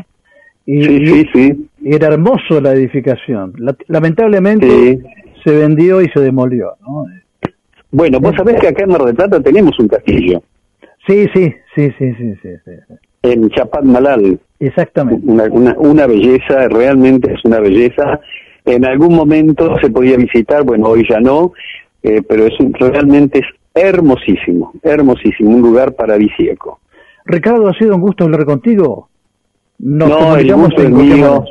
[0.66, 1.70] Y, Sí, sí, sí.
[1.82, 3.54] y era hermoso la edificación.
[3.58, 5.00] La- lamentablemente Sí.
[5.44, 7.06] se vendió y se demolió, ¿no?
[7.92, 10.42] Bueno, vos sabés que acá en Mar del Plata tenemos un castillo.
[11.08, 11.54] Sí, sí,
[11.98, 12.72] sí, sí, sí, sí.
[12.88, 12.94] sí.
[13.24, 14.40] En Chapadmalal.
[14.60, 15.26] Exactamente.
[15.26, 18.20] Una, una, una belleza, realmente es una belleza.
[18.66, 21.54] En algún momento se podía visitar, bueno, hoy ya no,
[22.04, 26.80] eh, pero es un- realmente es hermosísimo, hermosísimo, un lugar paradisíaco.
[27.26, 29.10] Ricardo, ha sido un gusto hablar contigo.
[29.80, 31.44] Nos No, el gusto es mío.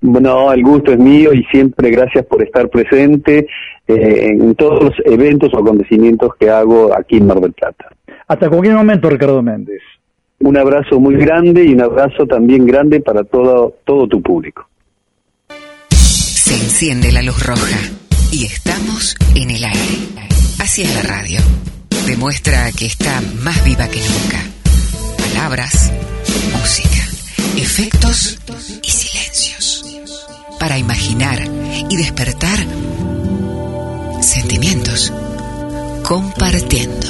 [0.00, 3.46] No, el gusto es mío y siempre gracias por estar presente
[3.86, 7.86] eh, en todos los eventos o acontecimientos que hago aquí en Mar del Plata.
[8.32, 9.82] Hasta cualquier momento, Ricardo Méndez.
[10.38, 14.66] Un abrazo muy grande y un abrazo también grande para todo, todo tu público.
[15.90, 17.78] Se enciende la luz roja
[18.32, 20.28] y estamos en el aire.
[20.62, 21.40] Así es la radio.
[22.06, 24.38] Demuestra que está más viva que nunca.
[25.28, 25.92] Palabras,
[26.58, 27.04] música,
[27.58, 28.40] efectos
[28.82, 30.00] y silencios.
[30.58, 31.38] Para imaginar
[31.90, 32.58] y despertar
[34.22, 35.12] sentimientos.
[36.12, 37.06] Compartiendo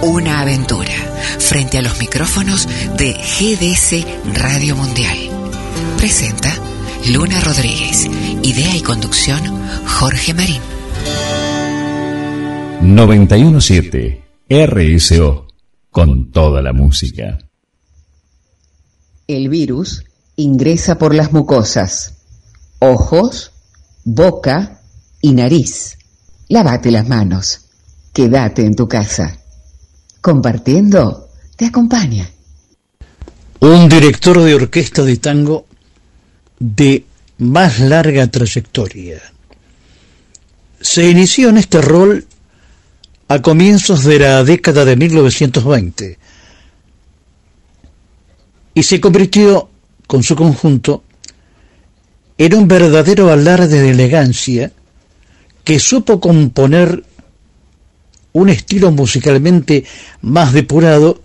[0.00, 0.94] una aventura
[1.40, 4.06] frente a los micrófonos de GDS
[4.40, 5.18] Radio Mundial.
[5.96, 6.54] Presenta
[7.10, 8.06] Luna Rodríguez.
[8.44, 9.40] Idea y conducción
[9.88, 10.60] Jorge Marín.
[12.80, 15.48] 917 RSO
[15.90, 17.38] con toda la música.
[19.26, 20.04] El virus
[20.36, 22.22] ingresa por las mucosas,
[22.78, 23.50] ojos,
[24.04, 24.80] boca
[25.20, 25.98] y nariz.
[26.48, 27.64] Lávate las manos.
[28.12, 29.38] Quédate en tu casa.
[30.20, 32.28] Compartiendo te acompaña.
[33.60, 35.66] Un director de orquesta de tango
[36.58, 37.04] de
[37.38, 39.20] más larga trayectoria.
[40.80, 42.26] Se inició en este rol
[43.28, 46.18] a comienzos de la década de 1920
[48.74, 49.68] y se convirtió
[50.06, 51.02] con su conjunto
[52.38, 54.72] en un verdadero alarde de elegancia
[55.64, 57.04] que supo componer
[58.38, 59.84] un estilo musicalmente
[60.22, 61.22] más depurado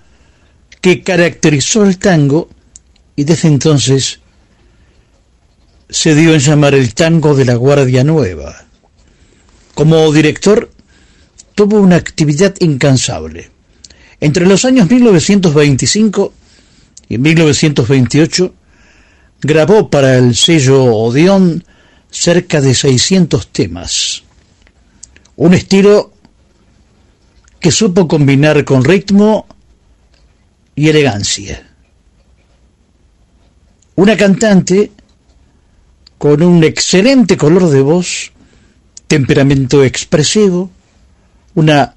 [0.82, 2.50] que caracterizó el tango
[3.16, 4.20] y desde entonces
[5.90, 8.66] se dio en llamar el tango de la Guardia Nueva.
[9.76, 10.72] Como director
[11.56, 13.52] tuvo una actividad incansable.
[14.20, 16.34] Entre los años 1925
[17.10, 18.54] y 1928
[19.42, 21.64] grabó para el sello Odeón
[22.10, 24.24] cerca de 600 temas.
[25.36, 26.13] Un estilo
[27.64, 29.48] que supo combinar con ritmo
[30.76, 31.66] y elegancia.
[33.96, 34.92] Una cantante
[36.18, 38.34] con un excelente color de voz,
[39.08, 40.72] temperamento expresivo,
[41.56, 41.96] una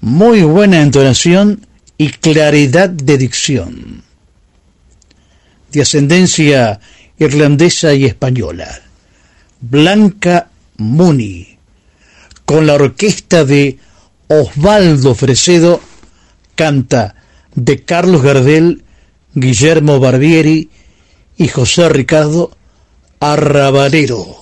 [0.00, 1.66] muy buena entonación
[1.98, 4.02] y claridad de dicción.
[5.70, 6.80] De ascendencia
[7.18, 8.80] irlandesa y española.
[9.60, 11.58] Blanca Muni,
[12.46, 13.78] con la orquesta de
[14.40, 15.80] Osvaldo Fresedo,
[16.54, 17.16] canta
[17.54, 18.82] de Carlos Gardel,
[19.34, 20.70] Guillermo Barbieri
[21.36, 22.50] y José Ricardo
[23.20, 24.41] Arrabalero.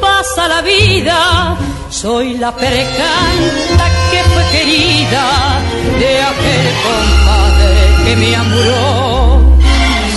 [0.00, 1.56] Pasa la vida.
[1.90, 5.60] Soy la perecanta que fue querida
[5.98, 9.40] de aquel compadre que me amuró.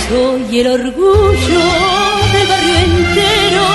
[0.08, 1.64] Soy el orgullo
[2.32, 3.66] del barrio entero.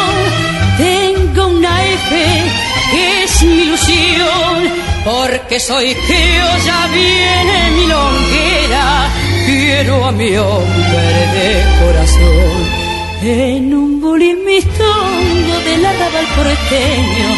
[0.78, 2.44] Tengo una F
[2.92, 4.88] que es mi ilusión.
[5.04, 9.10] Porque soy criolla, viene mi longuera.
[9.46, 12.87] Quiero a mi hombre de corazón.
[13.22, 17.30] En un bulín mistongo del arrabal porteño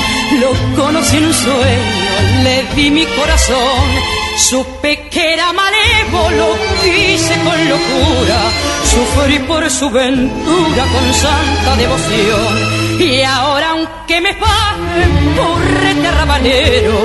[0.42, 3.88] Lo conocí en un sueño, le di mi corazón
[4.38, 8.40] Supe que era malévolo, quise con locura
[8.84, 17.00] Sufrí por su ventura con santa devoción Y ahora aunque me paguen por rete rabanero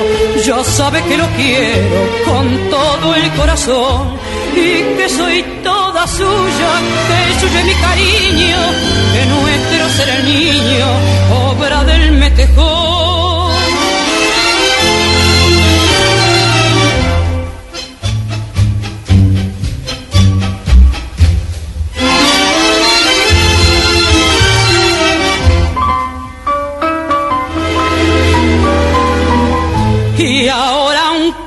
[0.45, 4.19] Ya sabe que lo quiero con todo el corazón
[4.57, 6.73] Y que soy toda suya,
[7.09, 8.59] que suyo es mi cariño
[9.15, 10.55] Que nuestro será el niño
[12.37, 12.94] festejó.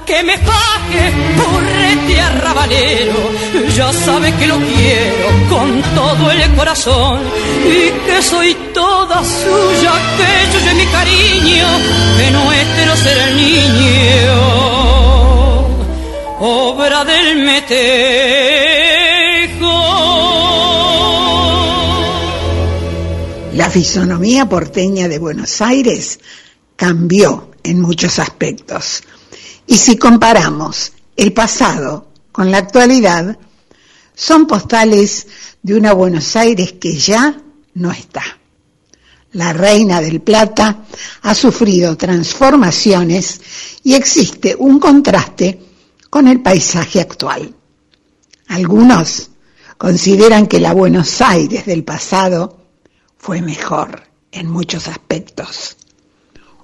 [0.07, 3.29] Aunque me pague burrete arrabalero,
[3.75, 7.21] ya sabe que lo quiero con todo el corazón
[7.65, 11.67] y que soy toda suya, que yo mi cariño,
[12.17, 14.33] que no es de no ser el niño,
[16.39, 17.77] obra del metejo.
[23.53, 26.19] La fisonomía porteña de Buenos Aires
[26.75, 29.03] cambió en muchos aspectos.
[29.67, 33.37] Y si comparamos el pasado con la actualidad,
[34.15, 35.27] son postales
[35.61, 37.41] de una Buenos Aires que ya
[37.73, 38.23] no está.
[39.33, 40.85] La Reina del Plata
[41.21, 43.41] ha sufrido transformaciones
[43.83, 45.59] y existe un contraste
[46.09, 47.53] con el paisaje actual.
[48.47, 49.29] Algunos
[49.77, 52.57] consideran que la Buenos Aires del pasado
[53.17, 55.75] fue mejor en muchos aspectos.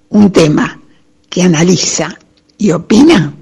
[0.09, 0.81] Un tema
[1.29, 2.17] que analiza
[2.63, 3.33] y opina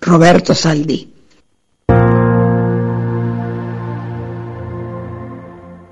[0.00, 1.06] Roberto Saldí.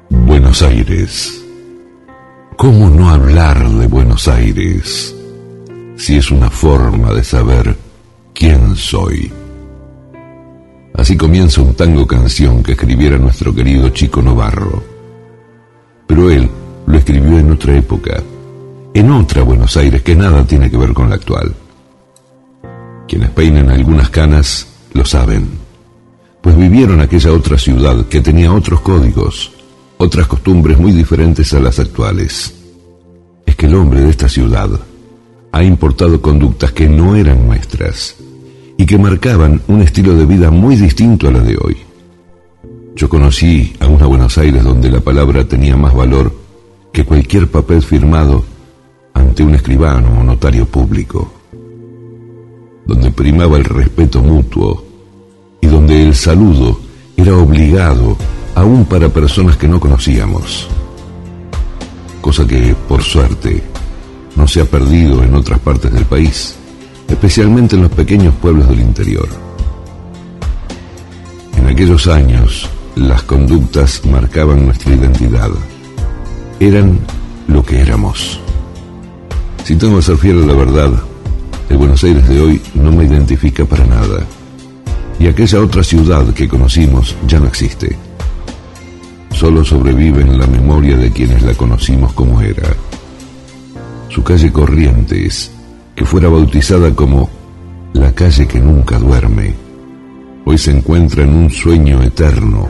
[0.09, 1.45] Buenos Aires.
[2.57, 5.15] ¿Cómo no hablar de Buenos Aires
[5.97, 7.77] si es una forma de saber
[8.33, 9.31] quién soy?
[10.95, 14.83] Así comienza un tango canción que escribiera nuestro querido Chico Novarro.
[16.07, 16.49] Pero él
[16.87, 18.23] lo escribió en otra época,
[18.95, 21.55] en otra Buenos Aires que nada tiene que ver con la actual.
[23.09, 25.49] Quienes peinen algunas canas lo saben,
[26.41, 29.53] pues vivieron aquella otra ciudad que tenía otros códigos,
[29.99, 32.55] otras costumbres muy diferentes a las actuales.
[33.47, 34.69] Es que el hombre de esta ciudad
[35.53, 38.17] ha importado conductas que no eran nuestras
[38.77, 41.77] y que marcaban un estilo de vida muy distinto a la de hoy.
[42.97, 46.33] Yo conocí a una Buenos Aires donde la palabra tenía más valor
[46.93, 48.45] que cualquier papel firmado
[49.13, 51.33] ante un escribano o notario público,
[52.87, 54.85] donde primaba el respeto mutuo
[55.61, 56.79] y donde el saludo
[57.17, 58.17] era obligado
[58.55, 60.69] aún para personas que no conocíamos,
[62.21, 63.63] cosa que, por suerte,
[64.37, 66.57] no se ha perdido en otras partes del país,
[67.09, 69.29] especialmente en los pequeños pueblos del interior.
[71.57, 75.51] En aquellos años, las conductas marcaban nuestra identidad.
[76.61, 76.99] Eran
[77.49, 78.39] lo que éramos.
[79.65, 80.93] Si tengo que ser fiel a la verdad,
[81.69, 84.25] el Buenos Aires de hoy no me identifica para nada.
[85.19, 87.97] Y aquella otra ciudad que conocimos ya no existe.
[89.31, 92.69] Solo sobrevive en la memoria de quienes la conocimos como era.
[94.09, 95.51] Su calle Corrientes,
[95.95, 97.29] que fuera bautizada como
[97.93, 99.55] la calle que nunca duerme,
[100.45, 102.69] hoy se encuentra en un sueño eterno,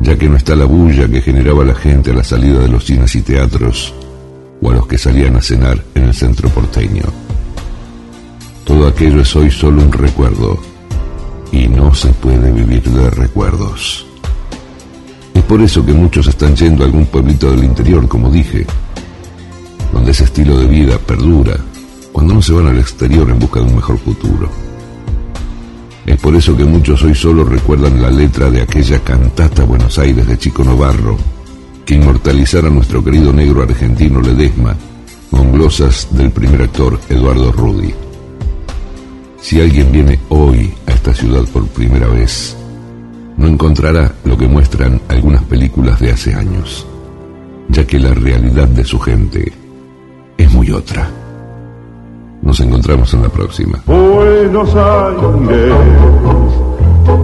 [0.00, 2.84] ya que no está la bulla que generaba la gente a la salida de los
[2.84, 3.94] cines y teatros
[4.60, 7.27] o a los que salían a cenar en el centro porteño.
[8.68, 10.58] Todo aquello es hoy solo un recuerdo
[11.50, 14.04] y no se puede vivir de recuerdos.
[15.32, 18.66] Es por eso que muchos están yendo a algún pueblito del interior, como dije,
[19.90, 21.56] donde ese estilo de vida perdura
[22.12, 24.50] cuando no se van al exterior en busca de un mejor futuro.
[26.04, 30.26] Es por eso que muchos hoy solo recuerdan la letra de aquella cantata Buenos Aires
[30.26, 31.16] de Chico Novarro,
[31.86, 34.76] que inmortalizara a nuestro querido negro argentino Ledesma,
[35.30, 37.94] con glosas del primer actor Eduardo Rudi.
[39.40, 42.56] Si alguien viene hoy a esta ciudad por primera vez,
[43.36, 46.86] no encontrará lo que muestran algunas películas de hace años,
[47.68, 49.52] ya que la realidad de su gente
[50.36, 51.08] es muy otra.
[52.42, 53.80] Nos encontramos en la próxima.
[53.86, 55.74] Buenos Aires,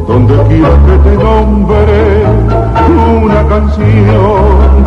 [0.06, 2.24] donde quiera que te nombre
[3.24, 4.84] una canción,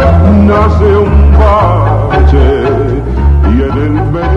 [0.48, 2.48] nace un bache
[3.49, 4.37] y en el medio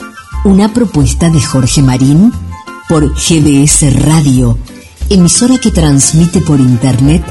[0.43, 2.31] Una propuesta de Jorge Marín
[2.89, 4.57] por GDS Radio,
[5.07, 7.23] emisora que transmite por Internet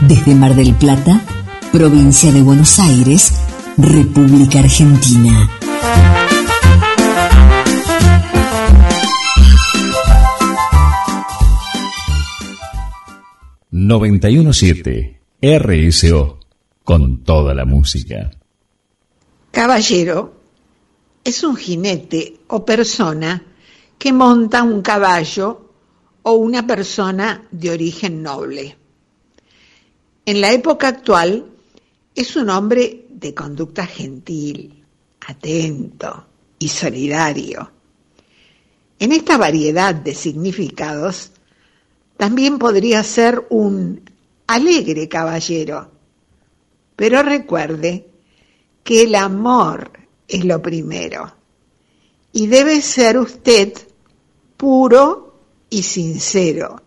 [0.00, 1.24] desde Mar del Plata,
[1.70, 3.32] provincia de Buenos Aires,
[3.76, 5.48] República Argentina.
[13.70, 15.20] ...917...
[15.40, 16.40] RSO...
[16.82, 18.32] ...con toda la música.
[19.52, 20.35] Caballero
[21.26, 23.42] es un jinete o persona
[23.98, 25.72] que monta un caballo
[26.22, 28.76] o una persona de origen noble.
[30.24, 31.44] En la época actual
[32.14, 34.84] es un hombre de conducta gentil,
[35.26, 36.26] atento
[36.60, 37.72] y solidario.
[39.00, 41.32] En esta variedad de significados,
[42.16, 44.00] también podría ser un
[44.46, 45.90] alegre caballero,
[46.94, 48.06] pero recuerde
[48.84, 51.32] que el amor es lo primero
[52.32, 53.72] y debe ser usted
[54.56, 55.40] puro
[55.70, 56.82] y sincero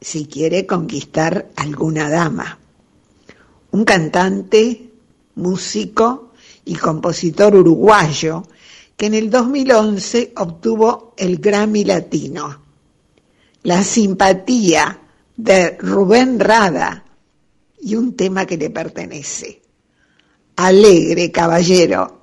[0.00, 2.58] si quiere conquistar alguna dama.
[3.70, 4.90] Un cantante,
[5.36, 6.32] músico
[6.64, 8.46] y compositor uruguayo
[8.96, 12.62] que en el 2011 obtuvo el Grammy Latino.
[13.62, 15.00] La simpatía
[15.36, 17.04] de Rubén Rada
[17.80, 19.62] y un tema que le pertenece.
[20.56, 22.13] Alegre caballero.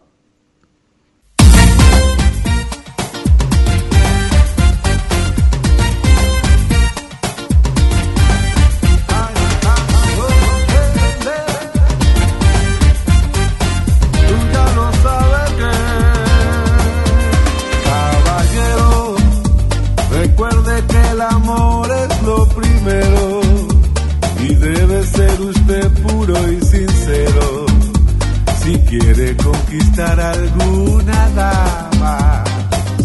[28.91, 32.43] Quiere conquistar alguna dama.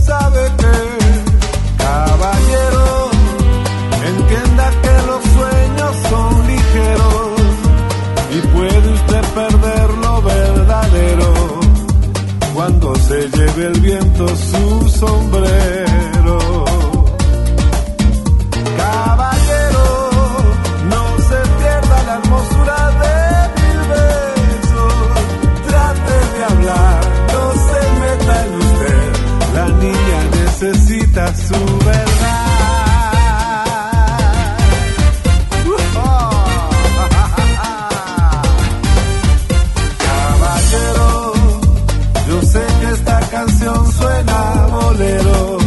[0.03, 0.77] Sabe que,
[1.79, 3.11] caballero,
[4.11, 7.41] entienda que los sueños son ligeros
[8.35, 11.61] y puede usted perder lo verdadero
[12.53, 15.76] cuando se lleve el viento su sombrero.
[31.48, 32.06] Su verdad.
[40.06, 41.32] Caballero,
[42.28, 45.59] yo sé que esta canción suena bolero.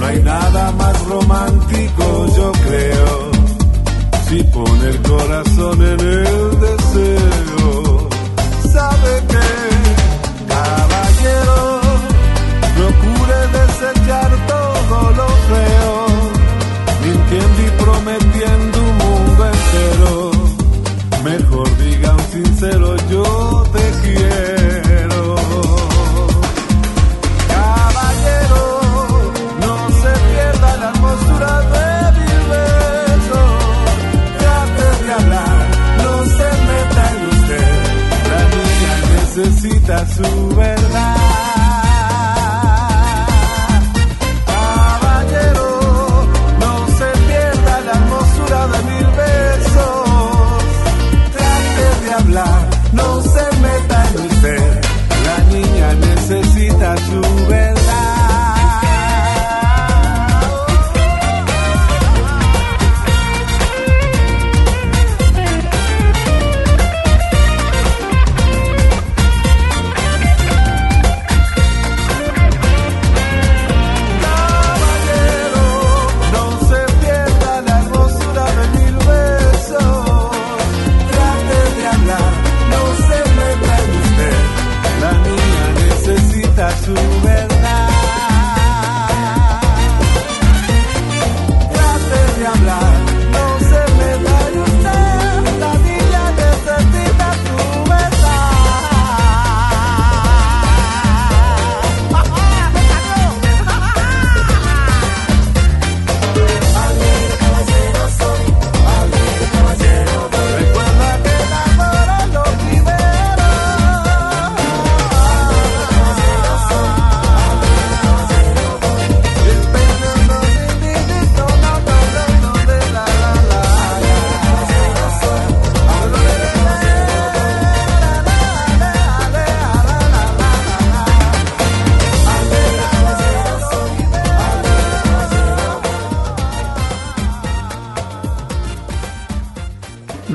[0.00, 3.30] No hay nada más romántico, yo creo.
[4.28, 6.53] Si pone el corazón en el
[40.20, 40.73] necesita su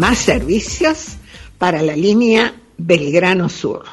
[0.09, 1.17] Más servicios
[1.59, 3.83] para la línea Belgrano Sur.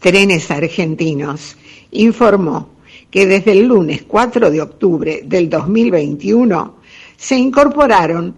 [0.00, 1.56] Trenes Argentinos
[1.92, 2.70] informó
[3.12, 6.74] que desde el lunes 4 de octubre del 2021
[7.16, 8.34] se incorporaron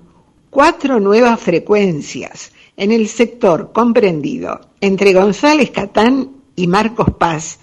[0.50, 7.58] cuatro nuevas frecuencias en el sector comprendido entre González Catán y Marcos Paz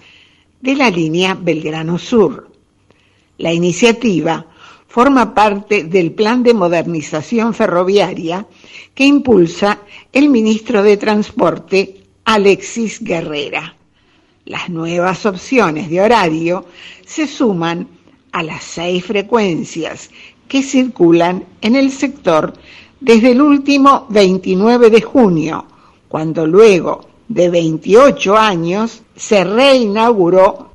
[0.60, 2.50] de la línea Belgrano Sur.
[3.38, 4.44] La iniciativa
[4.90, 8.44] forma parte del plan de modernización ferroviaria
[8.92, 9.78] que impulsa
[10.12, 13.76] el ministro de Transporte Alexis Guerrera.
[14.46, 16.66] Las nuevas opciones de horario
[17.06, 17.86] se suman
[18.32, 20.10] a las seis frecuencias
[20.48, 22.52] que circulan en el sector
[22.98, 25.66] desde el último 29 de junio,
[26.08, 30.69] cuando luego de 28 años se reinauguró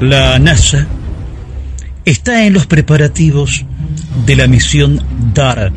[0.00, 0.86] La NASA
[2.06, 3.66] está en los preparativos
[4.24, 4.98] de la misión
[5.34, 5.74] DART.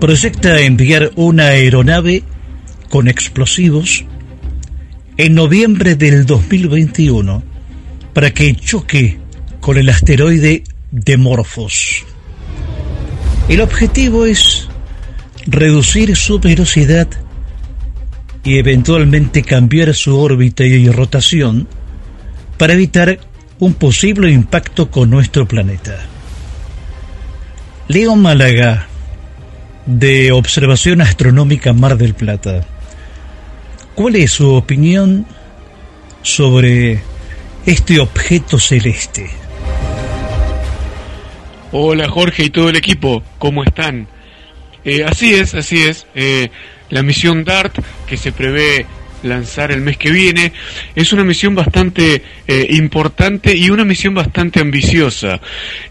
[0.00, 2.24] Proyecta enviar una aeronave
[2.88, 4.06] con explosivos
[5.18, 7.42] en noviembre del 2021
[8.14, 9.18] para que choque
[9.60, 12.02] con el asteroide Demorphos.
[13.50, 14.68] El objetivo es
[15.46, 17.08] reducir su velocidad
[18.42, 21.68] y eventualmente cambiar su órbita y rotación
[22.56, 23.18] para evitar
[23.58, 25.98] un posible impacto con nuestro planeta.
[27.88, 28.88] Leo Málaga,
[29.86, 32.66] de Observación Astronómica Mar del Plata.
[33.94, 35.26] ¿Cuál es su opinión
[36.22, 37.00] sobre
[37.64, 39.30] este objeto celeste?
[41.72, 44.08] Hola Jorge y todo el equipo, ¿cómo están?
[44.84, 46.06] Eh, así es, así es.
[46.14, 46.50] Eh,
[46.90, 48.86] la misión DART que se prevé
[49.22, 50.52] lanzar el mes que viene.
[50.94, 55.40] Es una misión bastante eh, importante y una misión bastante ambiciosa.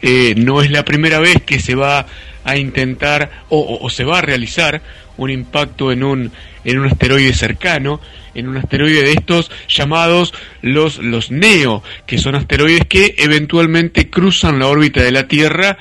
[0.02, 2.06] Eh, no es la primera vez que se va
[2.44, 4.82] a intentar o, se va a realizar
[5.18, 6.32] un impacto en un,
[6.64, 8.00] en un asteroide cercano,
[8.36, 14.60] en un asteroide de estos llamados los, los NEO, que son asteroides que eventualmente cruzan
[14.60, 15.80] la órbita de la Tierra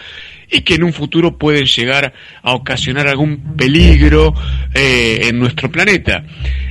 [0.50, 2.12] y que en un futuro pueden llegar
[2.42, 4.34] a ocasionar algún peligro
[4.74, 6.24] eh, en nuestro planeta.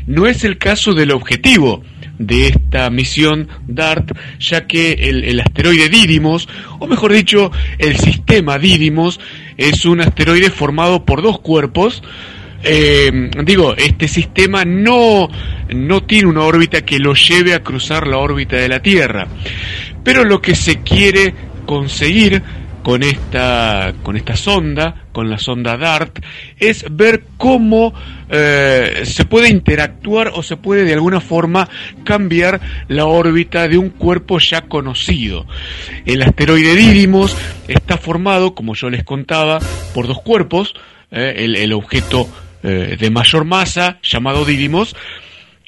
[0.08, 1.84] No es el caso del objetivo
[2.18, 6.48] de esta misión DART, ya que el, asteroide Didymos,
[6.80, 9.20] o mejor dicho, el sistema Didymos,
[9.58, 12.04] es un asteroide formado por dos cuerpos,
[12.66, 15.28] eh, digo, este sistema no,
[15.70, 19.28] no tiene una órbita que lo lleve a cruzar la órbita de la Tierra.
[20.04, 21.34] Pero lo que se quiere
[21.66, 22.42] conseguir
[22.84, 26.20] con esta, con esta sonda, con la sonda DART,
[26.60, 27.94] es ver cómo
[28.30, 31.70] eh, se puede interactuar o se puede de alguna forma
[32.04, 35.48] cambiar la órbita de un cuerpo ya conocido.
[36.06, 37.36] El asteroide Didymos
[37.70, 39.60] está formado, como yo les contaba,
[39.94, 40.74] por dos cuerpos,
[41.10, 42.28] eh, el, objeto
[42.64, 44.96] eh, de mayor masa, llamado Didymos,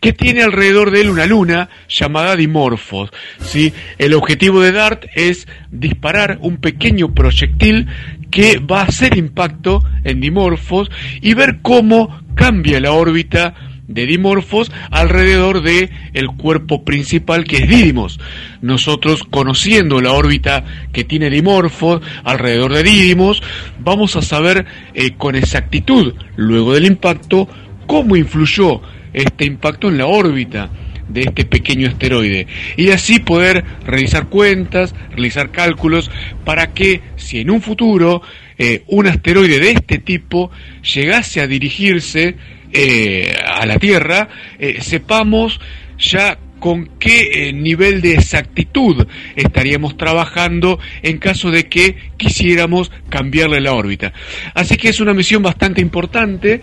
[0.01, 3.09] que tiene alrededor de él una luna llamada Dimorphos.
[3.39, 3.73] ¿sí?
[3.97, 7.87] El objetivo de DART es disparar un pequeño proyectil
[8.31, 10.91] que va a hacer impacto en Dimorphos
[11.21, 13.55] y ver cómo cambia la órbita
[13.87, 18.19] de Dimorphos alrededor de el cuerpo principal que es Didymos.
[18.61, 23.41] Nosotros conociendo la órbita que tiene Dimorphos alrededor de Didymos,
[23.79, 27.47] vamos a saber eh, con exactitud luego del impacto
[27.87, 28.81] cómo influyó
[29.15, 30.69] este impacto en la órbita
[31.07, 32.47] de este pequeño asteroide.
[32.77, 36.11] Y así poder realizar cuentas, realizar cálculos
[36.43, 38.21] para que si en un futuro
[38.57, 40.51] eh, un asteroide de este tipo
[40.81, 42.35] llegase a dirigirse
[42.71, 44.29] eh, a la Tierra,
[44.59, 45.59] eh, sepamos
[45.97, 49.05] ya con qué nivel de exactitud
[49.35, 54.13] estaríamos trabajando en caso de que quisiéramos cambiarle la órbita.
[54.55, 56.61] Así que es una misión bastante importante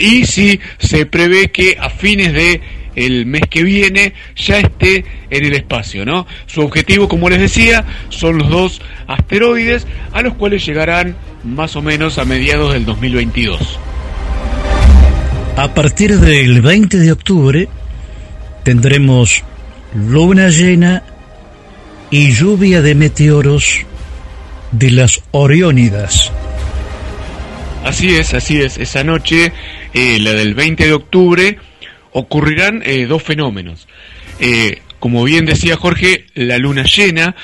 [0.00, 2.60] y si se prevé que a fines de
[2.94, 6.24] el mes que viene ya esté en el espacio, ¿no?
[6.46, 11.82] Su objetivo, como les decía, son los dos asteroides a los cuales llegarán más o
[11.82, 13.80] menos a mediados del 2022.
[15.56, 17.68] A partir del 20 de octubre
[18.62, 19.44] tendremos
[19.94, 21.02] luna llena
[22.10, 23.86] y lluvia de meteoros
[24.72, 26.32] de las Oriónidas.
[27.84, 28.78] Así es, así es.
[28.78, 29.52] Esa noche,
[29.94, 31.58] eh, la del 20 de octubre,
[32.12, 33.88] ocurrirán eh, dos fenómenos.
[34.40, 37.36] Eh, como bien decía Jorge, la luna llena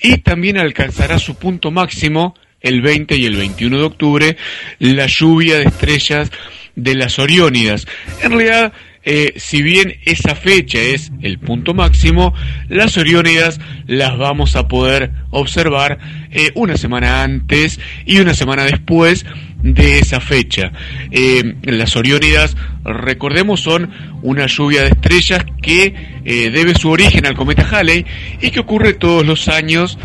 [0.00, 4.36] y también alcanzará su punto máximo el 20 y el 21 de octubre
[4.78, 6.30] la lluvia de estrellas
[6.74, 7.86] de las Oriónidas.
[8.22, 8.72] En realidad,
[9.04, 12.34] eh, si bien esa fecha es el punto máximo,
[12.68, 15.98] las Oriónidas las vamos a poder observar
[16.30, 19.26] eh, una semana antes y una semana después
[19.62, 20.72] de esa fecha.
[21.10, 23.90] Eh, las Oriónidas, recordemos, son
[24.22, 28.06] una lluvia de estrellas que debe su origen al cometa Halley
[28.40, 29.98] y que ocurre todos los años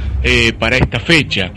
[0.57, 1.51] para esta fecha.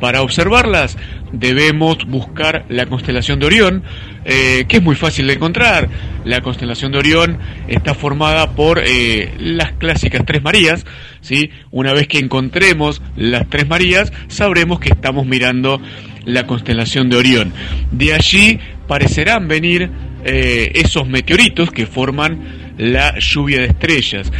[0.00, 0.98] Para observarlas
[1.32, 3.84] debemos buscar la constelación de Orión,
[4.24, 5.88] eh, que es muy fácil de encontrar.
[6.24, 7.38] La constelación de Orión
[7.68, 10.84] está formada por eh, las clásicas Tres Marías.
[11.20, 11.50] ¿sí?
[11.70, 15.80] Una vez que encontremos las Tres Marías, sabremos que estamos mirando
[16.24, 17.52] la constelación de Orión.
[17.90, 19.90] De allí parecerán venir
[20.24, 24.32] eh, esos meteoritos que forman la lluvia de estrellas.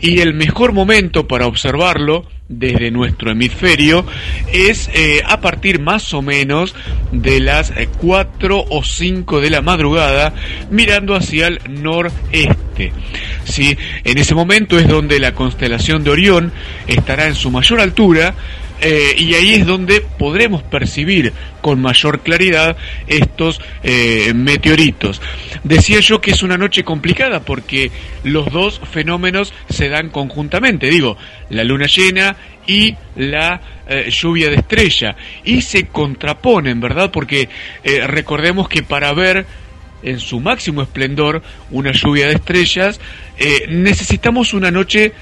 [0.00, 4.06] Y el mejor momento para observarlo desde nuestro hemisferio
[4.52, 6.74] es eh, a partir más o menos
[7.10, 10.32] de las 4 o 5 de la madrugada
[10.70, 12.92] mirando hacia el noreste.
[13.44, 13.76] ¿sí?
[14.04, 16.52] En ese momento es donde la constelación de Orión
[16.86, 18.34] estará en su mayor altura
[18.80, 21.32] eh, y ahí es donde podremos percibir
[21.62, 22.76] con mayor claridad
[23.06, 25.20] estos eh, meteoritos.
[25.64, 27.90] Decía yo que es una noche complicada porque
[28.22, 31.16] los dos fenómenos se dan conjuntamente, digo,
[31.48, 32.36] la luna llena
[32.66, 37.10] y la eh, lluvia de estrella, y se contraponen, ¿verdad?
[37.10, 37.48] Porque
[38.06, 39.46] recordemos que para ver
[40.02, 43.00] en su máximo esplendor una lluvia de estrellas,
[43.68, 45.12] necesitamos una noche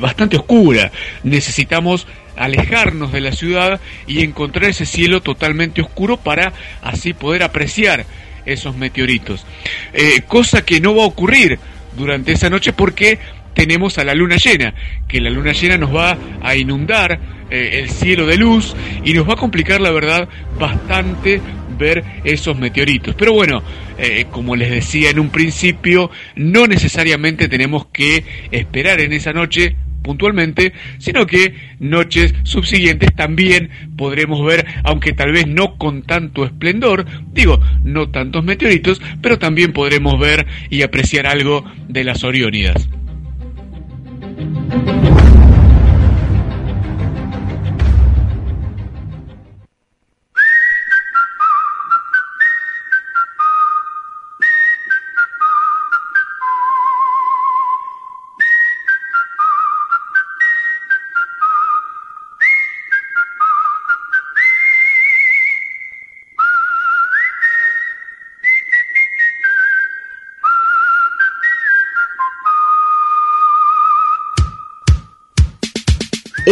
[0.00, 0.90] bastante oscura,
[1.22, 2.06] necesitamos
[2.36, 6.52] alejarnos de la ciudad y encontrar ese cielo totalmente oscuro para
[6.82, 8.06] así poder apreciar
[8.46, 9.46] esos meteoritos.
[9.92, 11.58] Eh, cosa que no va a ocurrir
[11.96, 13.18] durante esa noche porque
[13.54, 14.74] tenemos a la luna llena,
[15.06, 17.18] que la luna llena nos va a inundar
[17.50, 20.28] eh, el cielo de luz y nos va a complicar la verdad
[20.58, 21.40] bastante
[21.78, 23.14] ver esos meteoritos.
[23.14, 23.62] Pero bueno,
[23.98, 29.76] eh, como les decía en un principio, no necesariamente tenemos que esperar en esa noche
[30.02, 37.06] puntualmente, sino que noches subsiguientes también podremos ver, aunque tal vez no con tanto esplendor,
[37.32, 42.88] digo, no tantos meteoritos, pero también podremos ver y apreciar algo de las Oriónidas.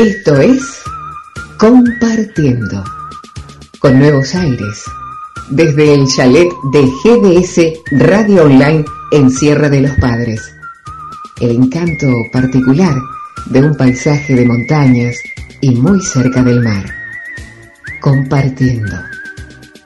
[0.01, 0.63] Esto es
[1.59, 2.83] Compartiendo
[3.81, 4.83] con nuevos aires
[5.51, 7.61] desde el chalet de GDS
[8.01, 8.83] Radio Online
[9.13, 10.41] en Sierra de los Padres.
[11.39, 12.95] El encanto particular
[13.51, 15.19] de un paisaje de montañas
[15.61, 16.87] y muy cerca del mar.
[18.01, 18.97] Compartiendo.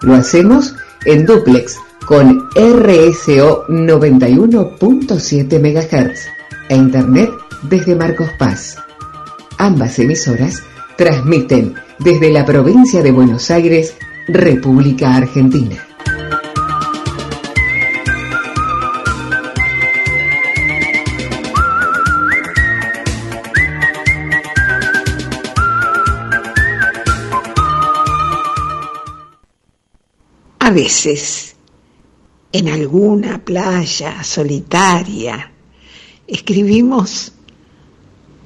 [0.02, 0.76] Lo hacemos
[1.06, 1.76] en duplex
[2.06, 6.28] con RSO 91.7 MHz
[6.68, 7.30] e Internet
[7.68, 8.76] desde Marcos Paz
[9.58, 10.62] Ambas emisoras
[10.96, 13.94] transmiten desde la provincia de Buenos Aires,
[14.26, 15.76] República Argentina.
[30.58, 31.56] A veces,
[32.50, 35.52] en alguna playa solitaria,
[36.26, 37.33] escribimos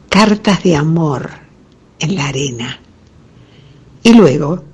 [0.09, 1.31] cartas de amor
[1.99, 2.81] en la arena.
[4.03, 4.65] Y luego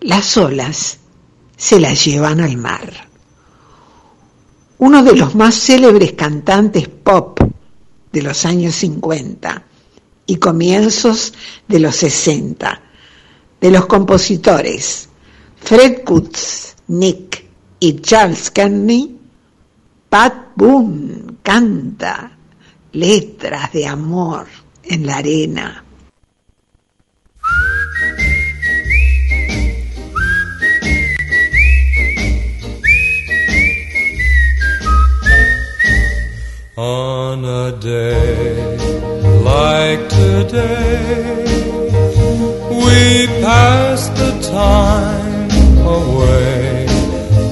[0.00, 0.98] las olas
[1.56, 3.08] se las llevan al mar.
[4.78, 7.38] Uno de los más célebres cantantes pop
[8.12, 9.64] de los años 50
[10.26, 11.32] y comienzos
[11.68, 12.80] de los 60,
[13.60, 15.08] de los compositores
[15.62, 17.44] Fred Kutz, Nick
[17.78, 19.16] y Charles Kearney,
[20.08, 22.36] Pat Boone canta
[22.92, 24.46] letras de amor
[24.84, 25.84] en la arena.
[36.74, 38.76] On a day
[39.42, 41.44] like today,
[42.70, 45.50] we pass the time
[45.86, 46.86] away,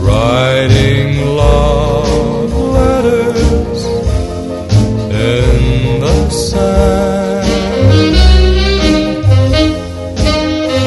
[0.01, 2.30] riding love.
[5.41, 7.49] in the sand.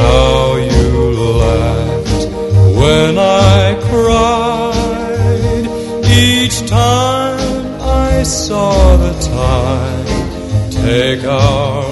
[0.01, 0.93] How you
[1.43, 2.23] laughed
[2.81, 5.65] when I cried
[6.07, 11.82] each time I saw the tide take our.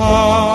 [0.00, 0.49] heart.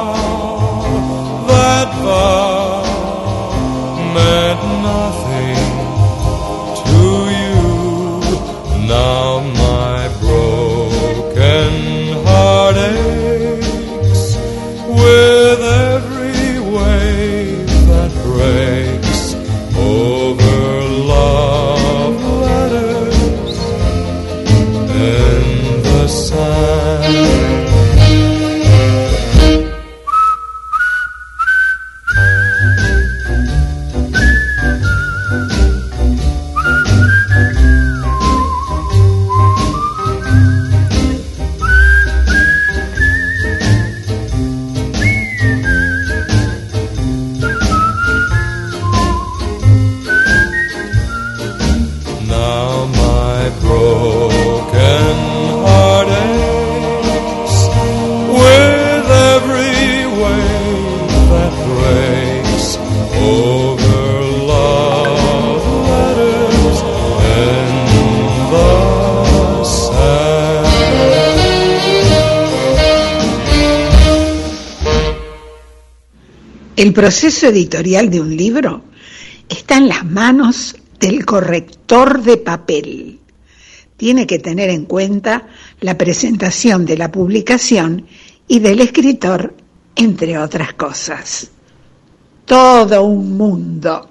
[76.95, 78.85] Proceso editorial de un libro
[79.49, 83.19] está en las manos del corrector de papel.
[83.97, 85.47] Tiene que tener en cuenta
[85.81, 88.07] la presentación de la publicación
[88.47, 89.53] y del escritor,
[89.95, 91.51] entre otras cosas.
[92.45, 94.09] Todo un mundo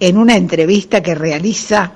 [0.00, 1.92] en una entrevista que realiza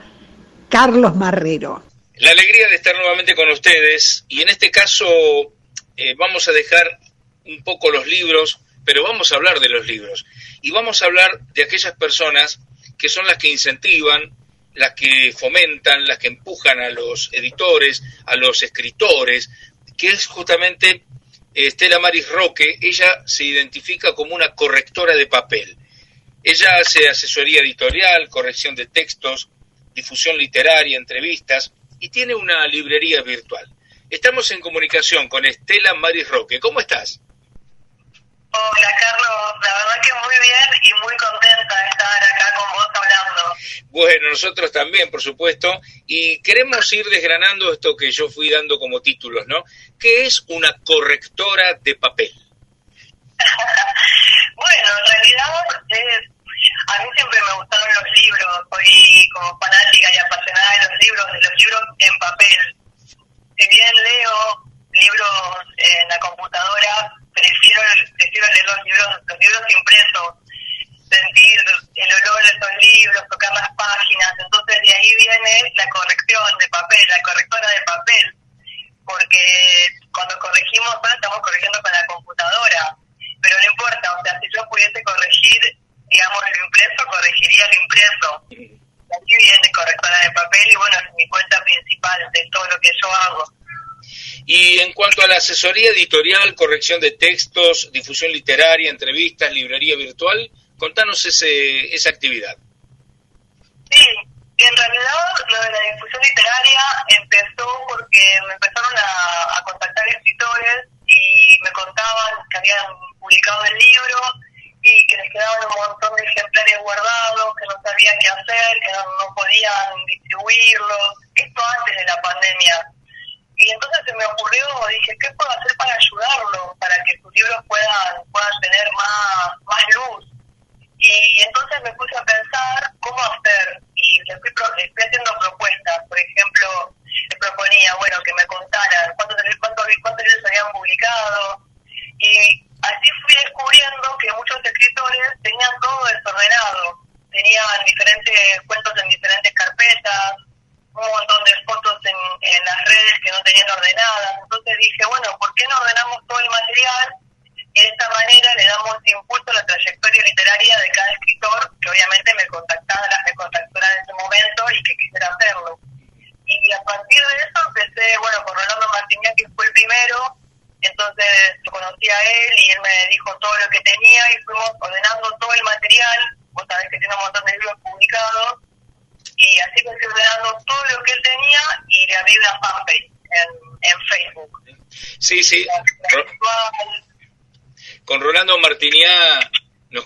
[0.68, 1.82] Carlos Marrero.
[2.16, 5.06] La alegría de estar nuevamente con ustedes y en este caso
[5.96, 6.98] eh, vamos a dejar
[7.46, 10.24] un poco los libros, pero vamos a hablar de los libros
[10.62, 12.58] y vamos a hablar de aquellas personas
[12.96, 14.34] que son las que incentivan,
[14.76, 19.50] las que fomentan, las que empujan a los editores, a los escritores,
[19.94, 21.02] que es justamente eh,
[21.66, 25.76] Estela Maris Roque, ella se identifica como una correctora de papel.
[26.42, 29.50] Ella hace asesoría editorial, corrección de textos,
[29.94, 33.70] difusión literaria, entrevistas y tiene una librería virtual.
[34.08, 36.58] Estamos en comunicación con Estela Maris Roque.
[36.58, 37.20] ¿Cómo estás?
[38.50, 42.88] Hola Carlos, la verdad que muy bien y muy contenta de estar acá con vos
[42.94, 43.54] hablando.
[43.90, 49.02] Bueno, nosotros también, por supuesto, y queremos ir desgranando esto que yo fui dando como
[49.02, 49.64] títulos, ¿no?
[49.98, 52.32] ¿Qué es una correctora de papel?
[54.56, 56.30] bueno, en realidad es,
[56.88, 61.26] a mí siempre me gustaron los libros, soy como fanática y apasionada de los libros,
[61.32, 62.76] de los libros en papel.
[63.58, 64.68] Si bien leo
[65.00, 65.30] libros
[65.76, 67.80] en la computadora, prefiero,
[68.16, 70.28] prefiero leer los libros, los libros impresos,
[71.08, 71.58] sentir
[71.94, 76.68] el olor de esos libros, tocar las páginas, entonces de ahí viene la corrección de
[76.68, 78.24] papel, la correctora de papel,
[79.04, 79.42] porque
[80.12, 82.96] cuando corregimos, ahora estamos corrigiendo con la computadora,
[83.40, 85.60] pero no importa, o sea, si yo pudiese corregir,
[86.10, 88.28] digamos, lo impreso, corregiría lo impreso.
[89.08, 92.90] Aquí viene correctora de papel y bueno, es mi cuenta principal de todo lo que
[93.00, 93.57] yo hago.
[94.46, 100.50] Y en cuanto a la asesoría editorial, corrección de textos, difusión literaria, entrevistas, librería virtual,
[100.76, 102.56] contanos ese, esa actividad.
[103.90, 104.04] Sí,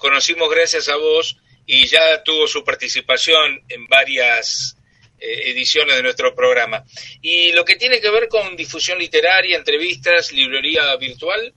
[0.02, 4.76] conocimos gracias a vos y ya tuvo su participación en varias
[5.20, 6.84] eh, ediciones de nuestro programa.
[7.22, 11.54] Y lo que tiene que ver con difusión literaria, entrevistas, librería virtual.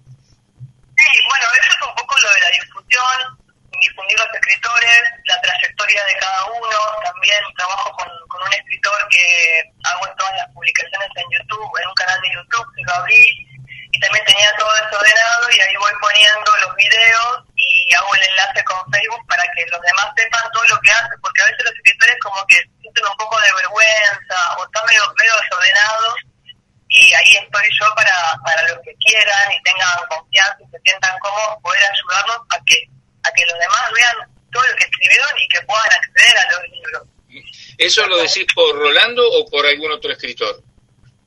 [37.85, 40.57] ¿Eso lo decís por Rolando o por algún otro escritor?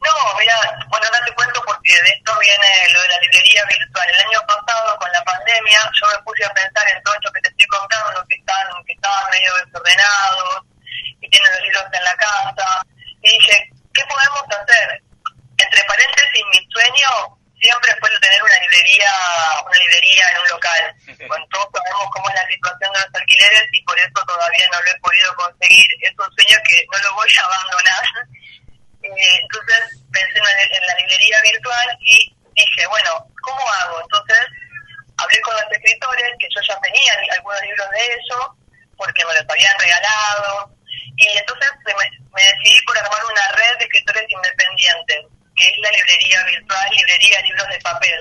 [0.03, 0.59] No, mira,
[0.91, 4.09] bueno, date cuenta porque de esto viene lo de la librería virtual.
[4.11, 7.41] El año pasado, con la pandemia, yo me puse a pensar en todo esto que
[7.43, 10.67] te estoy contando, que están, que estaban medio desordenados,
[11.23, 12.87] que tienen los libros en la casa,
[13.23, 15.03] y dije, ¿qué podemos hacer?
[15.59, 19.11] Entre paréntesis, mi sueño siempre fue tener una librería,
[19.67, 20.83] una librería en un local.
[21.27, 24.81] Bueno, todos sabemos cómo es la situación de los alquileres y por eso todavía no
[24.81, 25.87] lo he podido conseguir.
[26.01, 28.05] Es un sueño que no lo voy a abandonar.
[29.03, 34.01] Eh, entonces pensé en la librería virtual y dije, bueno, ¿cómo hago?
[34.03, 34.43] Entonces
[35.19, 38.45] hablé con los escritores, que yo ya tenía algunos libros de ellos,
[38.97, 40.71] porque me los habían regalado,
[41.17, 45.27] y entonces me, me decidí por armar una red de escritores independientes
[45.59, 48.21] que es la librería virtual, librería libros de papel.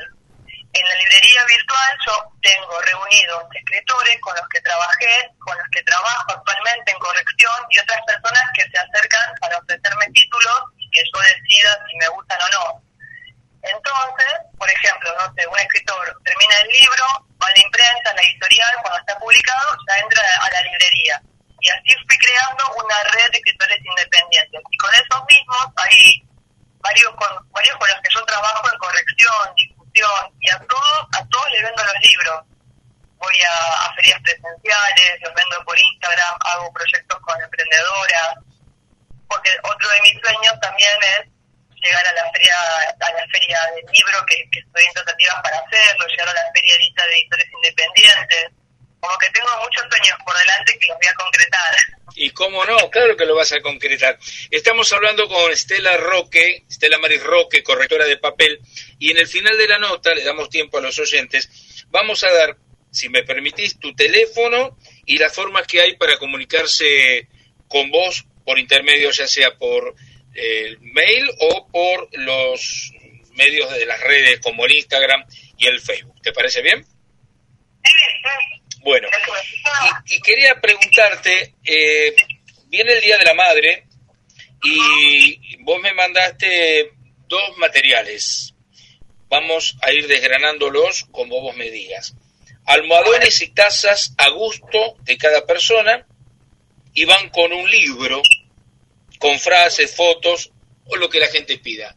[0.74, 5.84] En la librería virtual yo tengo reunidos escritores con los que trabajé, con los que
[5.84, 11.02] trabajo actualmente en corrección y otras personas que se acercan para ofrecerme títulos y que
[11.02, 12.84] yo decida si me gustan o no.
[13.64, 17.06] Entonces, por ejemplo, no sé, un escritor termina el libro,
[17.42, 21.22] va a la imprenta, a la editorial, cuando está publicado ya entra a la librería.
[21.60, 24.62] Y así fui creando una red de escritores independientes.
[24.70, 26.28] Y con esos mismos, ahí
[26.88, 31.26] varios con, varios con los que yo trabajo en corrección, discusión, y a todos, a
[31.28, 32.42] todos les vendo los libros.
[33.18, 38.38] Voy a, ferias presenciales, los vendo por Instagram, hago proyectos con emprendedoras,
[39.28, 41.28] porque otro de mis sueños también es
[41.82, 42.56] llegar a la feria
[43.00, 46.46] a la feria del libro que, que estoy en tratativas para hacerlo, llegar a la
[46.54, 48.46] feria lista de editores independientes.
[49.00, 51.76] Como que tengo muchos sueños por delante que los voy a concretar.
[52.16, 54.18] Y cómo no, claro que lo vas a concretar.
[54.50, 58.60] Estamos hablando con Estela Roque, Estela Maris Roque, correctora de papel,
[59.00, 62.32] y en el final de la nota, le damos tiempo a los oyentes, vamos a
[62.32, 62.58] dar,
[62.92, 67.28] si me permitís, tu teléfono y las formas que hay para comunicarse
[67.68, 69.96] con vos por intermedio, ya sea por
[70.34, 72.94] el eh, mail o por los
[73.34, 75.26] medios de las redes como el Instagram
[75.58, 76.22] y el Facebook.
[76.22, 76.86] ¿Te parece bien?
[78.82, 79.08] Bueno,
[80.06, 81.56] y, quería preguntarte,
[84.64, 86.92] y vos me mandaste
[87.28, 88.54] dos materiales.
[89.30, 92.16] Vamos a ir desgranándolos como vos me digas.
[92.66, 96.06] Almohadones y tazas a gusto de cada persona
[96.94, 98.22] y van con un libro,
[99.20, 100.52] con frases, fotos
[100.86, 101.96] o lo que la gente pida.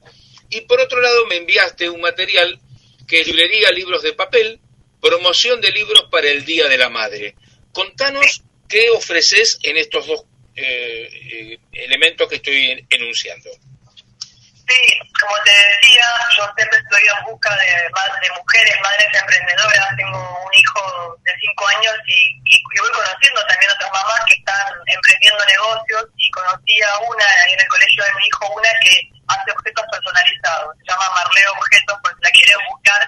[0.51, 2.61] Y por otro lado me enviaste un material
[3.07, 4.61] que es librería libros de papel,
[5.01, 7.37] promoción de libros para el Día de la Madre.
[7.73, 10.25] Contanos qué ofreces en estos dos
[10.63, 13.51] eh, elementos que estoy enunciando.
[14.71, 14.81] Sí,
[15.19, 16.07] como te decía,
[16.39, 19.89] yo siempre estoy en busca de, de mujeres, madres emprendedoras.
[19.97, 22.39] Tengo un hijo de 5 años y,
[22.79, 27.69] voy conociendo también otras mamás que están emprendiendo negocios y conocí a una en el
[27.69, 28.95] colegio de mi hijo, una que
[29.27, 30.71] hace objetos personalizados.
[30.79, 33.01] Se llama Marleo Objetos, pues la quieren buscar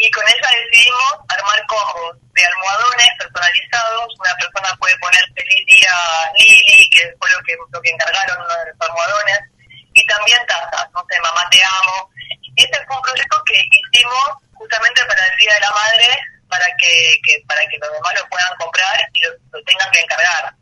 [0.00, 4.08] y con ella decidimos armar combos de almohadones personalizados.
[4.18, 5.92] Una persona puede poner feliz día
[6.38, 9.40] Lili, que fue lo que, lo que encargaron uno de los almohadones,
[9.92, 12.08] y también tazas, no sé, mamá te amo.
[12.40, 14.24] Y este fue un proyecto que hicimos
[14.54, 16.08] justamente para el Día de la Madre,
[16.48, 20.54] para que, que para que los demás lo puedan comprar y lo, tengan que encargar.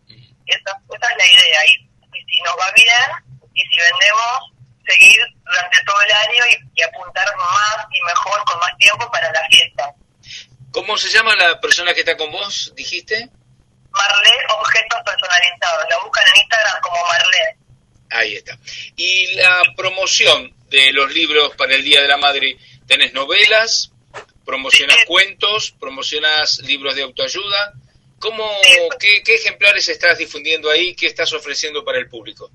[0.46, 1.60] Esa, esa es la idea.
[1.66, 1.72] Y,
[2.10, 3.06] y si nos va bien,
[3.54, 4.57] y si vendemos,
[4.88, 6.44] seguir durante todo el año
[6.74, 9.94] y, apuntar más y mejor con más tiempo para la fiesta.
[10.70, 13.28] ¿Cómo se llama la persona que está con vos, dijiste?
[13.90, 15.84] Marlé Objetos Personalizados.
[15.90, 17.56] La buscan en Instagram como Marlé.
[18.10, 18.58] Ahí está.
[18.96, 22.56] Y la promoción de los libros para el Día de la Madre,
[22.86, 23.92] ¿tenés novelas?
[24.44, 25.74] ¿Promocionas cuentos?
[25.78, 27.74] ¿Promocionas libros de autoayuda?
[28.18, 28.50] ¿Cómo,
[28.98, 30.94] qué, qué, ejemplares estás difundiendo ahí?
[30.94, 32.50] ¿Qué estás ofreciendo para el público?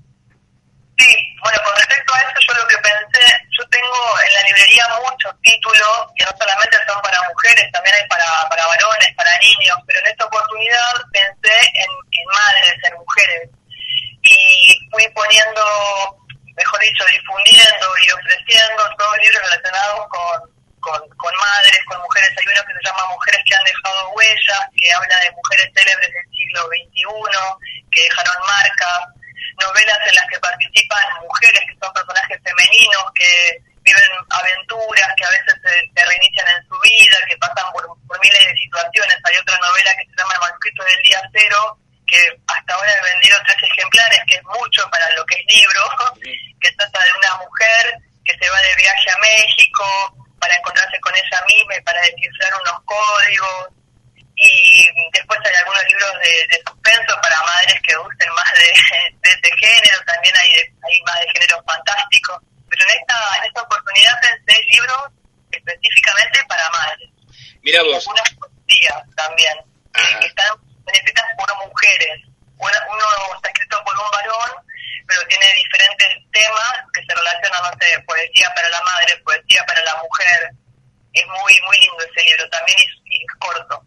[0.98, 4.86] Sí, bueno, con respecto a eso, yo lo que pensé, yo tengo en la librería
[5.02, 9.76] muchos títulos que no solamente son para mujeres, también hay para, para varones, para niños,
[9.86, 11.90] pero en esta oportunidad pensé en,
[12.30, 13.50] madres, en mujeres,
[14.22, 15.62] y fui poniendo,
[16.56, 20.38] mejor dicho, difundiendo y ofreciendo todos libros relacionados con,
[20.78, 22.30] con, con madres, con mujeres.
[22.38, 26.10] Hay uno que se llama Mujeres que han dejado huellas, que habla de mujeres célebres
[26.12, 29.13] del siglo XXI, que dejaron marcas
[29.60, 35.30] novelas en las que participan mujeres que son personajes femeninos, que viven aventuras, que a
[35.30, 39.16] veces se, se reinician en su vida, que pasan por, por, miles de situaciones.
[39.24, 43.12] Hay otra novela que se llama El manuscrito del día cero, que hasta ahora he
[43.12, 45.82] vendido tres ejemplares, que es mucho para lo que es libro,
[46.60, 49.84] que trata de una mujer que se va de viaje a México
[50.40, 53.83] para encontrarse con ella misma y para descifrar unos códigos
[54.36, 58.66] y después hay algunos libros de, de, suspenso para madres que gusten más de,
[59.22, 63.62] de ese género, también hay, hay más de género fantástico, pero en esta, en esta
[63.62, 65.02] oportunidad pensé libros
[65.50, 67.10] específicamente para madres.
[67.62, 68.06] Mira vos.
[68.06, 69.56] algunas poesías también,
[69.92, 70.52] que están
[70.92, 72.20] escritas por mujeres.
[72.58, 73.04] Una, uno
[73.36, 74.50] está escrito por un varón,
[75.06, 79.80] pero tiene diferentes temas que se relacionan, no sé, poesía para la madre, poesía para
[79.82, 80.50] la mujer.
[81.14, 83.82] Es muy, muy lindo ese libro, también es, es corto.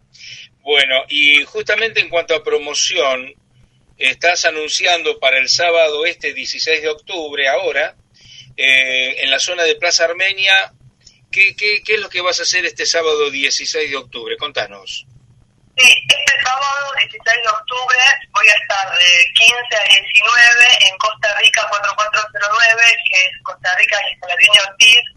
[0.61, 3.33] Bueno, y justamente en cuanto a promoción,
[3.97, 7.95] estás anunciando para el sábado este 16 de octubre, ahora,
[8.55, 10.73] eh, en la zona de Plaza Armenia,
[11.31, 14.37] ¿qué, qué, ¿qué es lo que vas a hacer este sábado 16 de octubre?
[14.37, 15.05] Contanos.
[15.77, 17.99] Sí, este sábado 16 de octubre
[18.31, 19.05] voy a estar de
[19.35, 25.16] 15 a 19 en Costa Rica 4409, que es Costa Rica y Saladino Ortiz,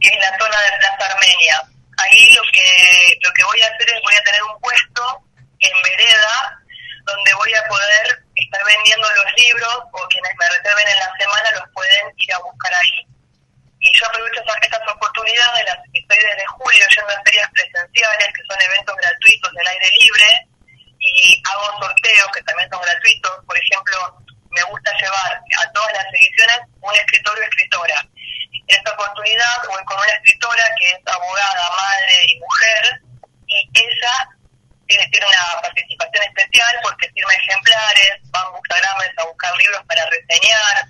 [0.00, 1.62] que es la zona de Plaza Armenia.
[1.98, 5.02] Ahí lo que lo que voy a hacer es voy a tener un puesto
[5.60, 6.60] en vereda
[7.04, 11.50] donde voy a poder estar vendiendo los libros o quienes me reserven en la semana
[11.52, 13.06] los pueden ir a buscar ahí.
[13.80, 18.44] Y yo aprovecho estas, estas oportunidades, las estoy desde julio yendo a ferias presenciales, que
[18.44, 20.28] son eventos gratuitos del aire libre,
[21.00, 23.32] y hago sorteos que también son gratuitos.
[23.46, 23.96] Por ejemplo,
[24.50, 28.06] me gusta llevar a todas las ediciones un escritor o escritora.
[28.52, 33.00] En esta oportunidad voy con una escritora que es abogada, madre y mujer,
[33.46, 34.28] y ella
[34.86, 40.06] tiene, tiene una participación especial porque firma ejemplares, va a Bookstagrames a buscar libros para
[40.06, 40.86] reseñar.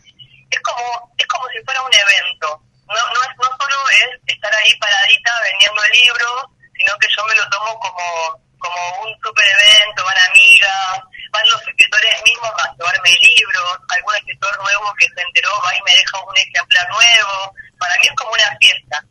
[0.51, 2.63] Es como, es como si fuera un evento.
[2.89, 6.45] No, no, es, no solo es estar ahí paradita vendiendo libros,
[6.77, 11.01] sino que yo me lo tomo como, como un super evento, van amigas,
[11.31, 15.83] van los escritores mismos a llevarme libros, algún escritor nuevo que se enteró va y
[15.83, 17.55] me deja un ejemplar nuevo.
[17.79, 19.05] Para mí es como una fiesta.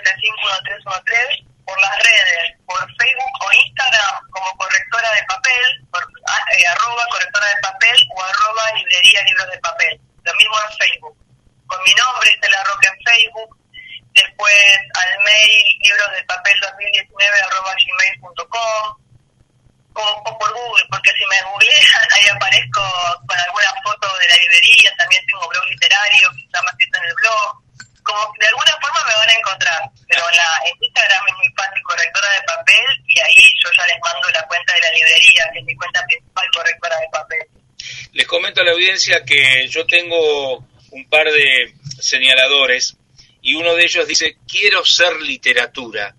[38.61, 40.59] a la audiencia que yo tengo
[40.91, 42.97] un par de señaladores
[43.43, 46.15] y uno de ellos dice, quiero ser literatura.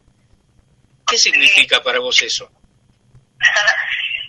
[1.07, 2.51] ¿Qué significa para vos eso?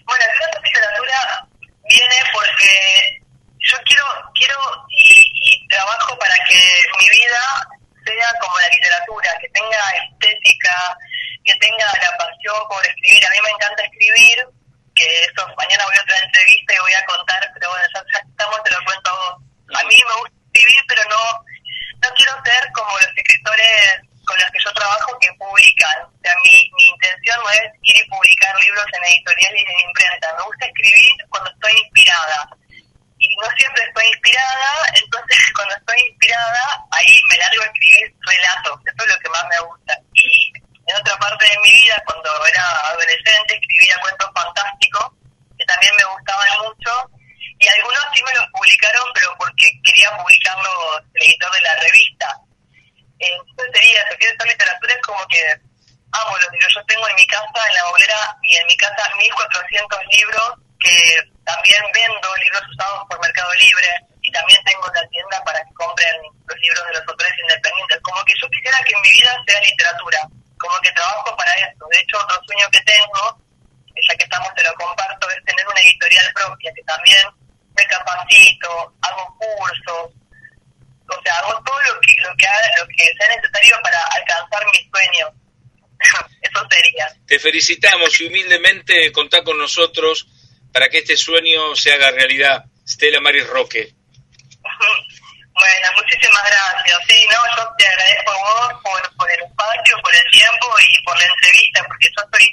[0.08, 1.48] bueno, esa literatura
[1.88, 3.20] viene porque
[3.58, 4.04] yo quiero
[4.38, 4.58] quiero
[4.88, 6.60] y, y, trabajo para que
[6.98, 7.68] mi vida
[8.04, 10.96] sea como la literatura, que tenga estética,
[11.44, 13.26] que tenga la pasión por escribir.
[13.26, 14.46] A mí me encanta escribir,
[14.94, 18.20] que eso mañana voy a otra entrevista y voy a contar, pero bueno, ya, ya
[18.20, 19.34] estamos, te lo cuento a vos.
[19.76, 21.22] A mí me gusta escribir, pero no,
[22.00, 25.98] no quiero ser como los escritores con los que yo trabajo que publican.
[26.04, 29.88] O sea, mi, mi intención no es ir y publicar libros en editoriales y en
[29.88, 30.36] imprenta.
[30.36, 32.38] Me gusta escribir cuando estoy inspirada.
[33.18, 38.78] Y no siempre estoy inspirada, entonces cuando estoy inspirada, ahí me largo a escribir relatos.
[38.86, 39.92] Eso es lo que más me gusta.
[40.14, 40.52] Y
[40.86, 42.62] en otra parte de mi vida, cuando era
[42.94, 45.10] adolescente, escribía cuentos fantásticos,
[45.58, 46.92] que también me gustaban mucho.
[47.58, 50.68] Y algunos sí me los publicaron, pero porque quería publicarlos
[63.58, 63.90] Libre
[64.22, 66.14] y también tengo la tienda para que compren
[66.46, 67.98] los libros de los autores independientes.
[68.02, 70.20] Como que yo quisiera que mi vida sea literatura,
[70.58, 71.82] como que trabajo para eso.
[71.90, 73.42] De hecho, otro sueño que tengo,
[73.96, 77.24] ya que estamos te lo comparto, es tener una editorial propia, que también
[77.74, 80.12] me capacito, hago cursos,
[81.08, 84.62] o sea, hago todo lo que, lo que, haga, lo que sea necesario para alcanzar
[84.66, 85.26] mi sueño.
[86.42, 87.08] Eso sería.
[87.38, 90.26] Felicitamos y humildemente contá con nosotros
[90.72, 92.64] para que este sueño se haga realidad.
[92.86, 93.94] Stella Maris Roque.
[95.54, 96.98] Bueno, muchísimas gracias.
[97.08, 101.04] Sí, no, yo te agradezco a vos por, por el espacio, por el tiempo y
[101.04, 102.46] por la entrevista, porque yo estoy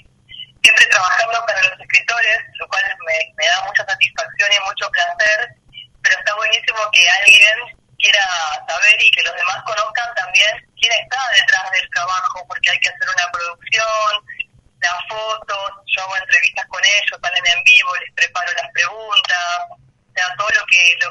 [0.64, 5.40] siempre trabajando para los escritores, lo cual me, me da mucha satisfacción y mucho placer,
[6.02, 7.57] pero está buenísimo que alguien
[7.99, 8.26] quiera
[8.68, 12.90] saber y que los demás conozcan también quién está detrás del trabajo, porque hay que
[12.90, 14.12] hacer una producción,
[14.82, 20.14] las fotos, yo hago entrevistas con ellos, salen en vivo, les preparo las preguntas, o
[20.14, 21.10] sea, todo lo que lo,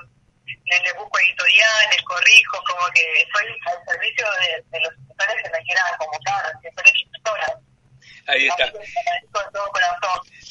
[0.66, 5.51] les, les busco editoriales, corrijo, como que soy al servicio de, de los escritores que
[5.51, 7.52] me quieran convocar, que son escritoras.
[8.26, 8.72] Ahí está.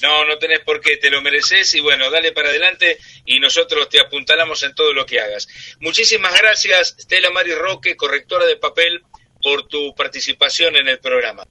[0.02, 4.00] No, no tenés por te lo mereces y bueno, dale para adelante y nosotros te
[4.00, 5.48] apuntalamos en todo lo que hagas.
[5.80, 9.02] Muchísimas gracias, Stella Mari Roque, correctora de papel,
[9.42, 11.46] por tu participación en el programa.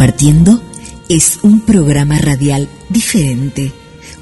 [0.00, 0.62] Compartiendo
[1.10, 3.70] es un programa radial diferente,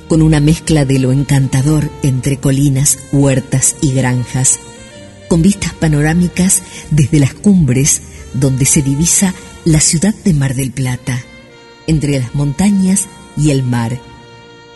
[0.08, 4.58] con una mezcla de lo encantador entre colinas, huertas y granjas,
[5.28, 8.02] con vistas panorámicas desde las cumbres
[8.34, 9.32] donde se divisa
[9.64, 11.22] la ciudad de Mar del Plata,
[11.86, 13.06] entre las montañas
[13.36, 14.00] y el mar.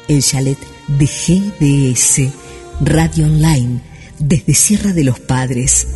[0.07, 2.33] El chalet de GDS,
[2.81, 3.81] Radio Online,
[4.21, 5.89] desde Sierra de los Padres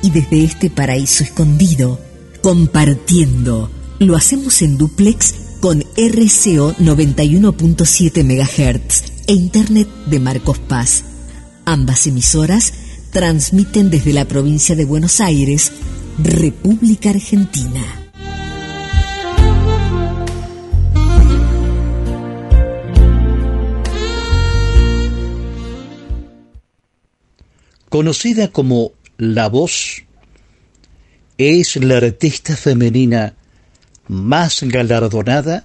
[0.00, 2.00] y desde este paraíso escondido,
[2.40, 11.04] compartiendo lo hacemos en duplex con RCO 91.7 MHz e Internet de Marcos Paz.
[11.66, 12.72] Ambas emisoras
[13.12, 15.72] transmiten desde la provincia de Buenos Aires,
[16.16, 17.82] República Argentina.
[27.90, 30.04] Conocida como La Voz,
[31.36, 33.34] es la artista femenina
[34.10, 35.64] más galardonada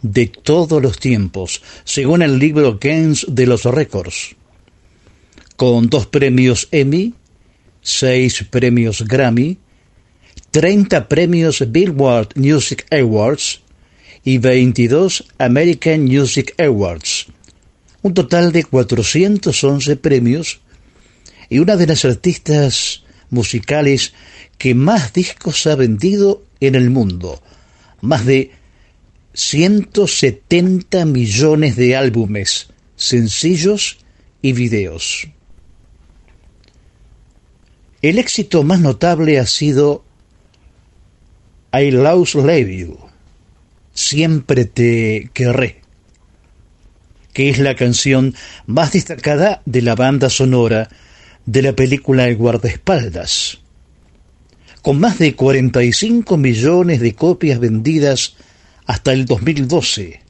[0.00, 4.34] de todos los tiempos, según el libro Games de los Récords,
[5.56, 7.12] con dos premios Emmy,
[7.82, 9.58] seis premios Grammy,
[10.52, 13.60] 30 premios Billboard Music Awards
[14.24, 17.26] y 22 American Music Awards,
[18.00, 20.60] un total de 411 premios
[21.50, 24.14] y una de las artistas musicales
[24.56, 27.42] que más discos ha vendido en el mundo,
[28.02, 28.50] más de
[29.32, 33.98] 170 millones de álbumes, sencillos
[34.42, 35.28] y videos.
[38.02, 40.04] El éxito más notable ha sido
[41.72, 42.98] I Love You,
[43.94, 45.80] Siempre te querré,
[47.32, 48.34] que es la canción
[48.66, 50.88] más destacada de la banda sonora
[51.46, 53.61] de la película El guardaespaldas
[54.82, 58.34] con más de 45 millones de copias vendidas
[58.84, 60.20] hasta el 2012.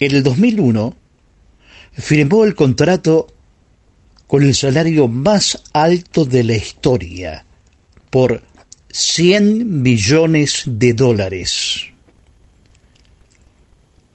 [0.00, 0.96] En el 2001
[1.92, 3.28] firmó el contrato
[4.26, 7.44] con el salario más alto de la historia,
[8.10, 8.42] por
[8.90, 11.86] 100 millones de dólares.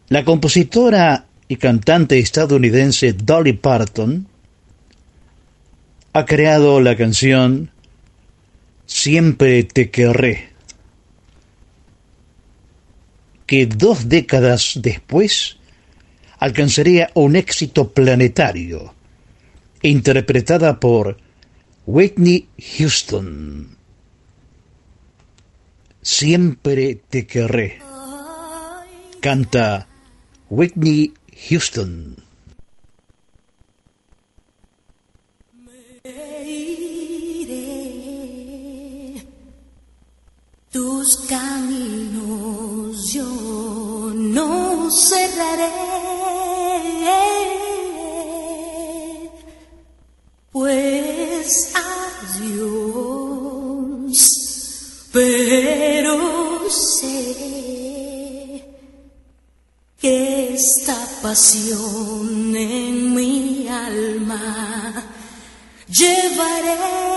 [0.10, 4.28] La compositora y cantante estadounidense Dolly Parton
[6.14, 7.72] ha creado la canción
[8.86, 10.50] Siempre te querré,
[13.46, 15.58] que dos décadas después
[16.40, 18.94] alcanzaría un éxito planetario,
[19.82, 21.18] interpretada por
[21.86, 22.48] Whitney
[22.78, 23.78] Houston.
[26.02, 27.80] Siempre te querré.
[29.20, 29.88] Canta
[30.50, 31.14] Whitney
[31.50, 32.25] Houston.
[40.76, 43.24] Tus caminos yo
[44.14, 45.72] no cerraré,
[50.52, 51.72] pues
[52.42, 54.20] adiós,
[55.14, 58.66] pero sé
[59.98, 65.06] que esta pasión en mi alma
[65.88, 67.16] llevaré.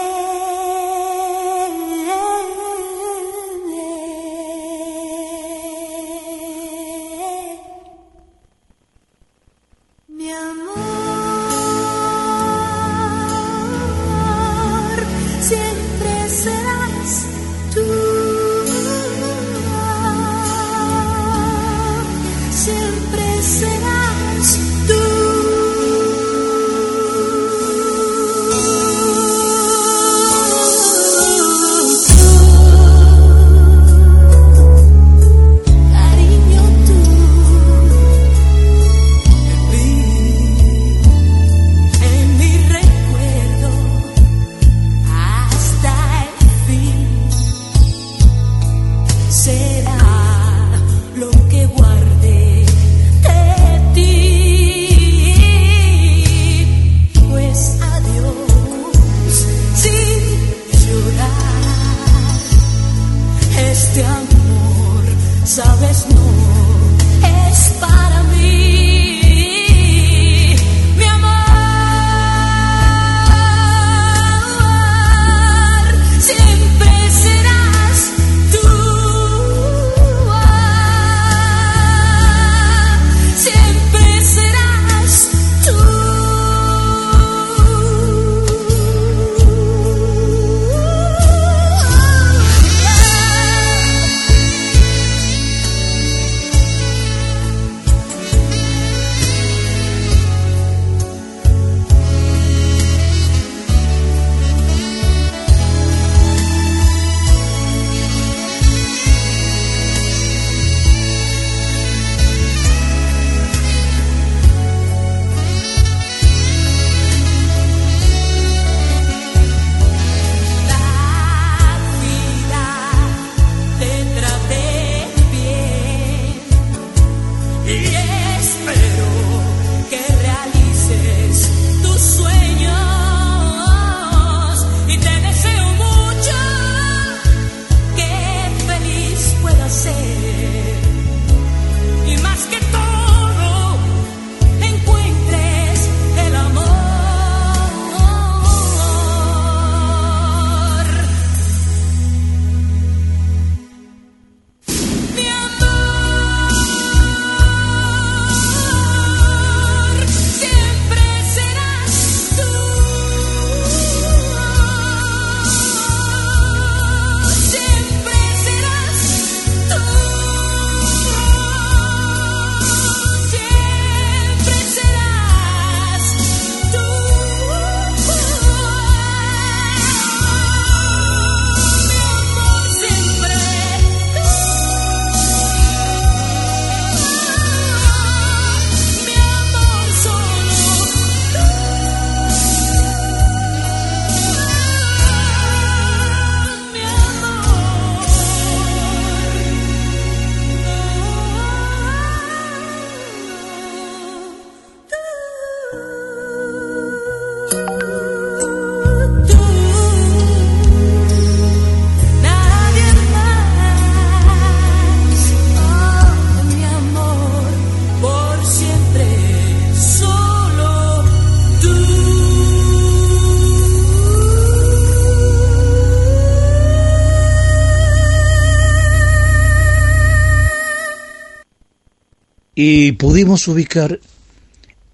[232.61, 234.01] Y pudimos ubicar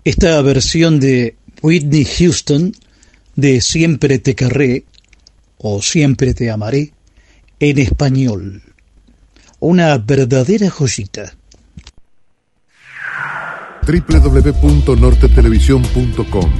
[0.04, 2.74] esta versión de Whitney Houston
[3.36, 4.84] de Siempre te querré
[5.56, 6.92] o Siempre te amaré
[7.58, 8.60] en español.
[9.60, 11.32] Una verdadera joyita.
[13.86, 16.50] www.nortetelevisión.com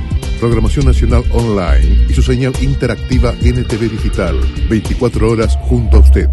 [0.40, 4.40] Programación Nacional Online y su señal interactiva NTV Digital.
[4.70, 6.31] 24 horas junto a usted.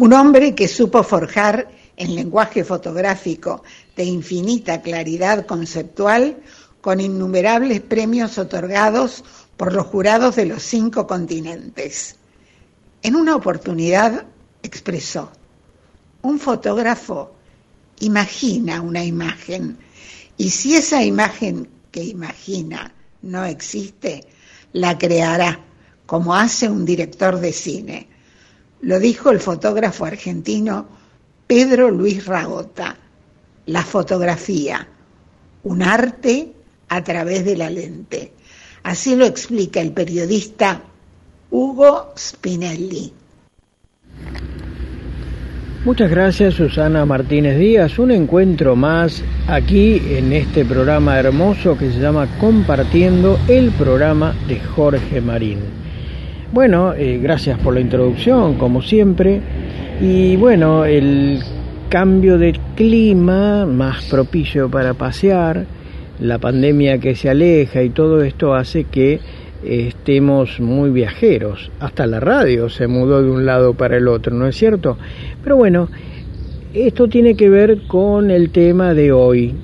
[0.00, 3.62] Un hombre que supo forjar en lenguaje fotográfico
[3.94, 6.38] de infinita claridad conceptual
[6.80, 9.22] con innumerables premios otorgados
[9.58, 12.16] por los jurados de los cinco continentes.
[13.02, 14.24] En una oportunidad
[14.62, 15.32] expresó,
[16.22, 17.34] un fotógrafo
[17.98, 19.76] imagina una imagen
[20.38, 24.26] y si esa imagen que imagina no existe,
[24.72, 25.60] la creará
[26.06, 28.08] como hace un director de cine.
[28.82, 30.86] Lo dijo el fotógrafo argentino
[31.46, 32.96] Pedro Luis Ragota,
[33.66, 34.86] la fotografía,
[35.64, 36.52] un arte
[36.88, 38.32] a través de la lente.
[38.82, 40.80] Así lo explica el periodista
[41.50, 43.12] Hugo Spinelli.
[45.84, 47.98] Muchas gracias Susana Martínez Díaz.
[47.98, 54.60] Un encuentro más aquí en este programa hermoso que se llama Compartiendo el programa de
[54.60, 55.79] Jorge Marín.
[56.52, 59.40] Bueno, eh, gracias por la introducción, como siempre.
[60.00, 61.38] Y bueno, el
[61.88, 65.66] cambio de clima más propicio para pasear,
[66.18, 69.20] la pandemia que se aleja y todo esto hace que
[69.64, 71.70] estemos muy viajeros.
[71.78, 74.98] Hasta la radio se mudó de un lado para el otro, ¿no es cierto?
[75.44, 75.88] Pero bueno,
[76.74, 79.54] esto tiene que ver con el tema de hoy.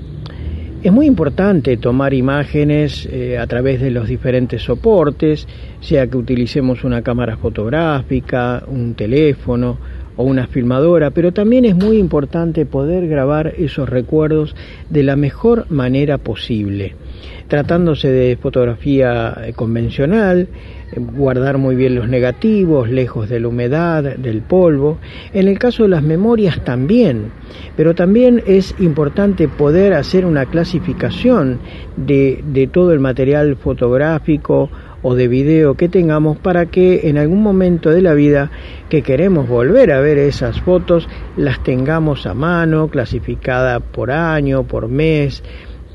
[0.86, 5.48] Es muy importante tomar imágenes eh, a través de los diferentes soportes,
[5.80, 9.78] sea que utilicemos una cámara fotográfica, un teléfono
[10.14, 14.54] o una filmadora, pero también es muy importante poder grabar esos recuerdos
[14.88, 16.94] de la mejor manera posible
[17.48, 20.48] tratándose de fotografía eh, convencional,
[20.92, 24.98] eh, guardar muy bien los negativos, lejos de la humedad, del polvo.
[25.32, 27.32] En el caso de las memorias también,
[27.76, 31.60] pero también es importante poder hacer una clasificación
[31.96, 34.70] de, de todo el material fotográfico
[35.02, 38.50] o de video que tengamos para que en algún momento de la vida
[38.88, 44.88] que queremos volver a ver esas fotos las tengamos a mano, clasificada por año, por
[44.88, 45.44] mes,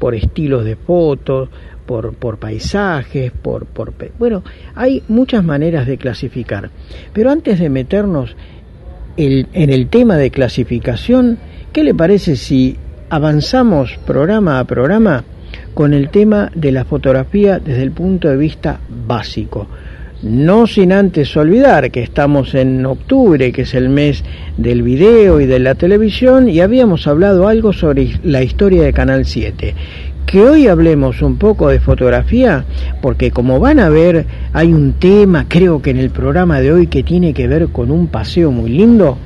[0.01, 1.49] por estilos de fotos,
[1.85, 3.93] por, por paisajes, por, por...
[4.17, 6.71] Bueno, hay muchas maneras de clasificar.
[7.13, 8.35] Pero antes de meternos
[9.15, 11.37] el, en el tema de clasificación,
[11.71, 12.77] ¿qué le parece si
[13.11, 15.23] avanzamos programa a programa
[15.75, 19.67] con el tema de la fotografía desde el punto de vista básico?
[20.23, 24.23] No sin antes olvidar que estamos en octubre, que es el mes
[24.55, 29.25] del video y de la televisión, y habíamos hablado algo sobre la historia de Canal
[29.25, 29.73] 7.
[30.27, 32.65] Que hoy hablemos un poco de fotografía,
[33.01, 36.85] porque como van a ver, hay un tema, creo que en el programa de hoy,
[36.85, 39.17] que tiene que ver con un paseo muy lindo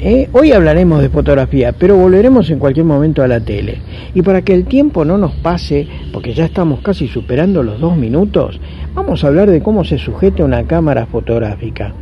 [0.00, 0.28] ¿eh?
[0.32, 3.78] Hoy hablaremos de fotografía, pero volveremos en cualquier momento a la tele.
[4.14, 7.96] Y para que el tiempo no nos pase, porque ya estamos casi superando los dos
[7.96, 8.60] minutos,
[8.94, 11.94] vamos a hablar de cómo se sujeta una cámara fotográfica.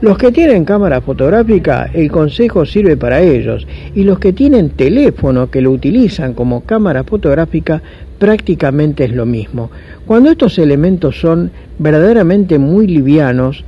[0.00, 5.50] Los que tienen cámara fotográfica, el consejo sirve para ellos, y los que tienen teléfono
[5.50, 7.82] que lo utilizan como cámara fotográfica,
[8.18, 9.70] prácticamente es lo mismo.
[10.06, 13.64] Cuando estos elementos son verdaderamente muy livianos,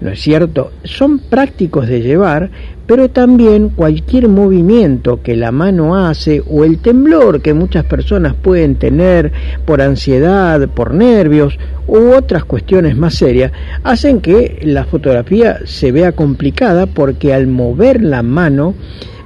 [0.00, 0.72] ¿no es cierto?
[0.84, 2.50] Son prácticos de llevar,
[2.86, 8.76] pero también cualquier movimiento que la mano hace o el temblor que muchas personas pueden
[8.76, 9.32] tener
[9.64, 13.52] por ansiedad, por nervios u otras cuestiones más serias,
[13.84, 18.74] hacen que la fotografía se vea complicada porque al mover la mano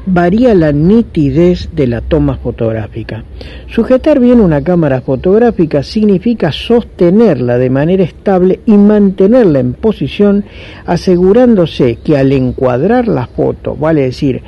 [0.06, 3.24] varía la nitidez de la toma fotográfica.
[3.68, 10.44] Sujetar bien una cámara fotográfica significa sostenerla de manera estable y mantenerla en posición
[10.86, 14.42] asegurándose que al encuadrar la foto, vale decir,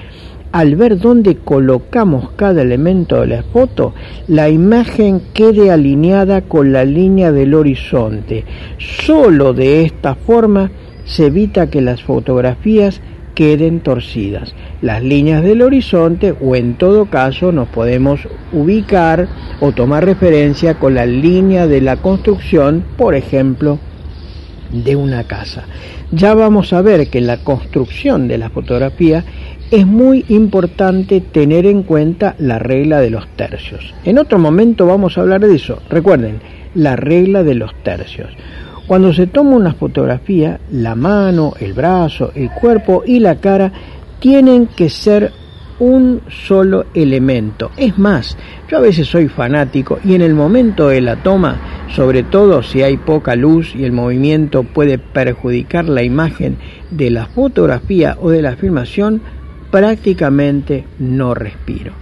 [0.53, 3.95] al ver dónde colocamos cada elemento de la foto,
[4.29, 8.45] la imagen quede alineada con la línea del horizonte.
[8.79, 10.71] Solo de esta forma
[11.05, 13.01] se evita que las fotografías
[13.37, 14.55] queden torcidas.
[14.81, 19.29] Las líneas del horizonte o en todo caso nos podemos ubicar
[19.61, 23.79] o tomar referencia con la línea de la construcción, por ejemplo,
[24.73, 25.65] de una casa.
[26.11, 29.23] Ya vamos a ver que en la construcción de la fotografía
[29.71, 33.95] es muy importante tener en cuenta la regla de los tercios.
[34.05, 35.83] En otro momento vamos a hablar de eso.
[35.91, 36.41] Recuerden,
[36.75, 38.31] la regla de los tercios.
[38.87, 43.73] Cuando se toma una fotografía, la mano, el brazo, el cuerpo y la cara
[44.21, 45.33] tienen que ser
[45.81, 47.73] un solo elemento.
[47.77, 48.39] Es más,
[48.71, 51.57] yo a veces soy fanático y en el momento de la toma,
[51.95, 56.57] sobre todo si hay poca luz y el movimiento puede perjudicar la imagen
[56.91, 59.21] de la fotografía o de la filmación,
[59.73, 61.93] prácticamente no respiro.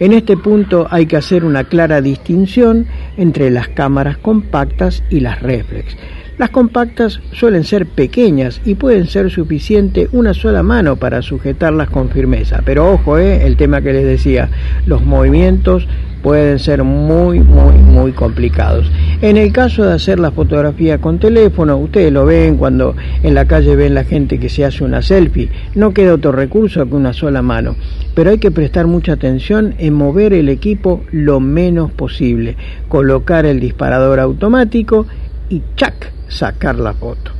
[0.00, 5.40] En este punto hay que hacer una clara distinción entre las cámaras compactas y las
[5.40, 5.96] reflex.
[6.36, 12.08] Las compactas suelen ser pequeñas y pueden ser suficiente una sola mano para sujetarlas con
[12.08, 12.60] firmeza.
[12.64, 14.48] Pero ojo, eh, el tema que les decía,
[14.84, 15.86] los movimientos
[16.24, 18.90] pueden ser muy, muy, muy complicados.
[19.20, 23.44] En el caso de hacer la fotografía con teléfono, ustedes lo ven cuando en la
[23.44, 27.12] calle ven la gente que se hace una selfie, no queda otro recurso que una
[27.12, 27.76] sola mano.
[28.14, 32.56] Pero hay que prestar mucha atención en mover el equipo lo menos posible,
[32.88, 35.06] colocar el disparador automático
[35.48, 36.12] y ¡chac!
[36.28, 37.32] sacar la foto.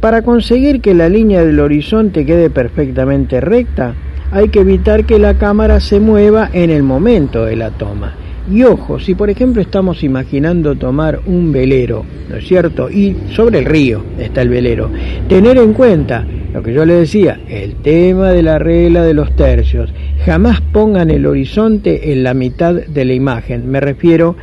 [0.00, 3.94] Para conseguir que la línea del horizonte quede perfectamente recta,
[4.32, 8.14] hay que evitar que la cámara se mueva en el momento de la toma.
[8.50, 12.90] Y ojo, si por ejemplo estamos imaginando tomar un velero, ¿no es cierto?
[12.90, 14.90] Y sobre el río está el velero.
[15.28, 19.36] Tener en cuenta lo que yo le decía, el tema de la regla de los
[19.36, 19.92] tercios.
[20.24, 23.70] Jamás pongan el horizonte en la mitad de la imagen.
[23.70, 24.36] Me refiero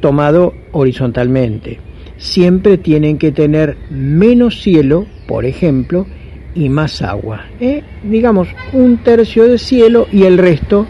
[0.00, 1.89] tomado horizontalmente.
[2.20, 6.06] Siempre tienen que tener menos cielo, por ejemplo,
[6.54, 7.46] y más agua.
[7.60, 7.82] ¿eh?
[8.02, 10.86] Digamos, un tercio de cielo y el resto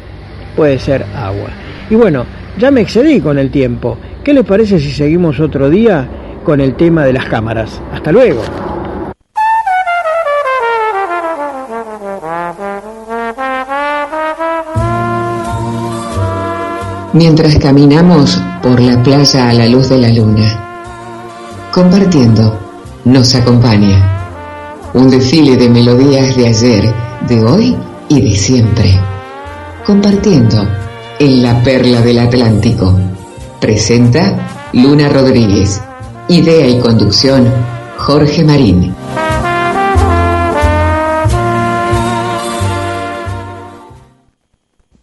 [0.57, 1.51] puede ser agua.
[1.89, 2.27] Y bueno,
[2.59, 3.97] ya me excedí con el tiempo.
[4.25, 6.09] ¿Qué le parece si seguimos otro día
[6.45, 7.81] con el tema de las cámaras?
[7.93, 8.43] Hasta luego.
[17.13, 20.70] Mientras caminamos por la playa a la luz de la luna,
[21.73, 22.59] compartiendo,
[23.05, 26.95] nos acompaña un desfile de melodías de ayer,
[27.29, 27.77] de hoy
[28.09, 28.99] y de siempre.
[29.87, 30.67] Compartiendo
[31.19, 32.99] en la perla del Atlántico.
[33.61, 35.81] Presenta Luna Rodríguez.
[36.29, 37.47] Idea y conducción
[37.99, 38.95] Jorge Marín.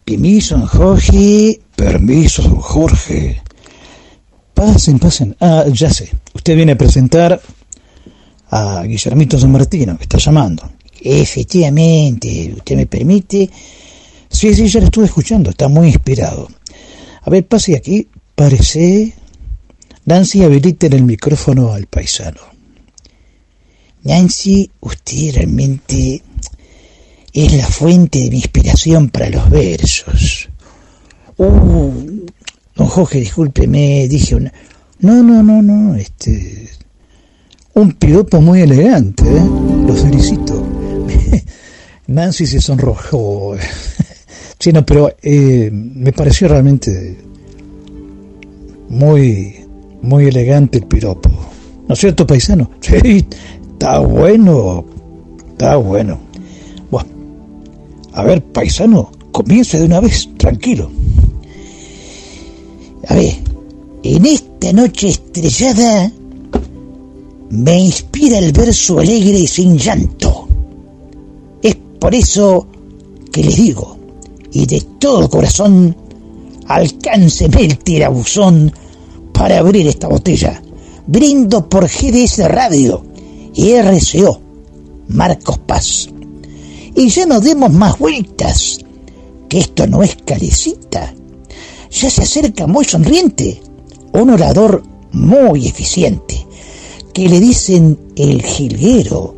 [0.03, 1.61] Permiso, Jorge.
[1.75, 3.41] Permiso, Jorge.
[4.53, 5.35] Pasen, pasen.
[5.39, 6.11] Ah, ya sé.
[6.47, 7.41] Usted viene a presentar
[8.51, 10.71] a Guillermito San Martino, que está llamando.
[11.01, 13.49] Efectivamente, usted me permite.
[14.29, 16.47] Sí, sí, ya lo estuve escuchando, está muy inspirado.
[17.23, 19.13] A ver, pase aquí, parece.
[20.05, 22.39] Nancy, habiliten el micrófono al paisano.
[24.03, 26.23] Nancy, usted realmente
[27.33, 30.47] es la fuente de mi inspiración para los versos.
[31.35, 32.25] Uh,
[32.73, 34.53] don Jorge, discúlpeme, dije una...
[34.99, 36.69] No, no, no, no, este...
[37.73, 39.45] Un piropo muy elegante, ¿eh?
[39.85, 40.65] Lo felicito.
[42.07, 43.55] Nancy se sonrojó.
[44.59, 47.17] sí, no, pero eh, me pareció realmente
[48.89, 49.55] muy,
[50.01, 51.29] muy elegante el piropo.
[51.87, 52.71] ¿No es cierto, paisano?
[52.81, 53.27] Sí,
[53.73, 54.85] está bueno,
[55.49, 56.19] está bueno.
[56.89, 57.09] Bueno,
[58.13, 60.89] a ver, paisano, comience de una vez, tranquilo.
[63.07, 63.35] A ver,
[64.03, 66.11] en esta noche estrellada
[67.49, 70.47] me inspira el verso alegre y sin llanto.
[71.61, 72.67] Es por eso
[73.31, 73.97] que les digo,
[74.51, 75.95] y de todo corazón,
[76.67, 78.71] alcánceme el tirabuzón
[79.33, 80.61] para abrir esta botella.
[81.07, 83.03] Brindo por GDS Radio
[83.53, 84.41] y RCO,
[85.07, 86.09] Marcos Paz.
[86.95, 88.79] Y ya no demos más vueltas,
[89.47, 91.13] que esto no es calecita.
[91.89, 93.61] Ya se acerca muy sonriente
[94.21, 96.45] un orador muy eficiente
[97.13, 99.35] que le dicen el jilguero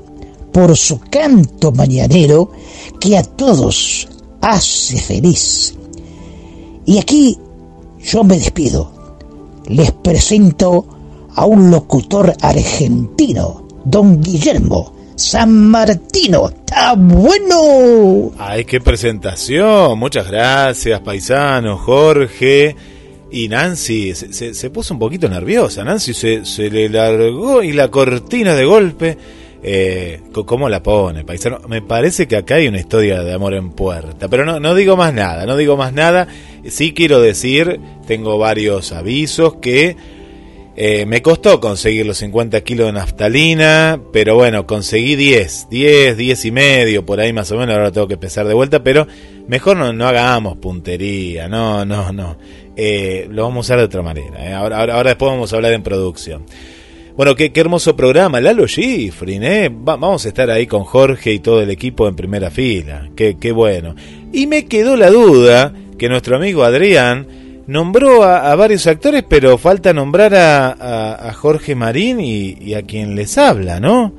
[0.52, 2.52] por su canto mañanero
[3.00, 4.08] que a todos
[4.42, 5.76] hace feliz.
[6.86, 7.38] Y aquí
[8.02, 8.92] yo me despido.
[9.68, 10.86] Les presento
[11.36, 16.48] a un locutor argentino, don Guillermo San Martino.
[16.48, 18.32] ¡Está bueno!
[18.38, 20.00] Ay, qué presentación.
[20.00, 22.76] Muchas gracias, paisano, Jorge.
[23.32, 25.84] Y Nancy se, se, puso un poquito nerviosa.
[25.84, 29.18] Nancy se, se, le largó y la cortina de golpe.
[29.62, 31.60] Eh, ¿Cómo la pone, paisano?
[31.68, 34.28] Me parece que acá hay una historia de amor en puerta.
[34.28, 36.28] Pero no, no digo más nada, no digo más nada.
[36.66, 39.96] Sí quiero decir, tengo varios avisos que
[40.76, 46.46] eh, me costó conseguir los 50 kilos de naftalina, pero bueno, conseguí 10, 10, 10
[46.46, 49.06] y medio, por ahí más o menos, ahora tengo que pesar de vuelta, pero
[49.48, 52.38] mejor no, no hagamos puntería, no, no, no.
[52.78, 54.50] Eh, lo vamos a usar de otra manera.
[54.50, 54.54] Eh.
[54.54, 56.46] Ahora, ahora, después vamos a hablar en producción.
[57.18, 59.70] Bueno, qué, qué hermoso programa, Lalo Schifrin, ¿eh?
[59.70, 63.52] vamos a estar ahí con Jorge y todo el equipo en primera fila, qué, qué
[63.52, 63.96] bueno.
[64.32, 67.28] Y me quedó la duda que nuestro amigo Adrián
[67.70, 73.80] nombró a, varios actores, pero falta nombrar a, Jorge Marín y, a quien les habla,
[73.80, 74.12] ¿no?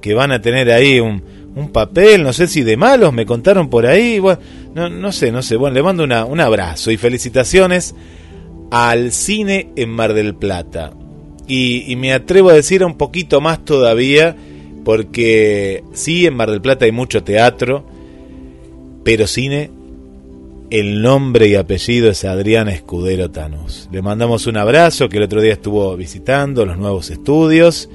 [0.00, 1.20] Que van a tener ahí un,
[1.72, 4.40] papel, no sé si de malos, me contaron por ahí, bueno,
[4.74, 7.94] no, no sé, no sé, bueno, le mando una, un abrazo y felicitaciones
[8.70, 10.92] al cine en Mar del Plata.
[11.48, 14.36] Y, y me atrevo a decir un poquito más todavía,
[14.84, 17.84] porque sí, en Mar del Plata hay mucho teatro,
[19.04, 19.70] pero cine
[20.72, 23.90] el nombre y apellido es Adrián Escudero Tanús.
[23.92, 27.90] Le mandamos un abrazo que el otro día estuvo visitando los nuevos estudios,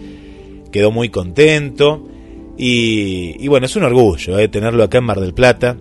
[0.72, 2.08] quedó muy contento
[2.56, 5.76] y, bueno, es un orgullo eh, tenerlo acá en Mar del Plata,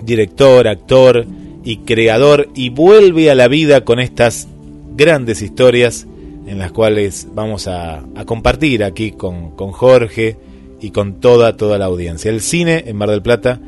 [0.00, 1.26] director, actor
[1.64, 4.46] y creador y vuelve a la vida con estas
[4.94, 6.06] grandes historias
[6.46, 10.36] en las cuales vamos a, compartir aquí con, con Jorge
[10.80, 12.30] y con toda, toda la audiencia.
[12.30, 13.60] El cine en Mar del Plata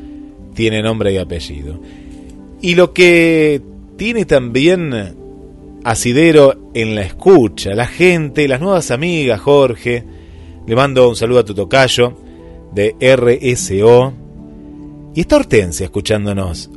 [0.53, 1.81] tiene nombre y apellido.
[2.61, 3.61] Y lo que
[3.97, 5.15] tiene también
[5.83, 10.03] asidero en la escucha, la gente, las nuevas amigas, Jorge.
[10.67, 12.17] Le mando un saludo a tu tocayo
[12.73, 14.13] de RSO.
[15.15, 16.69] Y está Hortensia escuchándonos.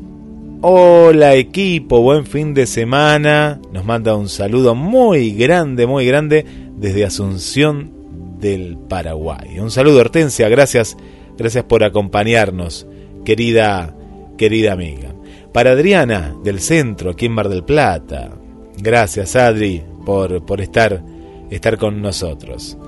[0.63, 3.61] Hola equipo, buen fin de semana.
[3.73, 6.47] Nos manda un saludo muy grande, muy grande
[6.77, 7.91] desde Asunción
[8.39, 9.59] del Paraguay.
[9.59, 10.97] Un saludo Hortensia, gracias,
[11.37, 12.87] gracias por acompañarnos,
[13.25, 13.97] querida,
[14.39, 15.12] querida amiga.
[15.53, 18.31] Para Adriana del centro, aquí en Mar del Plata.
[18.79, 21.03] Gracias Adri por, por estar,
[21.51, 22.79] estar con nosotros.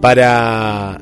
[0.00, 1.00] Para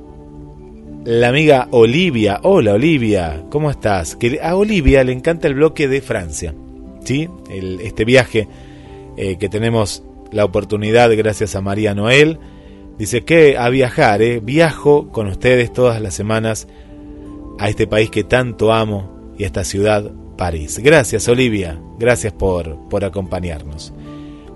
[1.06, 2.40] la amiga Olivia.
[2.42, 4.16] Hola Olivia, ¿cómo estás?
[4.16, 6.54] Que a Olivia le encanta el bloque de Francia.
[7.04, 7.28] ¿Sí?
[7.48, 8.48] este viaje
[9.16, 12.38] eh, que tenemos la oportunidad gracias a María Noel.
[12.98, 14.40] Dice que a viajar, ¿eh?
[14.40, 16.66] viajo con ustedes todas las semanas
[17.58, 20.78] a este país que tanto amo y a esta ciudad, París.
[20.78, 23.92] Gracias Olivia, gracias por, por acompañarnos.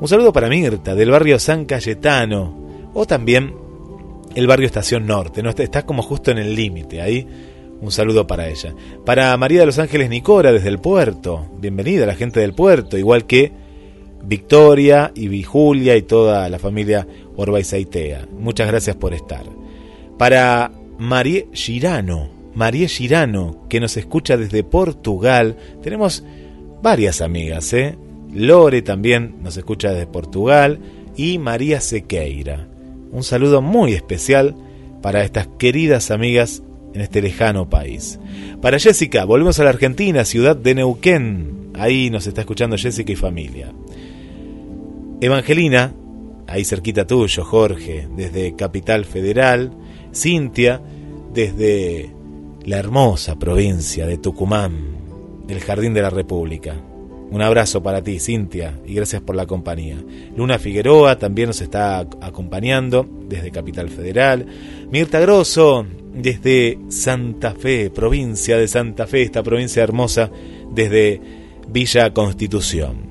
[0.00, 3.54] Un saludo para Mirta del barrio San Cayetano o también
[4.34, 5.50] el barrio Estación Norte, ¿no?
[5.50, 7.26] está como justo en el límite ahí.
[7.80, 8.74] Un saludo para ella.
[9.06, 11.46] Para María de los Ángeles Nicora desde el puerto.
[11.58, 13.52] Bienvenida a la gente del puerto, igual que
[14.22, 18.28] Victoria y Julia y toda la familia Orbaizaitea.
[18.38, 19.44] Muchas gracias por estar.
[20.18, 25.56] Para María Girano, María Girano, que nos escucha desde Portugal.
[25.82, 26.24] Tenemos
[26.82, 27.96] varias amigas, ¿eh?
[28.32, 30.78] Lore también nos escucha desde Portugal
[31.16, 32.68] y María Sequeira.
[33.12, 34.54] Un saludo muy especial
[35.02, 36.62] para estas queridas amigas
[36.94, 38.18] en este lejano país.
[38.60, 41.70] Para Jessica, volvemos a la Argentina, ciudad de Neuquén.
[41.74, 43.72] Ahí nos está escuchando Jessica y familia.
[45.20, 45.92] Evangelina,
[46.46, 49.72] ahí cerquita tuyo, Jorge, desde Capital Federal.
[50.12, 50.80] Cintia,
[51.32, 52.10] desde
[52.70, 56.80] la hermosa provincia de Tucumán, del Jardín de la República.
[57.32, 59.96] Un abrazo para ti, Cintia, y gracias por la compañía.
[60.36, 64.46] Luna Figueroa también nos está acompañando desde Capital Federal.
[64.88, 65.84] Mirta Grosso,
[66.14, 70.30] desde Santa Fe, provincia de Santa Fe, esta provincia hermosa,
[70.72, 71.20] desde
[71.68, 73.10] Villa Constitución.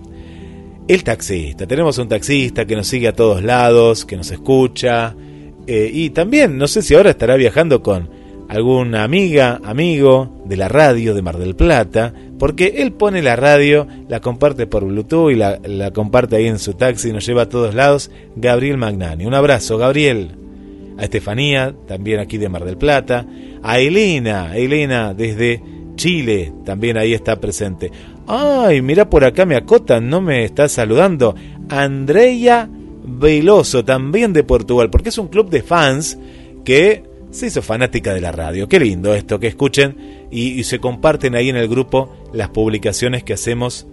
[0.88, 5.18] El taxista, tenemos un taxista que nos sigue a todos lados, que nos escucha,
[5.68, 8.19] eh, y también, no sé si ahora estará viajando con
[8.50, 13.88] alguna amiga, amigo de la radio de Mar del Plata, porque él pone la radio,
[14.10, 17.50] la comparte por Bluetooth y la, comparte ahí en su taxi y nos lleva a
[17.50, 18.10] todos lados.
[18.36, 19.26] Gabriel Magnani.
[19.26, 20.32] Un abrazo, Gabriel.
[20.98, 23.26] A Estefanía, también aquí de Mar del Plata.
[23.62, 25.62] A Elena, Elena desde
[25.96, 27.92] Chile, también ahí está presente.
[28.26, 31.36] Ay, mira por acá me acotan, no me está saludando.
[31.70, 32.70] Andrea
[33.04, 36.18] Veloso, también de Portugal, porque es un club de fans
[36.64, 38.68] que se hizo fanática de la radio.
[38.68, 43.34] Qué lindo esto, que escuchen y, se comparten ahí en el grupo las publicaciones que
[43.34, 43.88] hacemos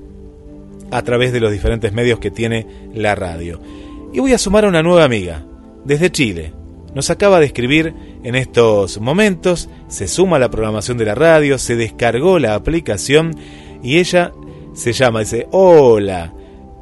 [0.90, 3.60] a través de los diferentes medios que tiene la radio.
[4.12, 5.44] Y voy a sumar a una nueva amiga,
[5.84, 6.52] desde Chile.
[6.94, 11.58] Nos acaba de escribir en estos momentos, se suma a la programación de la radio,
[11.58, 13.36] se descargó la aplicación
[13.82, 14.32] y ella
[14.72, 16.32] se llama, dice, hola,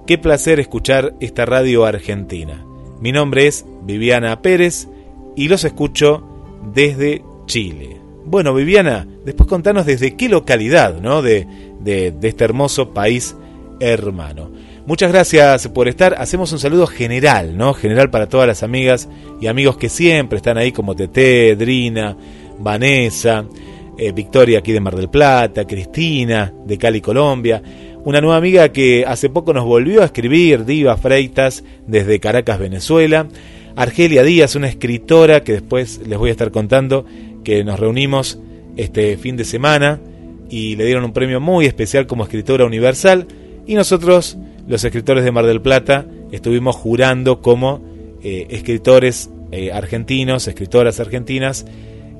[0.07, 2.65] qué placer escuchar esta radio argentina.
[3.01, 4.89] Mi nombre es Viviana Pérez
[5.35, 6.34] y los escucho
[6.73, 8.01] desde Chile.
[8.25, 11.21] Bueno, Viviana, después contanos desde qué localidad ¿no?
[11.21, 11.47] de,
[11.81, 13.37] de, este hermoso país
[13.81, 14.51] hermano.
[14.87, 16.15] Muchas gracias por estar.
[16.19, 17.73] Hacemos un saludo general, ¿no?
[17.75, 19.09] General para todas las amigas
[19.41, 22.17] y amigos que siempre están ahí, como Tete, Drina,
[22.59, 23.47] Vanessa,
[23.97, 27.63] eh, Victoria aquí de Mar del Plata, Cristina de Cali, Colombia.
[28.05, 33.27] Una nueva amiga que hace poco nos volvió a escribir, Diva Freitas, desde Caracas, Venezuela.
[33.77, 37.05] Argelia Díaz, una escritora que después les voy a estar contando,
[37.43, 38.39] que nos reunimos
[38.77, 40.01] este fin de semana
[40.49, 43.27] y le dieron un premio muy especial como escritora universal
[43.67, 44.37] y nosotros,
[44.69, 47.85] los escritores de Mar del Plata, estuvimos jurando como
[48.23, 51.67] eh, escritores eh, argentinos, escritoras argentinas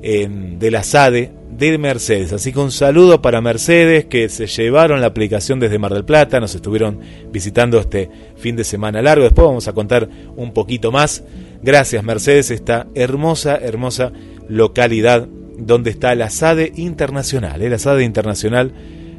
[0.05, 2.33] de la SADE de Mercedes.
[2.33, 6.39] Así que un saludo para Mercedes que se llevaron la aplicación desde Mar del Plata,
[6.39, 6.99] nos estuvieron
[7.31, 9.23] visitando este fin de semana largo.
[9.23, 11.23] Después vamos a contar un poquito más.
[11.61, 14.11] Gracias Mercedes, esta hermosa, hermosa
[14.47, 15.27] localidad
[15.57, 17.69] donde está la SADE Internacional, ¿eh?
[17.69, 18.73] la SADE Internacional,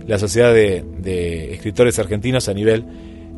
[0.07, 2.85] la Sociedad de, Escritores Argentinos a nivel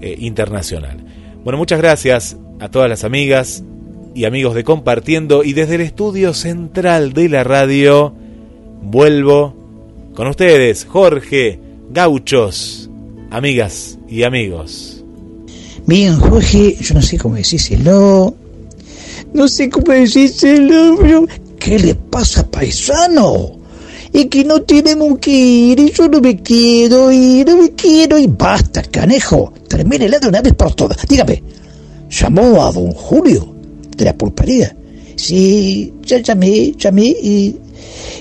[0.00, 1.04] eh, internacional.
[1.44, 3.62] Bueno, muchas gracias a todas las amigas
[4.14, 8.14] y amigos de Compartiendo y desde el estudio central de la radio
[8.82, 9.54] vuelvo
[10.14, 11.60] con ustedes, Jorge,
[11.90, 12.90] gauchos,
[13.30, 15.04] amigas y amigos.
[15.86, 18.34] Bien, Jorge, yo no sé cómo decírselo.
[19.34, 21.26] No sé cómo decírselo, pero
[21.58, 23.58] ¿qué le pasa, paisano?
[24.12, 28.18] es que no tenemos que ir, y yo no me quiero ir, no me quiero
[28.18, 28.30] ir.
[28.30, 30.98] Basta, canejo, termínela de una vez por todas.
[31.06, 31.42] Dígame,
[32.10, 33.54] ¿llamó a don Julio
[33.96, 34.74] de la pulpería?
[35.16, 37.56] Sí, ya llamé, llamé y,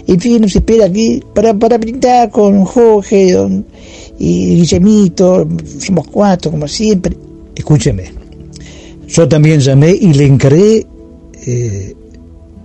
[0.07, 3.65] en fin, nos espera aquí para, para brindar con Jorge don,
[4.19, 5.47] y Guillemito,
[5.79, 7.15] somos cuatro como siempre.
[7.55, 8.11] Escúcheme,
[9.07, 10.85] yo también llamé y le encargué
[11.49, 11.95] eh,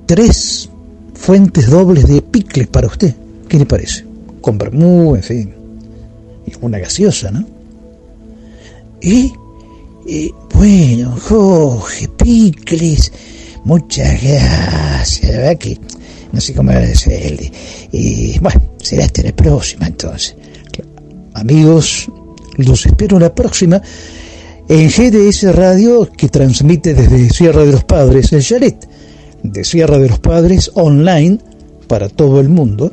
[0.07, 0.69] tres
[1.15, 3.15] fuentes dobles de picles para usted.
[3.49, 4.05] ¿Qué le parece?
[4.41, 5.55] Con vermú, en fin.
[6.45, 7.47] Y una gaseosa, ¿no?
[9.01, 9.33] Y,
[10.53, 13.13] bueno, Jorge, picles,
[13.65, 15.31] muchas gracias.
[15.31, 15.79] La verdad que
[16.33, 17.53] no sé cómo agradecerle.
[17.93, 20.35] Y bueno, será hasta la próxima entonces.
[21.35, 22.11] Amigos,
[22.57, 23.81] los espero la próxima
[24.69, 28.89] en GDS Radio que transmite desde Sierra de los Padres, el chalet
[29.43, 31.39] de Sierra de los Padres online
[31.89, 32.93] para todo el mundo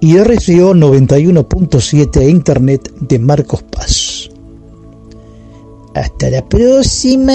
[0.00, 4.30] y RCO 91.7 a Internet de Marcos Paz.
[5.94, 7.32] Hasta la próxima.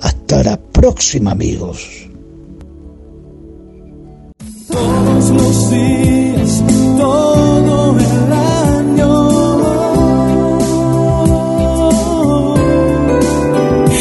[0.00, 2.08] Hasta la próxima amigos.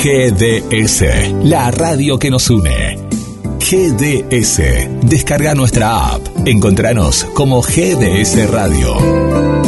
[0.06, 2.96] GDS, la radio que nos une.
[3.58, 4.62] GDS.
[5.02, 6.22] Descarga nuestra app.
[6.46, 9.65] Encontranos como GDS Radio.